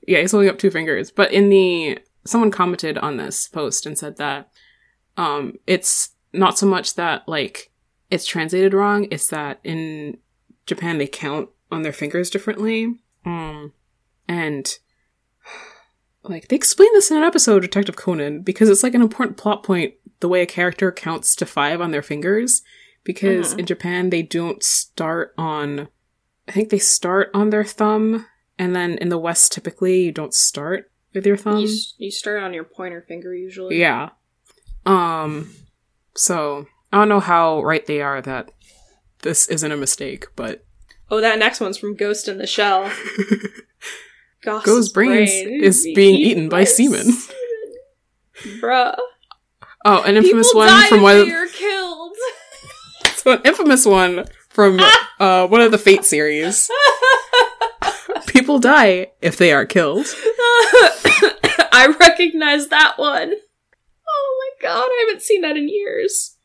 yeah 0.06 0.20
he's 0.20 0.32
holding 0.32 0.48
up 0.50 0.58
two 0.58 0.70
fingers 0.70 1.10
but 1.10 1.32
in 1.32 1.48
the 1.48 1.98
someone 2.24 2.50
commented 2.50 2.98
on 2.98 3.16
this 3.16 3.48
post 3.48 3.86
and 3.86 3.96
said 3.98 4.16
that 4.16 4.48
um 5.16 5.54
it's 5.66 6.10
not 6.32 6.58
so 6.58 6.66
much 6.66 6.94
that 6.94 7.26
like 7.28 7.70
it's 8.10 8.26
translated 8.26 8.74
wrong 8.74 9.06
it's 9.10 9.28
that 9.28 9.58
in 9.64 10.16
japan 10.66 10.98
they 10.98 11.06
count 11.06 11.48
on 11.70 11.82
their 11.82 11.92
fingers 11.92 12.30
differently 12.30 12.94
um 13.24 13.72
and 14.28 14.78
like 16.22 16.48
they 16.48 16.56
explain 16.56 16.88
this 16.92 17.10
in 17.10 17.16
an 17.16 17.22
episode 17.22 17.56
of 17.56 17.62
detective 17.62 17.96
conan 17.96 18.42
because 18.42 18.68
it's 18.68 18.82
like 18.82 18.94
an 18.94 19.02
important 19.02 19.36
plot 19.36 19.62
point 19.62 19.94
the 20.20 20.28
way 20.28 20.42
a 20.42 20.46
character 20.46 20.90
counts 20.90 21.36
to 21.36 21.46
five 21.46 21.80
on 21.80 21.90
their 21.90 22.02
fingers 22.02 22.62
because 23.04 23.54
Mhm. 23.54 23.60
in 23.60 23.66
japan 23.66 24.10
they 24.10 24.22
don't 24.22 24.62
start 24.62 25.32
on 25.38 25.88
I 26.48 26.52
think 26.52 26.70
they 26.70 26.78
start 26.78 27.30
on 27.34 27.50
their 27.50 27.64
thumb, 27.64 28.24
and 28.58 28.74
then 28.74 28.98
in 28.98 29.08
the 29.08 29.18
West, 29.18 29.52
typically 29.52 30.02
you 30.02 30.12
don't 30.12 30.34
start 30.34 30.90
with 31.14 31.26
your 31.26 31.36
thumb. 31.36 31.58
you, 31.58 31.68
you 31.98 32.10
start 32.10 32.42
on 32.42 32.52
your 32.54 32.64
pointer 32.64 33.02
finger 33.06 33.34
usually. 33.34 33.78
yeah. 33.80 34.10
Um. 34.84 35.50
So 36.14 36.66
I 36.92 36.98
don't 36.98 37.08
know 37.08 37.20
how 37.20 37.62
right 37.62 37.84
they 37.86 38.00
are 38.00 38.20
that 38.22 38.50
this 39.22 39.48
isn't 39.48 39.72
a 39.72 39.76
mistake, 39.76 40.26
but 40.36 40.64
Oh, 41.10 41.20
that 41.20 41.38
next 41.38 41.60
one's 41.60 41.78
from 41.78 41.94
Ghost 41.94 42.26
in 42.28 42.38
the 42.38 42.46
Shell. 42.46 42.90
Goss's 44.42 44.66
Ghost 44.66 44.94
brains 44.94 45.30
brain 45.30 45.62
is 45.64 45.86
being 45.94 46.16
eaten 46.16 46.48
by 46.48 46.64
semen. 46.64 47.12
semen. 47.12 48.60
Bruh. 48.60 48.96
oh, 49.84 50.02
an 50.02 50.16
infamous 50.16 50.48
People 50.48 50.60
one 50.60 50.86
from 50.88 51.02
one. 51.02 51.30
are 51.30 51.46
killed. 51.48 52.12
So 53.16 53.32
an 53.32 53.40
infamous 53.44 53.84
one 53.84 54.24
from 54.50 54.78
uh 55.20 55.48
one 55.48 55.60
of 55.60 55.72
the 55.72 55.78
Fate 55.78 56.04
series. 56.04 56.70
People 58.46 58.60
die 58.60 59.08
if 59.20 59.36
they 59.38 59.52
are 59.52 59.66
killed. 59.66 60.06
I 61.72 61.92
recognize 61.98 62.68
that 62.68 62.94
one. 62.96 63.32
Oh 64.08 64.52
my 64.62 64.68
god, 64.68 64.84
I 64.88 65.04
haven't 65.08 65.22
seen 65.22 65.40
that 65.40 65.56
in 65.56 65.68
years. 65.68 66.36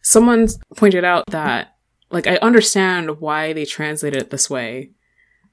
someone 0.00 0.48
pointed 0.76 1.04
out 1.04 1.26
that 1.26 1.74
like 2.10 2.26
I 2.26 2.36
understand 2.38 3.20
why 3.20 3.52
they 3.52 3.66
translated 3.66 4.22
it 4.22 4.30
this 4.30 4.48
way. 4.48 4.92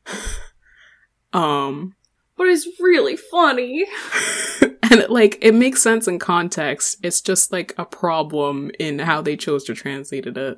um 1.34 1.96
But 2.38 2.48
it's 2.48 2.66
really 2.80 3.18
funny. 3.18 3.86
and 4.62 5.02
it, 5.02 5.10
like 5.10 5.38
it 5.42 5.54
makes 5.54 5.82
sense 5.82 6.08
in 6.08 6.18
context. 6.18 6.96
It's 7.04 7.20
just 7.20 7.52
like 7.52 7.74
a 7.78 7.84
problem 7.84 8.72
in 8.80 9.00
how 9.00 9.22
they 9.22 9.36
chose 9.36 9.66
to 9.66 9.74
translate 9.74 10.28
it 10.28 10.58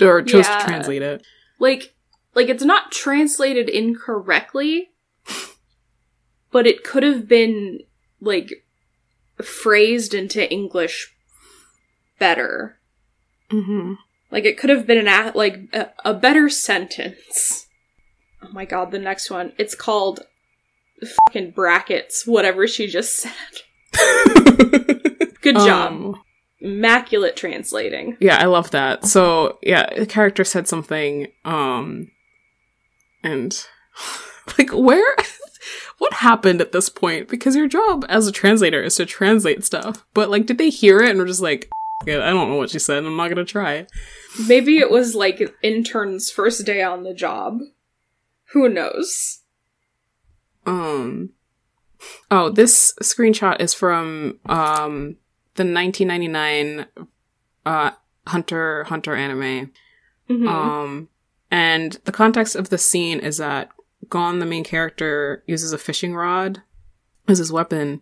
or 0.00 0.22
chose 0.22 0.46
Yeah. 0.48 0.58
to 0.60 0.64
translate 0.64 1.02
it. 1.02 1.26
Like, 1.58 1.94
like 2.34 2.48
it's 2.48 2.64
not 2.64 2.92
translated 2.92 3.68
incorrectly, 3.68 4.90
but 6.50 6.66
it 6.66 6.84
could 6.84 7.02
have 7.02 7.28
been 7.28 7.80
like 8.20 8.64
phrased 9.42 10.14
into 10.14 10.50
English 10.50 11.14
better. 12.18 12.78
Mm-hmm. 13.50 13.94
Like 14.30 14.44
it 14.44 14.58
could 14.58 14.70
have 14.70 14.86
been 14.86 15.06
an 15.06 15.08
a- 15.08 15.36
like 15.36 15.68
a, 15.72 15.90
a 16.04 16.14
better 16.14 16.48
sentence. 16.48 17.66
Oh 18.42 18.52
my 18.52 18.64
god, 18.64 18.90
the 18.90 18.98
next 18.98 19.30
one. 19.30 19.52
It's 19.58 19.74
called 19.74 20.20
fucking 21.26 21.50
brackets, 21.50 22.26
whatever 22.26 22.66
she 22.66 22.86
just 22.86 23.16
said. 23.16 23.32
Good 25.42 25.56
job. 25.56 25.92
Um, 25.92 26.22
Immaculate 26.60 27.34
translating. 27.34 28.16
Yeah, 28.20 28.38
I 28.38 28.44
love 28.44 28.70
that. 28.70 29.04
So 29.04 29.58
yeah, 29.62 29.92
the 29.98 30.06
character 30.06 30.44
said 30.44 30.68
something, 30.68 31.26
um, 31.44 32.11
and 33.22 33.66
like 34.58 34.70
where, 34.70 35.16
what 35.98 36.12
happened 36.14 36.60
at 36.60 36.72
this 36.72 36.88
point? 36.88 37.28
Because 37.28 37.56
your 37.56 37.68
job 37.68 38.04
as 38.08 38.26
a 38.26 38.32
translator 38.32 38.82
is 38.82 38.96
to 38.96 39.06
translate 39.06 39.64
stuff, 39.64 40.04
but 40.14 40.30
like, 40.30 40.46
did 40.46 40.58
they 40.58 40.70
hear 40.70 41.00
it 41.00 41.10
and 41.10 41.18
were 41.18 41.26
just 41.26 41.40
like, 41.40 41.70
"Yeah, 42.06 42.26
I 42.26 42.30
don't 42.30 42.48
know 42.48 42.56
what 42.56 42.70
she 42.70 42.78
said. 42.78 43.04
I'm 43.04 43.16
not 43.16 43.28
gonna 43.28 43.44
try. 43.44 43.86
Maybe 44.48 44.78
it 44.78 44.90
was 44.90 45.14
like 45.14 45.52
intern's 45.62 46.30
first 46.30 46.64
day 46.64 46.82
on 46.82 47.02
the 47.02 47.14
job. 47.14 47.60
Who 48.52 48.68
knows? 48.68 49.40
Um, 50.66 51.30
oh, 52.30 52.50
this 52.50 52.94
screenshot 53.02 53.60
is 53.60 53.74
from 53.74 54.38
um 54.46 55.16
the 55.54 55.64
1999 55.64 56.86
uh 57.66 57.90
Hunter 58.26 58.84
Hunter 58.84 59.14
anime. 59.14 59.72
Mhm. 60.30 60.48
Um, 60.48 61.08
and 61.52 61.92
the 62.04 62.10
context 62.12 62.56
of 62.56 62.70
the 62.70 62.78
scene 62.78 63.20
is 63.20 63.36
that 63.36 63.68
Gon, 64.08 64.40
the 64.40 64.46
main 64.46 64.64
character, 64.64 65.44
uses 65.46 65.72
a 65.72 65.78
fishing 65.78 66.14
rod 66.16 66.62
as 67.28 67.38
his 67.38 67.52
weapon. 67.52 68.00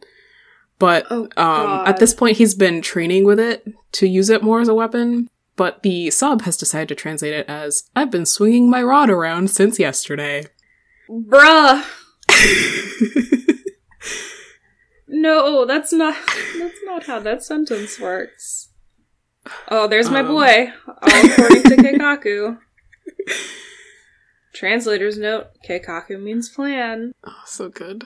But 0.78 1.04
Oh, 1.10 1.28
um, 1.36 1.86
at 1.86 1.98
this 1.98 2.14
point, 2.14 2.38
he's 2.38 2.54
been 2.54 2.80
training 2.80 3.24
with 3.24 3.38
it 3.38 3.66
to 3.92 4.06
use 4.08 4.30
it 4.30 4.42
more 4.42 4.60
as 4.62 4.68
a 4.68 4.74
weapon. 4.74 5.28
But 5.56 5.82
the 5.82 6.10
sub 6.10 6.42
has 6.42 6.56
decided 6.56 6.88
to 6.88 6.94
translate 6.94 7.34
it 7.34 7.46
as 7.48 7.84
"I've 7.94 8.10
been 8.10 8.24
swinging 8.24 8.70
my 8.70 8.82
rod 8.82 9.10
around 9.10 9.50
since 9.50 9.78
yesterday." 9.78 10.46
Bruh. 11.10 11.84
No, 15.12 15.66
that's 15.66 15.92
not 15.92 16.14
that's 16.58 16.78
not 16.84 17.04
how 17.06 17.18
that 17.18 17.42
sentence 17.42 17.98
works. 17.98 18.68
Oh, 19.68 19.88
there's 19.88 20.08
my 20.08 20.20
Um. 20.20 20.28
boy. 20.28 20.72
All 20.86 21.24
according 21.26 21.62
to 21.64 21.76
Keikaku. 21.82 22.58
Translator's 24.54 25.18
note: 25.18 25.48
Keikaku 25.68 26.20
means 26.20 26.48
plan. 26.48 27.12
oh, 27.24 27.42
so 27.46 27.68
good. 27.68 28.04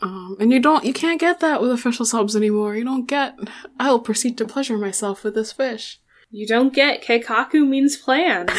Um, 0.00 0.36
and 0.40 0.52
you 0.52 0.58
don't, 0.58 0.84
you 0.84 0.92
can't 0.92 1.20
get 1.20 1.38
that 1.40 1.62
with 1.62 1.70
official 1.70 2.04
subs 2.04 2.34
anymore. 2.34 2.74
You 2.74 2.84
don't 2.84 3.06
get. 3.06 3.38
I'll 3.78 4.00
proceed 4.00 4.36
to 4.38 4.44
pleasure 4.44 4.76
myself 4.76 5.22
with 5.22 5.34
this 5.34 5.52
fish. 5.52 6.00
You 6.30 6.46
don't 6.46 6.72
get 6.72 7.04
Keikaku 7.04 7.68
means 7.68 7.96
plan. 7.96 8.46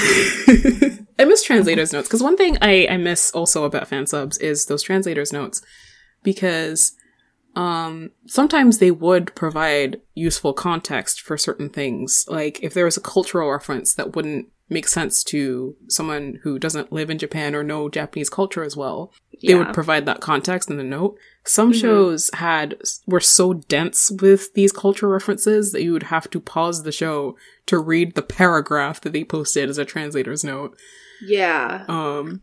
I 1.19 1.25
miss 1.25 1.43
translators 1.43 1.91
notes 1.91 2.07
because 2.07 2.21
one 2.23 2.37
thing 2.37 2.57
I, 2.61 2.87
I 2.89 2.97
miss 2.97 3.31
also 3.31 3.63
about 3.65 3.87
fan 3.87 4.07
subs 4.07 4.37
is 4.37 4.67
those 4.67 4.83
translators 4.83 5.33
notes 5.33 5.61
because 6.23 6.93
um 7.55 8.09
sometimes 8.25 8.77
they 8.79 8.89
would 8.91 9.33
provide 9.35 10.01
useful 10.15 10.53
context 10.53 11.21
for 11.21 11.37
certain 11.37 11.69
things 11.69 12.25
like 12.27 12.59
if 12.63 12.73
there 12.73 12.85
was 12.85 12.97
a 12.97 13.01
cultural 13.01 13.51
reference 13.51 13.93
that 13.93 14.15
wouldn't 14.15 14.47
make 14.73 14.87
sense 14.87 15.23
to 15.23 15.75
someone 15.87 16.39
who 16.43 16.57
doesn't 16.59 16.91
live 16.91 17.09
in 17.09 17.17
Japan 17.17 17.53
or 17.55 17.63
know 17.63 17.89
Japanese 17.89 18.29
culture 18.29 18.63
as 18.63 18.75
well 18.75 19.11
they 19.45 19.55
would 19.55 19.73
provide 19.73 20.05
that 20.05 20.21
context 20.21 20.69
in 20.69 20.77
the 20.77 20.83
note 20.83 21.17
some 21.45 21.71
Mhm. 21.73 21.81
shows 21.81 22.29
had 22.35 22.77
were 23.05 23.19
so 23.19 23.53
dense 23.53 24.09
with 24.21 24.53
these 24.53 24.71
culture 24.71 25.09
references 25.09 25.71
that 25.73 25.83
you 25.83 25.91
would 25.91 26.03
have 26.03 26.29
to 26.29 26.39
pause 26.39 26.83
the 26.83 26.91
show 26.93 27.35
to 27.65 27.77
read 27.77 28.15
the 28.15 28.21
paragraph 28.21 29.01
that 29.01 29.11
they 29.13 29.23
posted 29.25 29.69
as 29.69 29.77
a 29.77 29.83
translator's 29.85 30.43
note 30.43 30.77
Yeah. 31.25 31.85
um 31.89 32.41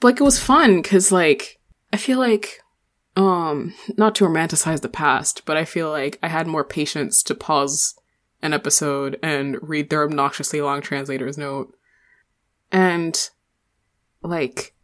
but, 0.00 0.08
like 0.08 0.20
it 0.20 0.24
was 0.24 0.38
fun 0.38 0.82
because 0.82 1.10
like 1.10 1.58
i 1.92 1.96
feel 1.96 2.18
like 2.18 2.60
um 3.16 3.72
not 3.96 4.14
to 4.16 4.24
romanticize 4.24 4.80
the 4.82 4.88
past 4.88 5.42
but 5.46 5.56
i 5.56 5.64
feel 5.64 5.88
like 5.90 6.18
i 6.22 6.28
had 6.28 6.46
more 6.46 6.64
patience 6.64 7.22
to 7.22 7.34
pause 7.34 7.94
an 8.44 8.52
episode 8.52 9.18
and 9.22 9.56
read 9.60 9.90
their 9.90 10.04
obnoxiously 10.04 10.60
long 10.60 10.80
translator's 10.80 11.36
note 11.36 11.76
and 12.70 13.30
like 14.22 14.74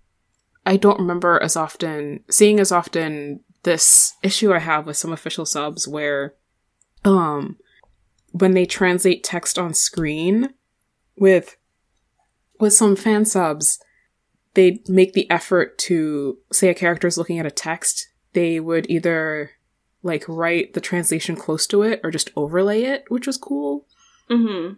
i 0.67 0.77
don't 0.77 0.99
remember 0.99 1.41
as 1.43 1.57
often 1.57 2.25
seeing 2.29 2.59
as 2.59 2.73
often 2.73 3.41
this 3.63 4.15
issue 4.23 4.53
i 4.53 4.59
have 4.59 4.87
with 4.87 4.97
some 4.97 5.13
official 5.13 5.47
subs 5.47 5.87
where 5.87 6.35
um 7.05 7.57
when 8.33 8.53
they 8.53 8.67
translate 8.67 9.25
text 9.25 9.59
on 9.59 9.75
screen 9.75 10.55
with 11.17 11.57
with 12.59 12.73
some 12.73 12.95
fan 12.95 13.25
subs, 13.25 13.81
they 14.55 14.83
make 14.87 15.15
the 15.15 15.29
effort 15.31 15.79
to 15.79 16.39
say 16.53 16.69
a 16.69 16.75
character 16.75 17.09
is 17.09 17.17
looking 17.17 17.39
at 17.39 17.47
a 17.47 17.51
text. 17.51 18.09
They 18.33 18.61
would 18.61 18.89
either 18.91 19.53
like 20.03 20.25
write 20.29 20.75
the 20.75 20.81
translation 20.81 21.37
close 21.37 21.67
to 21.69 21.83
it 21.83 22.01
or 22.03 22.11
just 22.11 22.31
overlay 22.37 22.83
it, 22.83 23.05
which 23.09 23.27
was 23.27 23.37
cool. 23.37 23.87
Mm-hmm. 24.31 24.75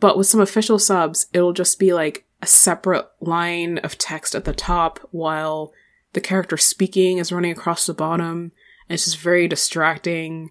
But 0.00 0.18
with 0.18 0.26
some 0.26 0.40
official 0.40 0.78
subs, 0.78 1.26
it'll 1.32 1.52
just 1.52 1.78
be 1.78 1.92
like 1.92 2.26
a 2.42 2.46
separate 2.46 3.06
line 3.20 3.78
of 3.78 3.98
text 3.98 4.34
at 4.34 4.44
the 4.44 4.52
top 4.52 5.00
while 5.10 5.72
the 6.12 6.20
character 6.20 6.56
speaking 6.56 7.18
is 7.18 7.32
running 7.32 7.52
across 7.52 7.86
the 7.86 7.94
bottom. 7.94 8.52
And 8.88 8.94
it's 8.94 9.04
just 9.04 9.18
very 9.18 9.48
distracting 9.48 10.50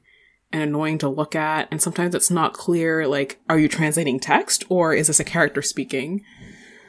and 0.52 0.64
annoying 0.64 0.98
to 1.00 1.10
look 1.10 1.36
at. 1.36 1.68
And 1.72 1.82
sometimes 1.82 2.16
it's 2.16 2.32
not 2.32 2.54
clear, 2.54 3.08
like, 3.08 3.40
are 3.50 3.60
you 3.60 3.68
translating 3.68 4.20
text 4.20 4.64
or 4.70 4.94
is 4.94 5.08
this 5.08 5.20
a 5.20 5.24
character 5.24 5.62
speaking? 5.62 6.24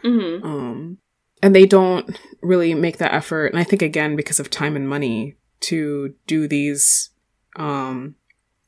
Mm-hmm. 0.04 0.46
Um, 0.46 0.98
and 1.42 1.54
they 1.54 1.66
don't 1.66 2.18
really 2.42 2.74
make 2.74 2.98
that 2.98 3.12
effort. 3.12 3.46
And 3.46 3.58
I 3.58 3.64
think 3.64 3.82
again, 3.82 4.16
because 4.16 4.40
of 4.40 4.50
time 4.50 4.76
and 4.76 4.88
money 4.88 5.36
to 5.60 6.14
do 6.26 6.48
these, 6.48 7.10
um, 7.56 8.14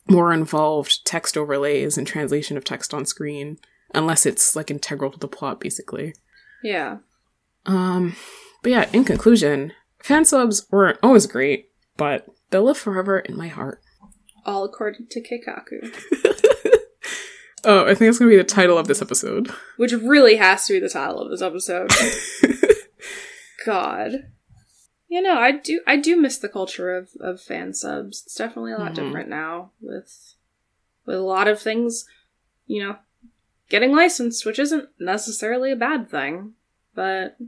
more 0.08 0.32
involved 0.32 1.04
text 1.04 1.36
overlays 1.36 1.96
and 1.96 2.06
translation 2.06 2.56
of 2.56 2.64
text 2.64 2.92
on 2.92 3.06
screen, 3.06 3.58
unless 3.94 4.26
it's 4.26 4.56
like 4.56 4.70
integral 4.70 5.10
to 5.10 5.18
the 5.18 5.28
plot, 5.28 5.60
basically. 5.60 6.14
Yeah. 6.62 6.98
Um, 7.66 8.16
but 8.62 8.72
yeah, 8.72 8.88
in 8.92 9.04
conclusion, 9.04 9.72
fan 10.02 10.24
subs 10.24 10.66
weren't 10.70 10.98
always 11.02 11.26
great, 11.26 11.70
but 11.96 12.26
they'll 12.50 12.64
live 12.64 12.78
forever 12.78 13.18
in 13.18 13.36
my 13.36 13.48
heart. 13.48 13.80
All 14.44 14.64
according 14.64 15.08
to 15.10 15.20
Keikaku. 15.20 15.94
Oh, 17.64 17.84
I 17.84 17.88
think 17.88 18.08
that's 18.08 18.18
gonna 18.18 18.30
be 18.30 18.36
the 18.36 18.44
title 18.44 18.78
of 18.78 18.86
this 18.86 19.02
episode. 19.02 19.50
Which 19.76 19.92
really 19.92 20.36
has 20.36 20.66
to 20.66 20.74
be 20.74 20.80
the 20.80 20.88
title 20.88 21.20
of 21.20 21.30
this 21.30 21.42
episode. 21.42 21.90
God. 23.66 24.30
You 25.08 25.22
know, 25.22 25.38
I 25.38 25.52
do 25.52 25.80
I 25.86 25.96
do 25.96 26.16
miss 26.20 26.36
the 26.36 26.48
culture 26.50 26.94
of, 26.94 27.10
of 27.18 27.40
fan 27.40 27.72
subs. 27.72 28.22
It's 28.24 28.34
definitely 28.34 28.72
a 28.72 28.78
lot 28.78 28.92
Mhm. 28.92 28.96
different 28.96 29.28
now 29.30 29.72
with 29.80 30.34
with 31.06 31.16
a 31.16 31.22
lot 31.22 31.48
of 31.48 31.60
things, 31.60 32.06
you 32.66 32.82
know, 32.82 32.98
getting 33.70 33.92
licensed, 33.92 34.44
which 34.44 34.58
isn't 34.58 34.88
necessarily 34.98 35.72
a 35.72 35.76
bad 35.76 36.10
thing. 36.10 36.54
But 36.94 37.38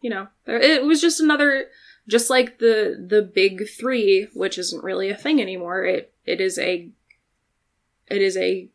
you 0.00 0.10
know, 0.10 0.28
there, 0.46 0.58
it 0.58 0.84
was 0.84 1.00
just 1.00 1.20
another 1.20 1.68
just 2.08 2.30
like 2.30 2.58
the 2.58 3.04
the 3.08 3.22
big 3.22 3.68
three, 3.68 4.28
which 4.34 4.56
isn't 4.58 4.82
really 4.82 5.10
a 5.10 5.16
thing 5.16 5.40
anymore. 5.40 5.84
It 5.84 6.14
it 6.24 6.40
is 6.40 6.58
a 6.58 6.90
it 8.08 8.22
is 8.22 8.36
a 8.36 8.68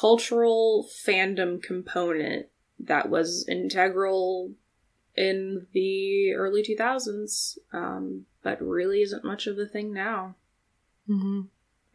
cultural 0.00 0.88
fandom 1.06 1.62
component 1.62 2.46
that 2.80 3.08
was 3.08 3.46
integral 3.48 4.52
in 5.16 5.66
the 5.72 6.32
early 6.32 6.62
2000s, 6.62 7.58
um, 7.72 8.26
but 8.42 8.60
really 8.60 9.00
isn't 9.02 9.24
much 9.24 9.46
of 9.46 9.58
a 9.58 9.66
thing 9.66 9.92
now. 9.92 10.34
Mm-hmm. 11.08 11.42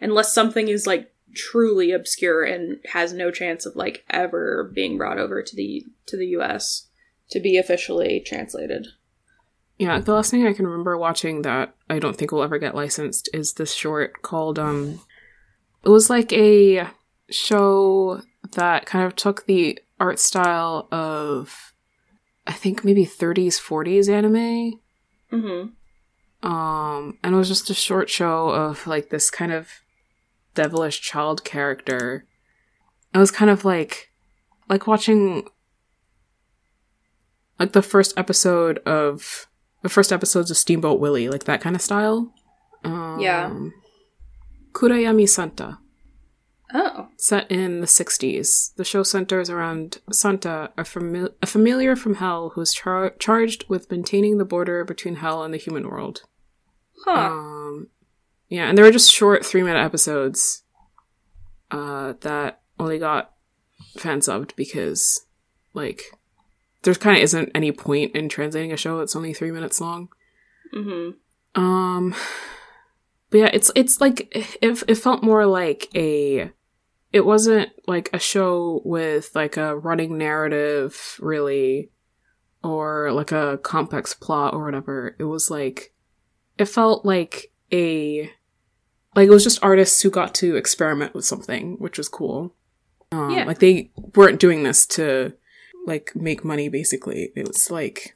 Unless 0.02 0.34
something 0.34 0.68
is 0.68 0.88
like 0.88 1.14
truly 1.34 1.92
obscure 1.92 2.44
and 2.44 2.80
has 2.94 3.14
no 3.14 3.32
chance 3.32 3.66
of 3.66 3.76
like 3.76 4.04
ever 4.10 4.72
being 4.74 4.98
brought 4.98 5.20
over 5.20 5.44
to 5.44 5.56
the 5.56 5.86
to 6.08 6.18
the 6.18 6.28
US 6.28 6.88
to 7.30 7.40
be 7.40 7.58
officially 7.58 8.22
translated. 8.26 8.88
Yeah, 9.78 10.00
the 10.00 10.14
last 10.14 10.32
thing 10.32 10.46
I 10.46 10.54
can 10.54 10.68
remember 10.68 10.98
watching 10.98 11.44
that 11.44 11.76
I 11.90 12.00
don't 12.00 12.18
think 12.18 12.32
will 12.32 12.44
ever 12.44 12.58
get 12.58 12.76
licensed 12.76 13.30
is 13.34 13.54
this 13.54 13.74
short 13.74 14.22
called 14.22 14.58
um 14.58 15.00
it 15.84 15.90
was 15.90 16.10
like 16.10 16.34
a 16.34 16.88
show 17.30 18.22
that 18.54 18.86
kind 18.86 19.06
of 19.06 19.16
took 19.16 19.46
the 19.46 19.80
art 20.00 20.20
style 20.20 20.88
of 20.92 21.74
I 22.50 22.54
think 22.54 22.84
maybe 22.84 23.06
30s 23.06 23.56
40s 23.62 24.10
anime 24.10 24.80
Mm-hmm. 25.32 26.48
um 26.52 27.18
and 27.24 27.36
it 27.36 27.38
was 27.38 27.48
just 27.48 27.70
a 27.70 27.74
short 27.76 28.10
show 28.10 28.50
of 28.50 28.86
like 28.88 29.10
this 29.10 29.30
kind 29.30 29.52
of 29.54 29.70
devilish 30.56 31.00
child 31.00 31.44
character. 31.46 32.26
It 33.14 33.20
was 33.20 33.32
kind 33.32 33.52
of 33.52 33.64
like 33.64 34.10
like 34.68 34.88
watching 34.88 35.48
like 37.60 37.74
the 37.74 37.82
first 37.82 38.14
episode 38.18 38.80
of 38.80 39.48
the 39.84 39.90
first 39.90 40.12
episodes 40.12 40.50
of 40.52 40.58
Steamboat 40.58 41.00
Willie, 41.00 41.30
like 41.30 41.44
that 41.46 41.62
kind 41.62 41.76
of 41.76 41.82
style. 41.82 42.34
Um, 42.84 43.20
Yeah. 43.20 43.54
Kurayami 44.74 45.28
Santa, 45.28 45.80
Oh. 46.74 46.99
Set 47.20 47.52
in 47.52 47.82
the 47.82 47.88
60s. 47.88 48.74
The 48.76 48.86
show 48.86 49.04
centers 49.04 49.50
around 49.50 50.00
Santa, 50.12 50.72
a, 50.78 50.84
fami- 50.84 51.34
a 51.42 51.46
familiar 51.46 51.96
from 51.96 52.16
hell 52.16 52.54
who's 52.56 52.74
char- 52.74 53.14
charged 53.20 53.66
with 53.68 53.92
maintaining 53.92 54.38
the 54.38 54.46
border 54.46 54.84
between 54.86 55.16
hell 55.16 55.44
and 55.44 55.54
the 55.54 55.58
human 55.58 55.90
world. 55.90 56.24
Huh. 57.06 57.12
Um, 57.12 57.88
yeah, 58.48 58.70
and 58.70 58.78
they 58.78 58.82
were 58.82 58.92
just 58.92 59.12
short 59.12 59.46
three 59.46 59.64
minute 59.64 59.84
episodes 59.84 60.64
uh, 61.72 62.14
that 62.22 62.62
only 62.80 62.98
got 62.98 63.34
fan 63.98 64.20
subbed 64.20 64.56
because, 64.56 65.26
like, 65.74 66.04
there 66.84 66.96
kind 66.96 67.18
of 67.18 67.24
isn't 67.24 67.52
any 67.54 67.72
point 67.72 68.16
in 68.16 68.30
translating 68.30 68.72
a 68.72 68.78
show 68.78 68.98
that's 68.98 69.16
only 69.16 69.34
three 69.34 69.52
minutes 69.52 69.82
long. 69.82 70.10
mm-hmm. 70.74 71.62
Um, 71.62 72.16
but 73.30 73.38
yeah, 73.38 73.50
it's 73.52 73.72
it's 73.76 74.00
like 74.00 74.34
it, 74.62 74.84
it 74.88 74.96
felt 74.96 75.24
more 75.24 75.46
like 75.46 75.90
a. 75.96 76.52
It 77.12 77.26
wasn't 77.26 77.70
like 77.88 78.10
a 78.14 78.20
show 78.20 78.82
with 78.86 79.32
like 79.34 79.58
a 79.58 79.76
running 79.76 80.18
narrative, 80.18 81.18
really, 81.20 81.90
or 82.64 83.12
like 83.12 83.32
a 83.32 83.58
complex 83.64 84.14
plot 84.14 84.54
or 84.54 84.64
whatever. 84.66 85.16
It 85.18 85.24
was 85.24 85.50
like, 85.50 85.94
it 86.58 86.66
felt 86.66 87.06
like 87.06 87.52
a, 87.72 88.32
like 89.16 89.28
it 89.28 89.32
was 89.32 89.44
just 89.44 89.64
artists 89.64 90.02
who 90.02 90.12
got 90.12 90.36
to 90.36 90.56
experiment 90.56 91.16
with 91.16 91.26
something, 91.26 91.78
which 91.80 91.98
was 91.98 92.08
cool. 92.08 92.54
Um, 93.12 93.32
Yeah. 93.32 93.46
Like 93.46 93.60
they 93.60 93.92
weren't 94.16 94.40
doing 94.40 94.64
this 94.64 94.86
to 94.88 95.34
like 95.88 96.12
make 96.16 96.46
money. 96.46 96.70
Basically, 96.70 97.32
it 97.36 97.48
was 97.48 97.72
like 97.72 98.16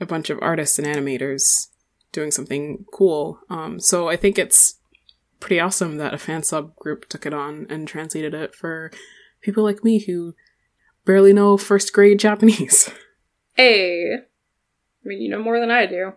a 0.00 0.06
bunch 0.06 0.30
of 0.30 0.38
artists 0.42 0.80
and 0.80 0.88
animators 0.88 1.68
doing 2.10 2.32
something 2.32 2.84
cool. 2.92 3.38
Um, 3.48 3.78
so 3.78 4.08
I 4.08 4.16
think 4.16 4.38
it's 4.38 4.80
pretty 5.42 5.58
awesome 5.58 5.96
that 5.96 6.14
a 6.14 6.18
fan 6.18 6.44
sub 6.44 6.74
group 6.76 7.08
took 7.08 7.26
it 7.26 7.34
on 7.34 7.66
and 7.68 7.88
translated 7.88 8.32
it 8.32 8.54
for 8.54 8.92
people 9.40 9.64
like 9.64 9.82
me 9.82 9.98
who 9.98 10.34
barely 11.04 11.32
know 11.32 11.56
first 11.56 11.92
grade 11.92 12.18
Japanese. 12.18 12.88
Hey. 13.54 14.14
I 14.14 15.04
mean, 15.04 15.20
you 15.20 15.28
know 15.28 15.42
more 15.42 15.60
than 15.60 15.70
I 15.70 15.84
do. 15.84 16.14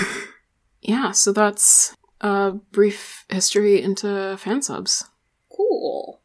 yeah, 0.80 1.10
so 1.10 1.32
that's 1.32 1.96
a 2.20 2.52
brief 2.70 3.24
history 3.28 3.82
into 3.82 4.36
fan 4.38 4.62
subs. 4.62 5.10
Cool. 5.50 6.20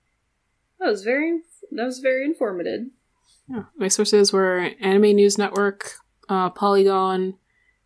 That 0.80 0.92
was 0.92 1.04
very 1.04 1.40
that 1.72 1.86
was 1.86 1.98
very 1.98 2.24
informative. 2.24 2.82
Yeah, 3.50 3.64
my 3.78 3.88
sources 3.88 4.32
were 4.32 4.70
Anime 4.80 5.16
News 5.16 5.40
Network, 5.40 5.94
uh, 6.30 6.52
Polygon, 6.52 7.34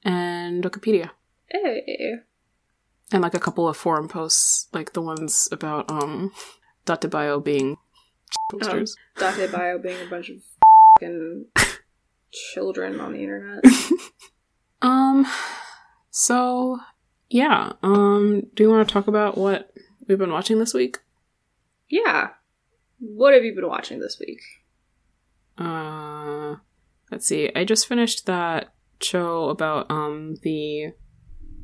and 0.03 0.61
Wikipedia. 0.61 1.11
Hey. 1.47 2.15
And 3.11 3.21
like 3.21 3.33
a 3.33 3.39
couple 3.39 3.67
of 3.67 3.75
forum 3.75 4.07
posts, 4.07 4.67
like 4.73 4.93
the 4.93 5.01
ones 5.01 5.49
about 5.51 5.89
um 5.91 6.31
Dattebayo 6.85 7.43
being 7.43 7.77
posters. 8.51 8.95
Dattebayo 9.17 9.81
being 9.81 10.01
a 10.05 10.09
bunch 10.09 10.29
of 10.29 10.37
fucking 10.99 11.45
children 12.31 12.99
on 12.99 13.13
the 13.13 13.19
internet. 13.19 13.63
Um, 14.83 15.27
so 16.09 16.79
yeah. 17.29 17.73
Um, 17.83 18.47
do 18.55 18.63
you 18.63 18.69
want 18.71 18.87
to 18.87 18.91
talk 18.91 19.07
about 19.07 19.37
what 19.37 19.71
we've 20.07 20.17
been 20.17 20.31
watching 20.31 20.57
this 20.59 20.73
week? 20.73 20.97
yeah. 21.89 22.29
What 22.99 23.33
have 23.33 23.43
you 23.43 23.53
been 23.55 23.67
watching 23.67 23.99
this 23.99 24.19
week? 24.19 24.41
Uh, 25.57 26.55
let's 27.11 27.25
see. 27.25 27.51
I 27.55 27.63
just 27.63 27.87
finished 27.87 28.25
that 28.27 28.73
show 29.01 29.49
about 29.49 29.89
um 29.89 30.35
the 30.43 30.93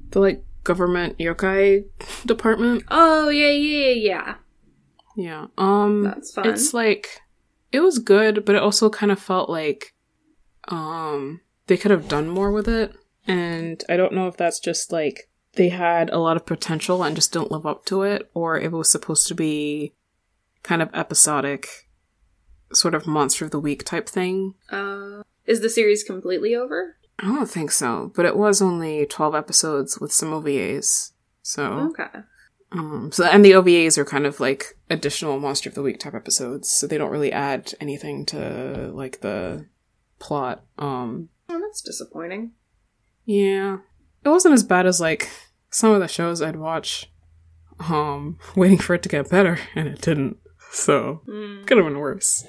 the 0.10 0.20
like 0.20 0.44
government 0.68 1.18
yokai 1.18 1.86
department. 2.26 2.84
Oh 2.90 3.30
yeah, 3.30 3.50
yeah, 3.50 3.94
yeah. 3.94 4.36
Yeah. 5.16 5.48
Um, 5.58 6.04
That's 6.04 6.34
fun. 6.34 6.48
it's 6.48 6.74
like 6.74 7.22
it 7.72 7.80
was 7.80 7.98
good, 7.98 8.46
but 8.46 8.54
it 8.54 8.62
also 8.62 8.90
kind 8.90 9.12
of 9.12 9.18
felt 9.20 9.50
like 9.50 9.96
um 10.68 11.42
they 11.68 11.78
could 11.78 11.92
have 11.92 12.08
done 12.10 12.30
more 12.30 12.52
with 12.52 12.68
it, 12.68 12.94
and 13.26 13.84
I 13.90 13.98
don't 13.98 14.14
know 14.14 14.28
if 14.28 14.38
that's 14.38 14.60
just 14.60 14.92
like 14.92 15.30
they 15.54 15.70
had 15.70 16.10
a 16.12 16.20
lot 16.20 16.38
of 16.38 16.46
potential 16.46 17.02
and 17.02 17.16
just 17.16 17.34
didn't 17.34 17.52
live 17.52 17.66
up 17.66 17.86
to 17.86 18.04
it, 18.04 18.30
or 18.34 18.58
if 18.60 18.66
it 18.66 18.70
was 18.76 18.92
supposed 18.92 19.28
to 19.30 19.34
be 19.36 19.96
kind 20.64 20.82
of 20.82 20.94
episodic, 20.94 21.88
sort 22.74 22.94
of 22.94 23.08
monster 23.08 23.46
of 23.46 23.52
the 23.52 23.60
week 23.60 23.84
type 23.86 24.08
thing. 24.08 24.54
Uh, 24.70 25.24
is 25.46 25.62
the 25.62 25.70
series 25.70 26.04
completely 26.04 26.54
over? 26.54 26.98
I 27.20 27.26
don't 27.26 27.50
think 27.50 27.72
so, 27.72 28.12
but 28.16 28.26
it 28.26 28.38
was 28.38 28.62
only 28.62 29.06
12 29.06 29.34
episodes 29.36 30.00
with 30.00 30.12
some 30.12 30.30
OVAs. 30.32 31.12
So, 31.42 31.90
Okay. 31.92 32.20
um, 32.72 33.12
so 33.12 33.24
and 33.26 33.44
the 33.44 33.52
OVAs 33.54 33.98
are 33.98 34.06
kind 34.06 34.26
of 34.26 34.40
like 34.40 34.78
additional 34.90 35.40
monster 35.40 35.70
of 35.70 35.76
the 35.76 35.82
week 35.82 36.00
type 36.00 36.14
episodes, 36.14 36.70
so 36.70 36.86
they 36.86 36.98
don't 36.98 37.10
really 37.12 37.32
add 37.32 37.74
anything 37.82 38.26
to 38.28 38.92
like 38.94 39.22
the 39.22 39.66
plot. 40.20 40.64
Um, 40.78 41.30
Oh, 41.50 41.60
that's 41.60 41.82
disappointing. 41.82 42.52
yeah. 43.26 43.78
It 44.26 44.30
wasn't 44.30 44.54
as 44.56 44.64
bad 44.64 44.86
as 44.86 45.00
like 45.00 45.30
some 45.70 45.92
of 45.92 46.02
the 46.02 46.08
shows 46.08 46.42
I'd 46.42 46.58
watch 46.58 47.10
um 47.80 48.38
waiting 48.56 48.78
for 48.80 48.96
it 48.96 49.04
to 49.04 49.10
get 49.10 49.30
better 49.30 49.60
and 49.76 49.88
it 49.88 50.02
didn't. 50.02 50.38
So, 50.72 51.22
Hmm. 51.26 51.64
could 51.64 51.78
have 51.78 51.86
been 51.88 52.00
worse. 52.00 52.44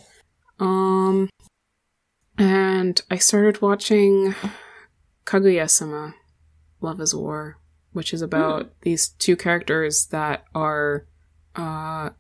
Um, 0.59 1.29
and 2.39 3.01
I 3.11 3.19
started 3.19 3.61
watching 3.61 4.35
Kaguya-sama, 5.27 6.15
Love 6.81 7.01
is 7.01 7.15
War, 7.15 7.59
which 7.93 8.15
is 8.15 8.23
about 8.23 8.73
these 8.83 9.09
two 9.09 9.37
characters 9.37 10.07
that 10.07 10.45
are 10.55 11.07
uh 11.57 12.11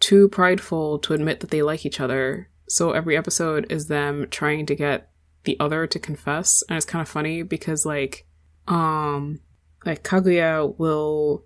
too 0.00 0.28
prideful 0.28 0.98
to 0.98 1.14
admit 1.14 1.40
that 1.40 1.50
they 1.50 1.62
like 1.62 1.84
each 1.86 2.00
other. 2.00 2.48
So 2.68 2.92
every 2.92 3.16
episode 3.16 3.66
is 3.70 3.88
them 3.88 4.26
trying 4.30 4.66
to 4.66 4.74
get 4.74 5.10
the 5.44 5.58
other 5.60 5.86
to 5.86 5.98
confess, 5.98 6.62
and 6.68 6.76
it's 6.76 6.86
kind 6.86 7.02
of 7.02 7.08
funny 7.08 7.42
because 7.42 7.84
like 7.84 8.26
um 8.68 9.40
like 9.84 10.02
Kaguya 10.02 10.78
will 10.78 11.44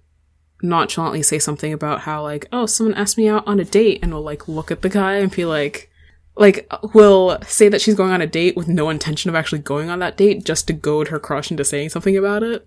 nonchalantly 0.62 1.22
say 1.22 1.39
something 1.39 1.72
about 1.72 2.01
how 2.01 2.22
like 2.22 2.47
oh 2.53 2.66
someone 2.66 2.95
asked 2.95 3.16
me 3.16 3.29
out 3.29 3.47
on 3.47 3.61
a 3.61 3.64
date 3.64 4.01
and 4.03 4.12
will 4.12 4.22
like 4.22 4.49
look 4.49 4.70
at 4.70 4.83
the 4.83 4.89
guy 4.89 5.16
and 5.16 5.31
be 5.31 5.45
like 5.45 5.88
like 6.39 6.70
will 6.95 7.39
say 7.47 7.68
that 7.68 7.80
she's 7.80 7.95
going 7.95 8.12
on 8.12 8.20
a 8.20 8.26
date 8.26 8.57
with 8.57 8.68
no 8.68 8.91
intention 8.91 9.28
of 9.28 9.34
actually 9.34 9.59
going 9.59 9.91
on 9.91 9.99
that 9.99 10.16
date 10.16 10.45
just 10.45 10.66
to 10.66 10.72
goad 10.72 11.09
her 11.09 11.18
crush 11.18 11.51
into 11.51 11.64
saying 11.64 11.89
something 11.91 12.16
about 12.16 12.43
it 12.43 12.66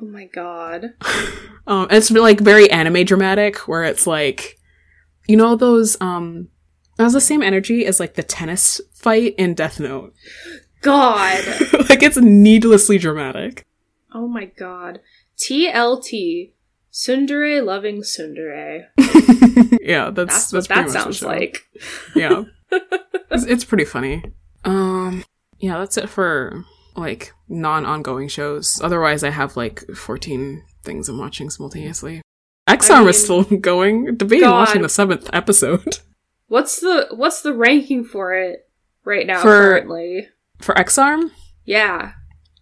Oh 0.00 0.06
my 0.06 0.24
god. 0.24 0.94
um 1.66 1.86
it's 1.90 2.10
like 2.10 2.40
very 2.40 2.70
anime 2.70 3.04
dramatic 3.04 3.68
where 3.68 3.84
it's 3.84 4.06
like 4.06 4.58
you 5.28 5.36
know 5.36 5.54
those 5.56 6.00
um 6.00 6.48
has 6.98 7.12
the 7.12 7.20
same 7.20 7.42
energy 7.42 7.86
as 7.86 8.00
like 8.00 8.14
the 8.14 8.22
tennis 8.22 8.80
fight 8.92 9.34
in 9.38 9.54
death 9.54 9.78
note 9.80 10.12
God. 10.80 11.44
like 11.88 12.02
it's 12.02 12.16
needlessly 12.16 12.98
dramatic 12.98 13.64
Oh 14.16 14.28
my 14.28 14.44
god. 14.44 15.00
TLT. 15.38 16.52
Tsundere 16.92 17.64
loving 17.64 18.02
Tsundere. 18.02 18.86
yeah 19.80 20.10
that's 20.10 20.50
That's, 20.50 20.50
that's, 20.50 20.52
what 20.52 20.68
that 20.68 20.90
sounds 20.90 21.22
like. 21.22 21.62
yeah 22.14 22.44
it's, 23.30 23.44
it's 23.44 23.64
pretty 23.64 23.84
funny 23.84 24.22
um 24.64 25.24
yeah 25.58 25.78
that's 25.78 25.96
it 25.96 26.08
for 26.08 26.64
like 26.96 27.32
non-ongoing 27.48 28.28
shows 28.28 28.80
otherwise 28.82 29.22
i 29.24 29.30
have 29.30 29.56
like 29.56 29.84
14 29.94 30.62
things 30.82 31.08
i'm 31.08 31.18
watching 31.18 31.50
simultaneously 31.50 32.22
Ex-Arm 32.66 33.00
mean, 33.00 33.08
is 33.10 33.22
still 33.22 33.42
going 33.60 34.16
debating 34.16 34.40
God. 34.48 34.52
watching 34.66 34.82
the 34.82 34.88
seventh 34.88 35.28
episode 35.32 35.98
What's 36.46 36.80
the 36.80 37.08
what's 37.10 37.40
the 37.42 37.52
ranking 37.54 38.04
for 38.04 38.34
it 38.34 38.68
right 39.04 39.26
now 39.26 39.40
For- 39.42 39.48
currently? 39.48 40.28
for 40.60 40.76
Ex-Arm 40.78 41.32
Yeah. 41.64 42.12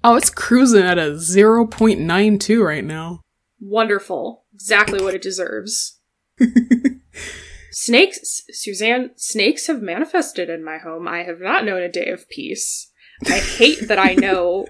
oh 0.03 0.17
it's 0.17 0.31
cruising 0.31 0.83
at 0.85 0.99
a 0.99 1.13
0.92 1.13 2.65
right 2.65 2.85
now 2.85 3.21
Wonderful. 3.65 4.43
Exactly 4.53 5.01
what 5.01 5.15
it 5.15 5.23
deserves. 5.23 6.01
Snakes, 7.73 8.43
Suzanne, 8.51 9.11
snakes 9.17 9.67
have 9.67 9.81
manifested 9.81 10.51
in 10.51 10.63
my 10.63 10.77
home. 10.77 11.09
I 11.09 11.23
have 11.23 11.41
not 11.41 11.65
known 11.65 11.83
a 11.83 11.91
day 11.91 12.09
of 12.09 12.29
peace. 12.29 12.91
I 13.27 13.39
hate 13.39 13.89
that 13.89 13.99
I 13.99 14.15
know 14.15 14.67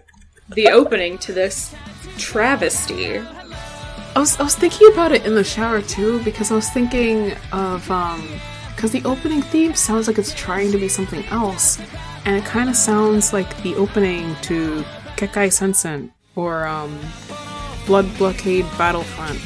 the 0.49 0.69
opening 0.69 1.19
to 1.19 1.33
this 1.33 1.75
travesty. 2.17 3.19
I 3.19 4.19
was, 4.19 4.39
I 4.39 4.45
was 4.45 4.55
thinking 4.55 4.89
about 4.93 5.11
it 5.11 5.27
in 5.27 5.35
the 5.35 5.43
shower 5.43 5.83
too 5.83 6.23
because 6.23 6.53
I 6.53 6.55
was 6.55 6.69
thinking 6.71 7.33
of 7.53 7.91
um 7.91 8.29
because 8.75 8.93
the 8.93 9.03
opening 9.05 9.43
theme 9.43 9.75
sounds 9.75 10.07
like 10.07 10.19
it's 10.19 10.35
trying 10.35 10.71
to 10.73 10.79
be 10.79 10.89
something 10.89 11.25
else 11.27 11.81
and 12.25 12.37
it 12.37 12.45
kind 12.45 12.69
of 12.69 12.77
sounds 12.77 13.33
like 13.33 13.63
the 13.63 13.75
opening 13.77 14.35
to 14.43 14.85
Kekkai 15.17 15.53
Sensen 15.53 16.13
or 16.37 16.67
um 16.67 16.99
Blood 17.87 18.07
Blockade 18.19 18.67
Battlefront 18.77 19.39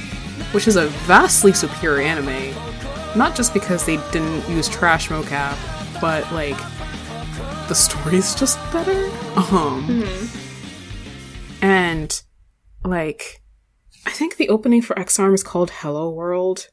which 0.53 0.67
is 0.67 0.77
a 0.77 0.87
vastly 1.07 1.53
superior 1.53 2.03
anime 2.03 2.55
not 3.17 3.35
just 3.35 3.53
because 3.55 3.85
they 3.87 3.97
didn't 4.13 4.49
use 4.49 4.69
trash 4.69 5.09
mocap 5.09 5.57
but 6.01 6.31
like 6.33 6.57
the 7.69 7.75
story's 7.75 8.35
just 8.35 8.59
better. 8.73 9.11
Um 9.53 10.05
and 11.63 12.23
like 12.85 13.43
I 14.07 14.11
think 14.11 14.37
the 14.37 14.49
opening 14.49 14.83
for 14.83 14.97
Ex-Arm 14.97 15.35
is 15.35 15.43
called 15.43 15.71
Hello 15.71 16.09
World, 16.11 16.69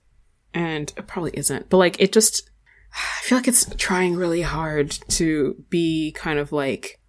and 0.54 0.94
it 0.96 1.08
probably 1.08 1.32
isn't, 1.34 1.68
but 1.70 1.78
like 1.78 2.00
it 2.00 2.14
just, 2.14 2.48
I 2.94 3.22
feel 3.24 3.40
like 3.40 3.48
it's 3.48 3.74
trying 3.76 4.16
really 4.16 4.44
hard 4.44 4.92
to 5.10 5.56
be 5.70 6.12
kind 6.12 6.38
of 6.38 6.52
like 6.52 7.00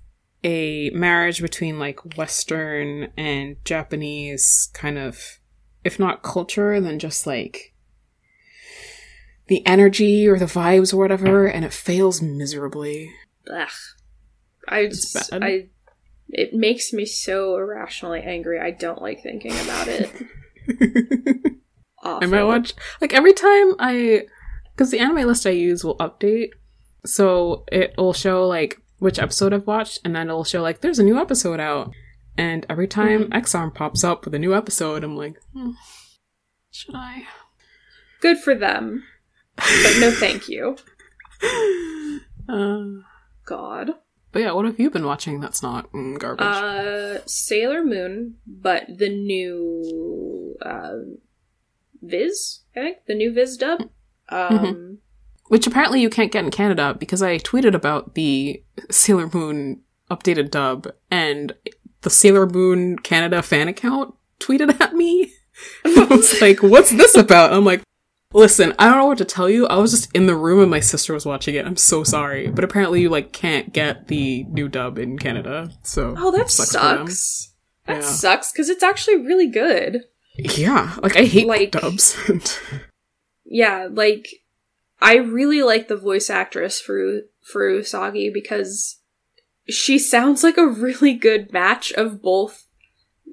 a 0.42 0.88
marriage 0.90 1.42
between 1.42 1.78
like 1.78 2.16
Western 2.16 3.12
and 3.18 3.56
Japanese 3.66 4.70
kind 4.72 4.96
of, 4.96 5.38
if 5.84 5.98
not 5.98 6.22
culture, 6.22 6.80
then 6.80 6.98
just 6.98 7.26
like 7.26 7.73
the 9.48 9.64
energy 9.66 10.26
or 10.26 10.38
the 10.38 10.46
vibes 10.46 10.92
or 10.92 10.96
whatever, 10.96 11.46
and 11.46 11.64
it 11.64 11.72
fails 11.72 12.22
miserably. 12.22 13.12
Ugh. 13.52 13.68
I 14.68 14.78
It's 14.80 15.12
just, 15.12 15.30
bad. 15.30 15.44
I, 15.44 15.68
it 16.28 16.54
makes 16.54 16.92
me 16.92 17.04
so 17.04 17.56
irrationally 17.56 18.22
angry. 18.22 18.58
I 18.58 18.70
don't 18.70 19.02
like 19.02 19.22
thinking 19.22 19.52
about 19.52 19.88
it. 19.88 20.10
Awful. 22.02 22.24
I 22.24 22.26
might 22.26 22.44
watch 22.44 22.74
like 23.00 23.14
every 23.14 23.32
time 23.32 23.74
I 23.78 24.26
because 24.74 24.90
the 24.90 24.98
anime 24.98 25.26
list 25.26 25.46
I 25.46 25.50
use 25.50 25.84
will 25.84 25.96
update, 25.98 26.50
so 27.06 27.64
it 27.72 27.94
will 27.96 28.12
show 28.12 28.46
like 28.46 28.82
which 28.98 29.18
episode 29.18 29.52
I've 29.54 29.66
watched, 29.66 30.00
and 30.04 30.14
then 30.14 30.28
it'll 30.28 30.44
show 30.44 30.62
like 30.62 30.80
there's 30.80 30.98
a 30.98 31.04
new 31.04 31.18
episode 31.18 31.60
out, 31.60 31.92
and 32.36 32.66
every 32.68 32.88
time 32.88 33.28
Ex-Arm 33.32 33.70
pops 33.70 34.04
up 34.04 34.24
with 34.24 34.34
a 34.34 34.38
new 34.38 34.54
episode, 34.54 35.02
I'm 35.02 35.16
like, 35.16 35.40
hmm, 35.54 35.70
should 36.70 36.94
I? 36.94 37.24
Good 38.20 38.38
for 38.38 38.54
them, 38.54 39.04
but 39.56 39.96
no 40.00 40.10
thank 40.10 40.48
you. 40.48 40.76
Uh, 42.46 43.00
God. 43.46 43.92
but 44.30 44.42
yeah, 44.42 44.52
what 44.52 44.66
have 44.66 44.78
you 44.78 44.90
been 44.90 45.06
watching 45.06 45.40
that's 45.40 45.62
not 45.62 45.90
mm, 45.92 46.18
garbage? 46.18 46.44
Uh, 46.44 47.20
Sailor 47.24 47.82
Moon, 47.82 48.36
but 48.46 48.84
the 48.86 49.08
new 49.08 50.54
uh, 50.60 50.96
Viz, 52.02 52.60
I 52.76 52.80
think 52.80 52.98
the 53.06 53.14
new 53.14 53.32
Viz 53.32 53.56
dub. 53.56 53.88
Um, 54.28 54.98
Which 55.48 55.66
apparently 55.66 56.02
you 56.02 56.10
can't 56.10 56.32
get 56.32 56.44
in 56.44 56.50
Canada 56.50 56.94
because 56.98 57.22
I 57.22 57.38
tweeted 57.38 57.74
about 57.74 58.14
the 58.14 58.62
Sailor 58.90 59.30
Moon 59.32 59.80
updated 60.10 60.50
dub, 60.50 60.88
and 61.10 61.54
the 62.02 62.10
Sailor 62.10 62.46
Moon 62.46 62.98
Canada 62.98 63.42
fan 63.42 63.68
account 63.68 64.14
tweeted 64.38 64.78
at 64.80 64.94
me. 64.94 65.32
I 65.84 66.06
was 66.10 66.40
like, 66.40 66.62
"What's 66.62 66.90
this 66.90 67.16
about?" 67.16 67.52
I'm 67.52 67.64
like, 67.64 67.82
"Listen, 68.34 68.74
I 68.78 68.88
don't 68.88 68.98
know 68.98 69.06
what 69.06 69.18
to 69.18 69.24
tell 69.24 69.48
you. 69.48 69.66
I 69.68 69.76
was 69.78 69.92
just 69.92 70.10
in 70.14 70.26
the 70.26 70.36
room 70.36 70.60
and 70.60 70.70
my 70.70 70.80
sister 70.80 71.14
was 71.14 71.24
watching 71.24 71.54
it. 71.54 71.64
I'm 71.66 71.76
so 71.76 72.02
sorry, 72.04 72.48
but 72.48 72.64
apparently 72.64 73.00
you 73.00 73.08
like 73.08 73.32
can't 73.32 73.72
get 73.72 74.08
the 74.08 74.44
new 74.50 74.68
dub 74.68 74.98
in 74.98 75.18
Canada. 75.18 75.70
So 75.84 76.14
oh, 76.18 76.30
that 76.32 76.50
sucks 76.50 76.70
sucks. 76.72 77.54
That 77.86 78.02
Yeah. 78.02 78.08
sucks 78.08 78.52
because 78.52 78.68
it's 78.68 78.82
actually 78.82 79.16
really 79.16 79.46
good. 79.48 80.02
Yeah, 80.36 80.96
like 81.02 81.16
I 81.16 81.24
hate 81.24 81.46
Like- 81.46 81.70
dubs. 81.72 82.16
Yeah, 83.46 83.88
like 83.90 84.26
I 85.00 85.16
really 85.16 85.62
like 85.62 85.86
the 85.88 85.96
voice 85.96 86.28
actress 86.30 86.80
for 86.80 87.20
for 87.42 87.70
Usagi 87.70 88.32
because 88.32 89.00
she 89.68 89.98
sounds 89.98 90.42
like 90.42 90.56
a 90.56 90.66
really 90.66 91.12
good 91.14 91.52
match 91.52 91.92
of 91.92 92.22
both 92.22 92.66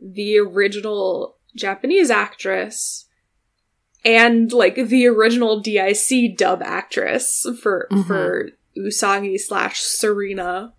the 0.02 0.38
original 0.38 1.38
Japanese 1.56 2.12
actress 2.12 3.08
and 4.04 4.52
like 4.52 4.76
the 4.76 5.08
original 5.08 5.60
DIC 5.60 6.36
dub 6.38 6.62
actress 6.64 7.46
for 7.62 7.88
Mhm. 7.92 8.08
for 8.08 8.50
Usagi 8.78 9.40
slash 9.40 9.80
Serena. 9.82 10.74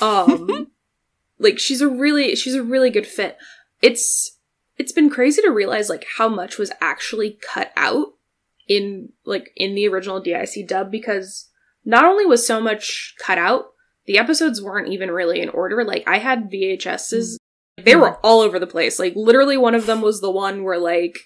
Um 0.00 0.68
like 1.38 1.58
she's 1.58 1.80
a 1.80 1.88
really 1.88 2.34
she's 2.36 2.54
a 2.54 2.62
really 2.62 2.90
good 2.90 3.06
fit. 3.06 3.36
It's 3.82 4.36
it's 4.76 4.92
been 4.92 5.10
crazy 5.10 5.42
to 5.42 5.50
realize 5.50 5.88
like 5.88 6.06
how 6.16 6.28
much 6.28 6.58
was 6.58 6.70
actually 6.80 7.38
cut 7.42 7.70
out 7.76 8.14
in 8.68 9.10
like 9.24 9.50
in 9.56 9.74
the 9.74 9.88
original 9.88 10.20
DIC 10.20 10.66
dub 10.66 10.90
because 10.90 11.48
not 11.84 12.04
only 12.04 12.26
was 12.26 12.46
so 12.46 12.60
much 12.60 13.14
cut 13.24 13.38
out, 13.38 13.66
the 14.06 14.18
episodes 14.18 14.62
weren't 14.62 14.88
even 14.88 15.10
really 15.10 15.40
in 15.40 15.48
order. 15.48 15.84
Like 15.84 16.04
I 16.06 16.18
had 16.18 16.50
VHSs, 16.50 17.36
they 17.82 17.96
were 17.96 18.16
all 18.24 18.40
over 18.40 18.58
the 18.58 18.66
place. 18.66 18.98
Like 18.98 19.14
literally 19.16 19.56
one 19.56 19.74
of 19.74 19.86
them 19.86 20.00
was 20.02 20.20
the 20.20 20.30
one 20.30 20.64
where 20.64 20.78
like 20.78 21.18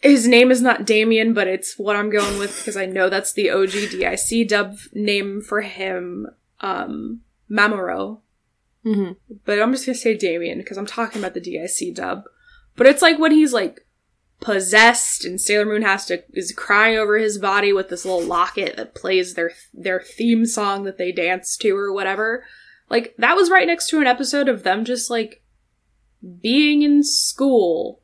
his 0.00 0.28
name 0.28 0.50
is 0.50 0.62
not 0.62 0.84
Damien, 0.84 1.34
but 1.34 1.48
it's 1.48 1.78
what 1.78 1.96
I'm 1.96 2.10
going 2.10 2.38
with 2.38 2.56
because 2.58 2.76
I 2.76 2.86
know 2.86 3.08
that's 3.08 3.32
the 3.32 3.50
OG 3.50 3.70
DIC 3.90 4.48
dub 4.48 4.76
name 4.92 5.40
for 5.40 5.62
him. 5.62 6.28
Um 6.60 7.22
Mamoru. 7.50 8.20
hmm 8.82 9.12
But 9.44 9.60
I'm 9.60 9.72
just 9.72 9.86
gonna 9.86 9.96
say 9.96 10.16
Damien 10.16 10.58
because 10.58 10.76
I'm 10.76 10.86
talking 10.86 11.20
about 11.20 11.34
the 11.34 11.40
DIC 11.40 11.94
dub. 11.94 12.24
But 12.76 12.86
it's 12.86 13.02
like 13.02 13.18
when 13.18 13.32
he's 13.32 13.52
like 13.52 13.86
possessed 14.40 15.24
and 15.24 15.40
Sailor 15.40 15.66
Moon 15.66 15.82
has 15.82 16.06
to 16.06 16.22
is 16.32 16.52
crying 16.52 16.96
over 16.96 17.18
his 17.18 17.38
body 17.38 17.72
with 17.72 17.88
this 17.88 18.04
little 18.04 18.22
locket 18.22 18.76
that 18.76 18.94
plays 18.94 19.34
their 19.34 19.50
their 19.74 20.00
theme 20.00 20.46
song 20.46 20.84
that 20.84 20.96
they 20.98 21.10
dance 21.10 21.56
to 21.58 21.76
or 21.76 21.92
whatever. 21.92 22.44
Like 22.88 23.14
that 23.18 23.34
was 23.34 23.50
right 23.50 23.66
next 23.66 23.88
to 23.90 24.00
an 24.00 24.06
episode 24.06 24.48
of 24.48 24.62
them 24.62 24.84
just 24.84 25.10
like 25.10 25.42
being 26.40 26.82
in 26.82 27.02
school. 27.02 28.00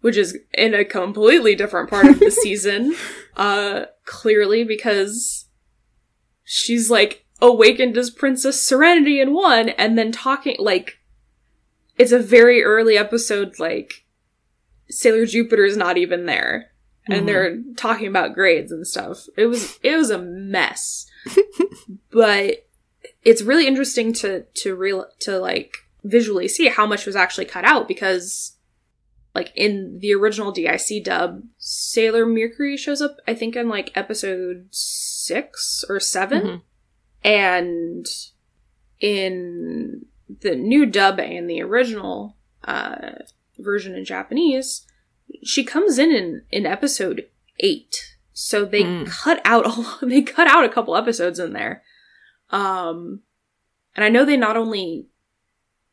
Which 0.00 0.16
is 0.16 0.38
in 0.54 0.74
a 0.74 0.84
completely 0.84 1.54
different 1.54 1.90
part 1.90 2.06
of 2.06 2.18
the 2.20 2.30
season. 2.42 2.94
Uh 3.36 3.84
clearly 4.04 4.64
because 4.64 5.46
she's 6.44 6.90
like 6.90 7.24
awakened 7.40 7.96
as 7.96 8.10
Princess 8.10 8.60
Serenity 8.62 9.20
in 9.20 9.32
one 9.32 9.68
and 9.70 9.96
then 9.96 10.10
talking 10.12 10.56
like 10.58 10.98
it's 11.96 12.12
a 12.12 12.18
very 12.18 12.62
early 12.62 12.96
episode 12.98 13.58
like 13.58 14.04
Sailor 14.88 15.26
Jupiter's 15.26 15.76
not 15.76 15.96
even 15.96 16.26
there 16.26 16.70
and 17.06 17.22
Mhm. 17.22 17.26
they're 17.26 17.58
talking 17.76 18.06
about 18.08 18.34
grades 18.34 18.70
and 18.72 18.86
stuff. 18.86 19.26
It 19.36 19.46
was 19.46 19.78
it 19.82 19.96
was 19.96 20.10
a 20.10 20.18
mess. 20.18 21.06
but 22.10 22.66
it's 23.22 23.42
really 23.42 23.66
interesting 23.66 24.12
to 24.14 24.42
to 24.54 24.74
real 24.74 25.06
to 25.20 25.38
like 25.38 25.76
visually 26.04 26.48
see 26.48 26.68
how 26.68 26.86
much 26.86 27.06
was 27.06 27.16
actually 27.16 27.44
cut 27.44 27.64
out 27.64 27.86
because 27.86 28.56
like 29.34 29.52
in 29.54 29.98
the 30.00 30.12
original 30.14 30.52
DIC 30.52 31.04
dub, 31.04 31.42
Sailor 31.58 32.26
Mercury 32.26 32.76
shows 32.76 33.00
up 33.00 33.16
I 33.26 33.34
think 33.34 33.56
in 33.56 33.68
like 33.68 33.96
episode 33.96 34.66
6 34.70 35.84
or 35.88 36.00
7 36.00 36.42
Mhm. 36.42 36.62
and 37.24 38.06
in 39.00 40.06
the 40.40 40.54
new 40.54 40.86
dub 40.86 41.18
and 41.18 41.48
the 41.48 41.62
original 41.62 42.36
uh, 42.64 43.12
version 43.58 43.94
in 43.94 44.04
Japanese, 44.04 44.86
she 45.42 45.64
comes 45.64 45.98
in 45.98 46.10
in, 46.10 46.42
in 46.50 46.66
episode 46.66 47.26
eight. 47.60 48.16
So 48.32 48.64
they 48.64 48.82
Mm. 48.82 49.06
cut 49.08 49.40
out 49.44 49.66
a 49.66 50.06
they 50.06 50.22
cut 50.22 50.46
out 50.46 50.64
a 50.64 50.68
couple 50.68 50.96
episodes 50.96 51.38
in 51.38 51.52
there. 51.52 51.82
Um, 52.50 53.20
and 53.96 54.04
I 54.04 54.08
know 54.08 54.24
they 54.24 54.36
not 54.36 54.56
only 54.56 55.06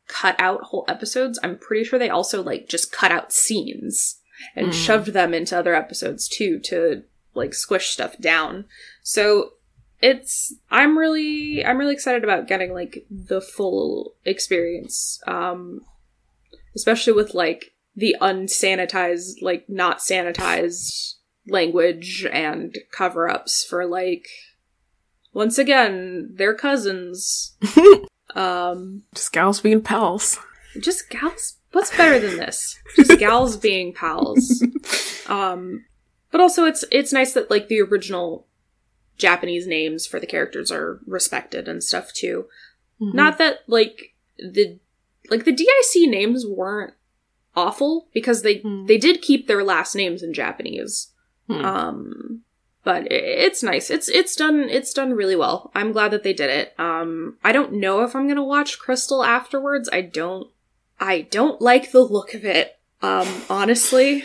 cut 0.07 0.35
out 0.39 0.63
whole 0.63 0.85
episodes, 0.87 1.39
I'm 1.43 1.57
pretty 1.57 1.83
sure 1.83 1.99
they 1.99 2.09
also 2.09 2.41
like 2.41 2.67
just 2.67 2.91
cut 2.91 3.11
out 3.11 3.31
scenes 3.33 4.19
and 4.55 4.67
Mm. 4.67 4.73
shoved 4.73 5.07
them 5.13 5.33
into 5.33 5.57
other 5.57 5.75
episodes 5.75 6.27
too 6.27 6.59
to 6.65 7.03
like 7.33 7.53
squish 7.53 7.89
stuff 7.89 8.17
down. 8.19 8.65
So 9.03 9.53
it's 10.01 10.53
I'm 10.69 10.97
really 10.97 11.63
I'm 11.65 11.77
really 11.77 11.93
excited 11.93 12.23
about 12.23 12.47
getting 12.47 12.73
like 12.73 13.05
the 13.09 13.41
full 13.41 14.13
experience. 14.25 15.19
Um 15.27 15.81
especially 16.75 17.13
with 17.13 17.33
like 17.33 17.73
the 17.95 18.15
unsanitized 18.21 19.41
like 19.41 19.67
not 19.67 19.97
sanitized 19.99 21.15
language 21.47 22.27
and 22.31 22.77
cover-ups 22.91 23.63
for 23.63 23.85
like 23.85 24.27
once 25.33 25.57
again, 25.57 26.31
they're 26.35 26.53
cousins. 26.55 27.55
um 28.37 29.03
Just 29.15 29.31
gals 29.33 29.59
being 29.61 29.81
pals. 29.81 30.39
just 30.79 31.09
gals 31.09 31.55
what's 31.71 31.95
better 31.95 32.19
than 32.19 32.37
this? 32.37 32.77
Just 32.95 33.19
gals 33.19 33.57
being 33.57 33.93
pals. 33.93 34.63
Um 35.27 35.85
but 36.31 36.41
also 36.41 36.65
it's 36.65 36.83
it's 36.91 37.11
nice 37.13 37.33
that 37.33 37.49
like 37.49 37.67
the 37.67 37.81
original 37.81 38.45
Japanese 39.17 39.65
names 39.67 40.05
for 40.05 40.19
the 40.19 40.27
characters 40.27 40.71
are 40.71 40.99
respected 41.07 41.67
and 41.67 41.83
stuff 41.83 42.13
too. 42.13 42.45
Mhm. 43.01 43.13
Not 43.13 43.37
that 43.39 43.59
like 43.67 44.13
the 44.37 44.79
like 45.29 45.43
the 45.45 45.51
DIC 45.51 46.07
names 46.09 46.45
weren't 46.45 46.93
awful 47.55 48.07
because 48.13 48.43
they 48.43 48.57
Hmm. 48.59 48.85
they 48.85 48.97
did 48.97 49.21
keep 49.21 49.47
their 49.47 49.63
last 49.63 49.95
names 49.95 50.21
in 50.21 50.33
Japanese. 50.33 51.11
Hmm. 51.47 51.65
Um 51.65 52.41
but 52.87 53.11
it's 53.11 53.61
nice. 53.61 53.89
It's 53.89 54.07
it's 54.07 54.33
done 54.33 54.69
it's 54.69 54.93
done 54.93 55.11
really 55.11 55.35
well. 55.35 55.71
I'm 55.75 55.91
glad 55.91 56.11
that 56.11 56.23
they 56.23 56.31
did 56.31 56.49
it. 56.49 56.73
Um 56.79 57.37
I 57.43 57.51
don't 57.51 57.73
know 57.73 58.01
if 58.05 58.15
I'm 58.15 58.27
going 58.27 58.37
to 58.37 58.43
watch 58.55 58.79
Crystal 58.79 59.25
afterwards. 59.25 59.89
I 59.91 59.99
don't 60.01 60.47
I 60.97 61.27
don't 61.29 61.61
like 61.61 61.91
the 61.91 61.99
look 62.01 62.33
of 62.33 62.45
it. 62.45 62.77
Um 63.01 63.27
honestly, 63.49 64.23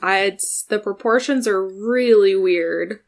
I 0.00 0.18
it's 0.20 0.62
the 0.62 0.78
proportions 0.78 1.48
are 1.48 1.60
really 1.66 2.36
weird. 2.36 3.00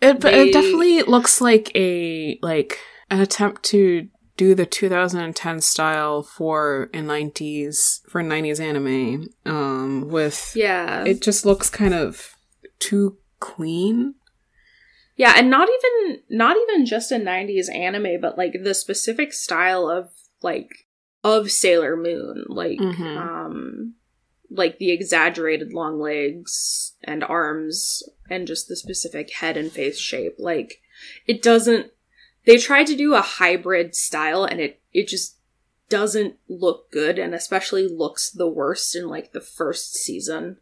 It, 0.00 0.20
They- 0.20 0.48
it 0.50 0.52
definitely 0.52 1.02
looks 1.02 1.40
like 1.40 1.72
a 1.74 2.38
like 2.40 2.78
an 3.10 3.20
attempt 3.20 3.64
to 3.64 4.06
do 4.36 4.54
the 4.54 4.64
2010 4.64 5.60
style 5.60 6.22
for 6.22 6.88
a 6.94 6.98
90s 6.98 8.00
for 8.08 8.22
90s 8.22 8.60
anime 8.60 9.28
um 9.44 10.08
with 10.08 10.52
Yeah. 10.54 11.04
it 11.04 11.20
just 11.20 11.44
looks 11.44 11.68
kind 11.68 11.94
of 11.94 12.36
too 12.78 13.18
clean 13.40 14.14
Yeah, 15.22 15.34
and 15.36 15.48
not 15.48 15.68
even 15.68 16.20
not 16.30 16.56
even 16.56 16.84
just 16.84 17.12
a 17.12 17.16
90s 17.16 17.68
anime, 17.72 18.20
but 18.20 18.36
like 18.36 18.54
the 18.64 18.74
specific 18.74 19.32
style 19.32 19.88
of 19.88 20.10
like 20.42 20.88
of 21.22 21.48
Sailor 21.52 21.96
Moon, 21.96 22.44
like 22.48 22.80
Mhm. 22.80 23.16
um 23.16 23.94
like 24.50 24.78
the 24.80 24.90
exaggerated 24.90 25.72
long 25.72 26.00
legs 26.00 26.94
and 27.04 27.22
arms 27.22 28.02
and 28.28 28.48
just 28.48 28.66
the 28.66 28.74
specific 28.74 29.32
head 29.34 29.56
and 29.56 29.70
face 29.70 29.96
shape. 29.96 30.34
Like 30.40 30.80
it 31.28 31.40
doesn't 31.40 31.92
they 32.44 32.56
tried 32.56 32.88
to 32.88 32.96
do 32.96 33.14
a 33.14 33.20
hybrid 33.22 33.94
style 33.94 34.42
and 34.44 34.60
it 34.60 34.80
it 34.92 35.06
just 35.06 35.36
doesn't 35.88 36.34
look 36.48 36.90
good 36.90 37.20
and 37.20 37.32
especially 37.32 37.86
looks 37.86 38.28
the 38.28 38.48
worst 38.48 38.96
in 38.96 39.06
like 39.06 39.30
the 39.30 39.40
first 39.40 39.94
season. 39.94 40.56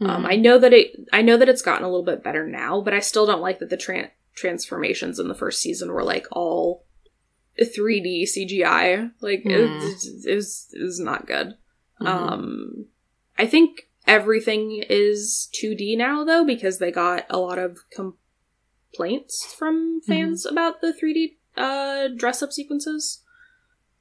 Um, 0.00 0.24
Mhm. 0.24 0.26
I 0.32 0.36
know 0.36 0.58
that 0.58 0.72
it, 0.74 0.94
I 1.12 1.22
know 1.22 1.36
that 1.38 1.48
it's 1.48 1.62
gotten 1.62 1.84
a 1.84 1.88
little 1.88 2.04
bit 2.04 2.22
better 2.22 2.46
now, 2.46 2.80
but 2.82 2.92
I 2.94 3.00
still 3.00 3.24
don't 3.26 3.40
like 3.40 3.58
that 3.60 3.70
the 3.70 3.76
tran- 3.78 4.10
transformations 4.34 5.18
in 5.18 5.28
the 5.28 5.34
first 5.34 5.60
season 5.60 5.90
were 5.92 6.04
like 6.04 6.26
all 6.32 6.84
3D 7.58 8.24
CGI. 8.24 9.10
Like 9.20 9.42
it, 9.46 9.66
Hmm. 9.68 10.28
it 10.28 10.34
was, 10.34 10.68
it 10.72 10.82
was 10.82 11.00
not 11.00 11.26
good. 11.26 11.54
Mhm. 12.02 12.06
Um, 12.06 12.86
I 13.38 13.46
think 13.46 13.88
everything 14.06 14.84
is 14.88 15.48
2D 15.54 15.96
now 15.96 16.24
though 16.24 16.44
because 16.44 16.78
they 16.78 16.90
got 16.92 17.24
a 17.30 17.38
lot 17.38 17.58
of 17.58 17.78
complaints 17.90 19.54
from 19.58 20.00
fans 20.06 20.44
about 20.46 20.80
the 20.82 20.92
3D 20.92 21.38
uh, 21.56 22.08
dress 22.14 22.42
up 22.42 22.52
sequences. 22.52 23.22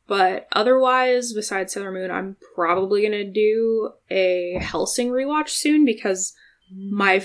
But 0.07 0.47
otherwise, 0.51 1.33
besides 1.33 1.73
Sailor 1.73 1.91
Moon, 1.91 2.11
I'm 2.11 2.37
probably 2.53 3.01
gonna 3.03 3.23
do 3.23 3.91
a 4.09 4.59
Hellsing 4.61 5.09
rewatch 5.09 5.49
soon 5.49 5.83
because 5.85 6.33
my 6.71 7.19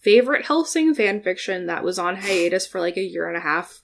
favorite 0.00 0.46
Hellsing 0.46 0.94
fanfiction 0.96 1.66
that 1.66 1.84
was 1.84 1.98
on 1.98 2.16
hiatus 2.16 2.66
for 2.66 2.80
like 2.80 2.96
a 2.96 3.02
year 3.02 3.28
and 3.28 3.36
a 3.36 3.40
half 3.40 3.82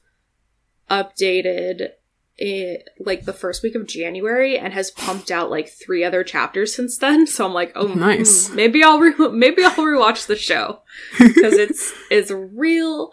updated 0.90 1.90
it 2.36 2.88
like 2.98 3.24
the 3.24 3.32
first 3.32 3.62
week 3.62 3.76
of 3.76 3.86
January 3.86 4.58
and 4.58 4.72
has 4.72 4.90
pumped 4.90 5.30
out 5.30 5.50
like 5.50 5.68
three 5.68 6.02
other 6.02 6.24
chapters 6.24 6.74
since 6.74 6.98
then. 6.98 7.26
So 7.34 7.46
I'm 7.46 7.52
like, 7.54 7.72
oh, 7.76 7.86
Nice. 7.86 8.48
hmm, 8.48 8.56
maybe 8.56 8.82
I'll 8.82 8.98
re- 8.98 9.14
maybe 9.32 9.62
I'll 9.64 9.72
rewatch 9.76 10.26
the 10.26 10.36
show 10.36 10.80
because 11.18 11.54
it's 11.54 11.92
it's 12.10 12.30
real 12.32 13.12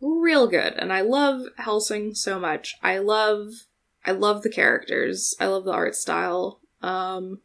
real 0.00 0.46
good 0.46 0.74
and 0.74 0.92
I 0.92 1.00
love 1.00 1.42
Hellsing 1.58 2.14
so 2.14 2.38
much. 2.38 2.76
I 2.82 2.98
love 2.98 3.48
I 4.08 4.12
love 4.12 4.42
the 4.42 4.50
characters. 4.50 5.34
I 5.38 5.46
love 5.46 5.64
the 5.64 5.72
art 5.72 5.94
style. 5.94 6.60
Um 6.82 7.40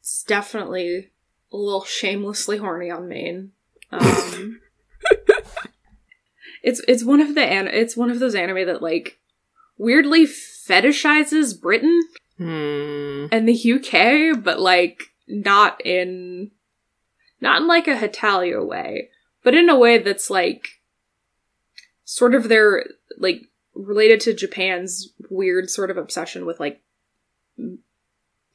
it's 0.00 0.22
definitely 0.24 1.10
a 1.52 1.56
little 1.56 1.84
shamelessly 1.84 2.58
horny 2.58 2.90
on 2.90 3.08
main. 3.08 3.52
Um 3.90 4.60
it's 6.62 6.80
it's 6.88 7.04
one 7.04 7.20
of 7.20 7.34
the 7.34 7.42
an- 7.42 7.68
it's 7.68 7.96
one 7.96 8.10
of 8.10 8.18
those 8.20 8.34
anime 8.34 8.66
that 8.66 8.82
like 8.82 9.18
weirdly 9.78 10.24
fetishizes 10.26 11.60
Britain 11.60 12.00
Hmm. 12.38 13.26
and 13.30 13.46
the 13.48 13.54
UK, 13.74 14.42
but 14.42 14.58
like 14.58 15.02
not 15.28 15.84
in 15.84 16.50
not 17.40 17.60
in 17.62 17.68
like 17.68 17.86
a 17.86 17.96
Hetalia 17.96 18.64
way, 18.64 19.10
but 19.44 19.54
in 19.54 19.68
a 19.68 19.78
way 19.78 19.98
that's 19.98 20.30
like 20.30 20.80
sort 22.04 22.34
of 22.34 22.48
their 22.48 22.84
like 23.18 23.42
related 23.74 24.20
to 24.20 24.34
Japan's 24.34 25.12
weird 25.30 25.70
sort 25.70 25.90
of 25.90 25.96
obsession 25.96 26.46
with 26.46 26.60
like 26.60 26.82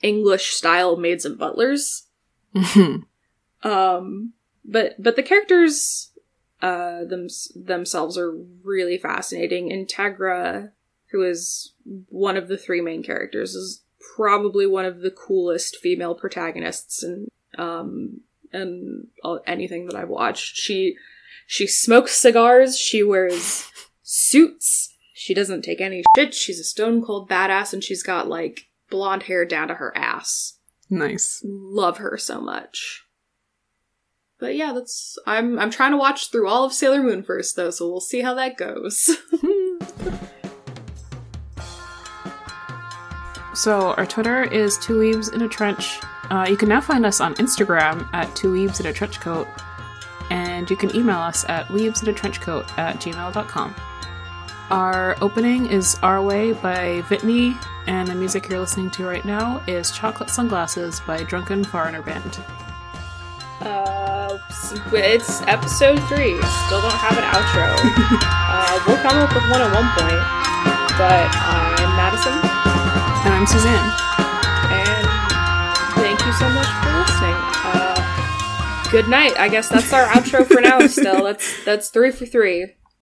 English 0.01 0.51
style 0.51 0.97
maids 0.97 1.25
and 1.25 1.37
butlers. 1.37 2.03
Um, 3.63 4.33
but 4.63 5.01
but 5.01 5.15
the 5.15 5.23
characters 5.23 6.11
uh 6.61 7.05
them, 7.05 7.27
themselves 7.55 8.17
are 8.17 8.31
really 8.63 8.97
fascinating. 8.97 9.69
Integra, 9.69 10.71
who 11.11 11.23
is 11.23 11.73
one 12.09 12.37
of 12.37 12.47
the 12.47 12.57
three 12.57 12.81
main 12.81 13.03
characters, 13.03 13.55
is 13.55 13.83
probably 14.15 14.65
one 14.65 14.85
of 14.85 15.01
the 15.01 15.11
coolest 15.11 15.77
female 15.77 16.15
protagonists 16.15 17.03
and 17.03 17.27
um 17.57 18.21
and 18.53 19.07
anything 19.45 19.87
that 19.87 19.95
I've 19.95 20.09
watched. 20.09 20.55
She 20.55 20.95
she 21.45 21.65
smokes 21.65 22.13
cigars, 22.13 22.77
she 22.77 23.03
wears 23.03 23.69
suits, 24.03 24.93
she 25.19 25.33
doesn't 25.33 25.63
take 25.63 25.81
any 25.81 26.03
shit, 26.15 26.33
she's 26.33 26.59
a 26.59 26.63
stone 26.63 27.03
cold 27.03 27.27
badass, 27.29 27.73
and 27.73 27.83
she's 27.83 28.03
got 28.03 28.27
like 28.27 28.67
blonde 28.89 29.23
hair 29.23 29.45
down 29.45 29.67
to 29.69 29.73
her 29.75 29.91
ass. 29.97 30.59
nice. 30.89 31.41
Love 31.43 31.97
her 31.97 32.17
so 32.17 32.39
much. 32.39 33.03
But 34.39 34.55
yeah, 34.55 34.71
that's 34.73 35.17
I'm 35.25 35.57
I'm 35.57 35.71
trying 35.71 35.91
to 35.91 35.97
watch 35.97 36.29
through 36.31 36.47
all 36.47 36.63
of 36.63 36.71
Sailor 36.71 37.01
Moon 37.01 37.23
first 37.23 37.55
though, 37.55 37.71
so 37.71 37.89
we'll 37.89 37.99
see 37.99 38.21
how 38.21 38.35
that 38.35 38.57
goes. 38.57 39.17
So 43.53 43.93
our 43.93 44.05
Twitter 44.05 44.43
is 44.43 44.77
Two 44.77 44.99
Weebs 44.99 45.33
in 45.33 45.41
a 45.41 45.47
Trench. 45.49 45.99
Uh, 46.29 46.45
you 46.47 46.55
can 46.55 46.69
now 46.69 46.79
find 46.79 47.03
us 47.07 47.19
on 47.19 47.33
Instagram 47.35 48.07
at 48.13 48.33
Two 48.35 48.53
Weebs 48.53 48.79
in 48.79 48.85
a 48.85 48.93
Trench 48.93 49.19
Coat, 49.19 49.47
and 50.29 50.69
you 50.69 50.75
can 50.75 50.95
email 50.95 51.17
us 51.17 51.43
at 51.49 51.65
weebsinatrenchcoat 51.69 52.77
at 52.77 52.97
gmail.com. 52.97 53.75
Our 54.69 55.15
opening 55.21 55.67
is 55.67 55.97
Our 56.03 56.21
Way 56.21 56.51
by 56.51 57.01
Vitney, 57.07 57.55
and 57.87 58.07
the 58.07 58.15
music 58.15 58.49
you're 58.49 58.59
listening 58.59 58.89
to 58.91 59.05
right 59.05 59.23
now 59.23 59.63
is 59.65 59.91
Chocolate 59.91 60.29
Sunglasses 60.29 60.99
by 61.07 61.23
Drunken 61.23 61.63
Foreigner 61.63 62.01
Band. 62.01 62.39
uh 63.61 64.37
it's 64.91 65.41
episode 65.43 65.97
three. 66.09 66.35
Still 66.67 66.81
don't 66.81 66.99
have 66.99 67.15
an 67.17 67.23
outro. 67.31 67.71
uh 68.27 68.83
we'll 68.87 68.97
come 68.97 69.17
up 69.17 69.33
with 69.33 69.43
one 69.49 69.61
at 69.61 69.71
one 69.73 69.87
point. 69.95 70.21
But 70.99 71.29
I'm 71.31 71.95
Madison 71.95 72.33
And 73.23 73.33
I'm 73.33 73.47
Suzanne. 73.47 73.91
and 74.67 75.07
thank 75.95 76.19
you 76.25 76.33
so 76.33 76.49
much 76.49 76.67
for 76.67 76.91
listening. 76.99 77.37
Uh 77.63 78.89
good 78.91 79.07
night. 79.07 79.39
I 79.39 79.47
guess 79.47 79.69
that's 79.69 79.93
our 79.93 80.07
outro 80.07 80.45
for 80.45 80.59
now 80.59 80.85
still. 80.87 81.23
That's 81.23 81.63
that's 81.63 81.89
three 81.89 82.11
for 82.11 82.25
three. 82.25 82.73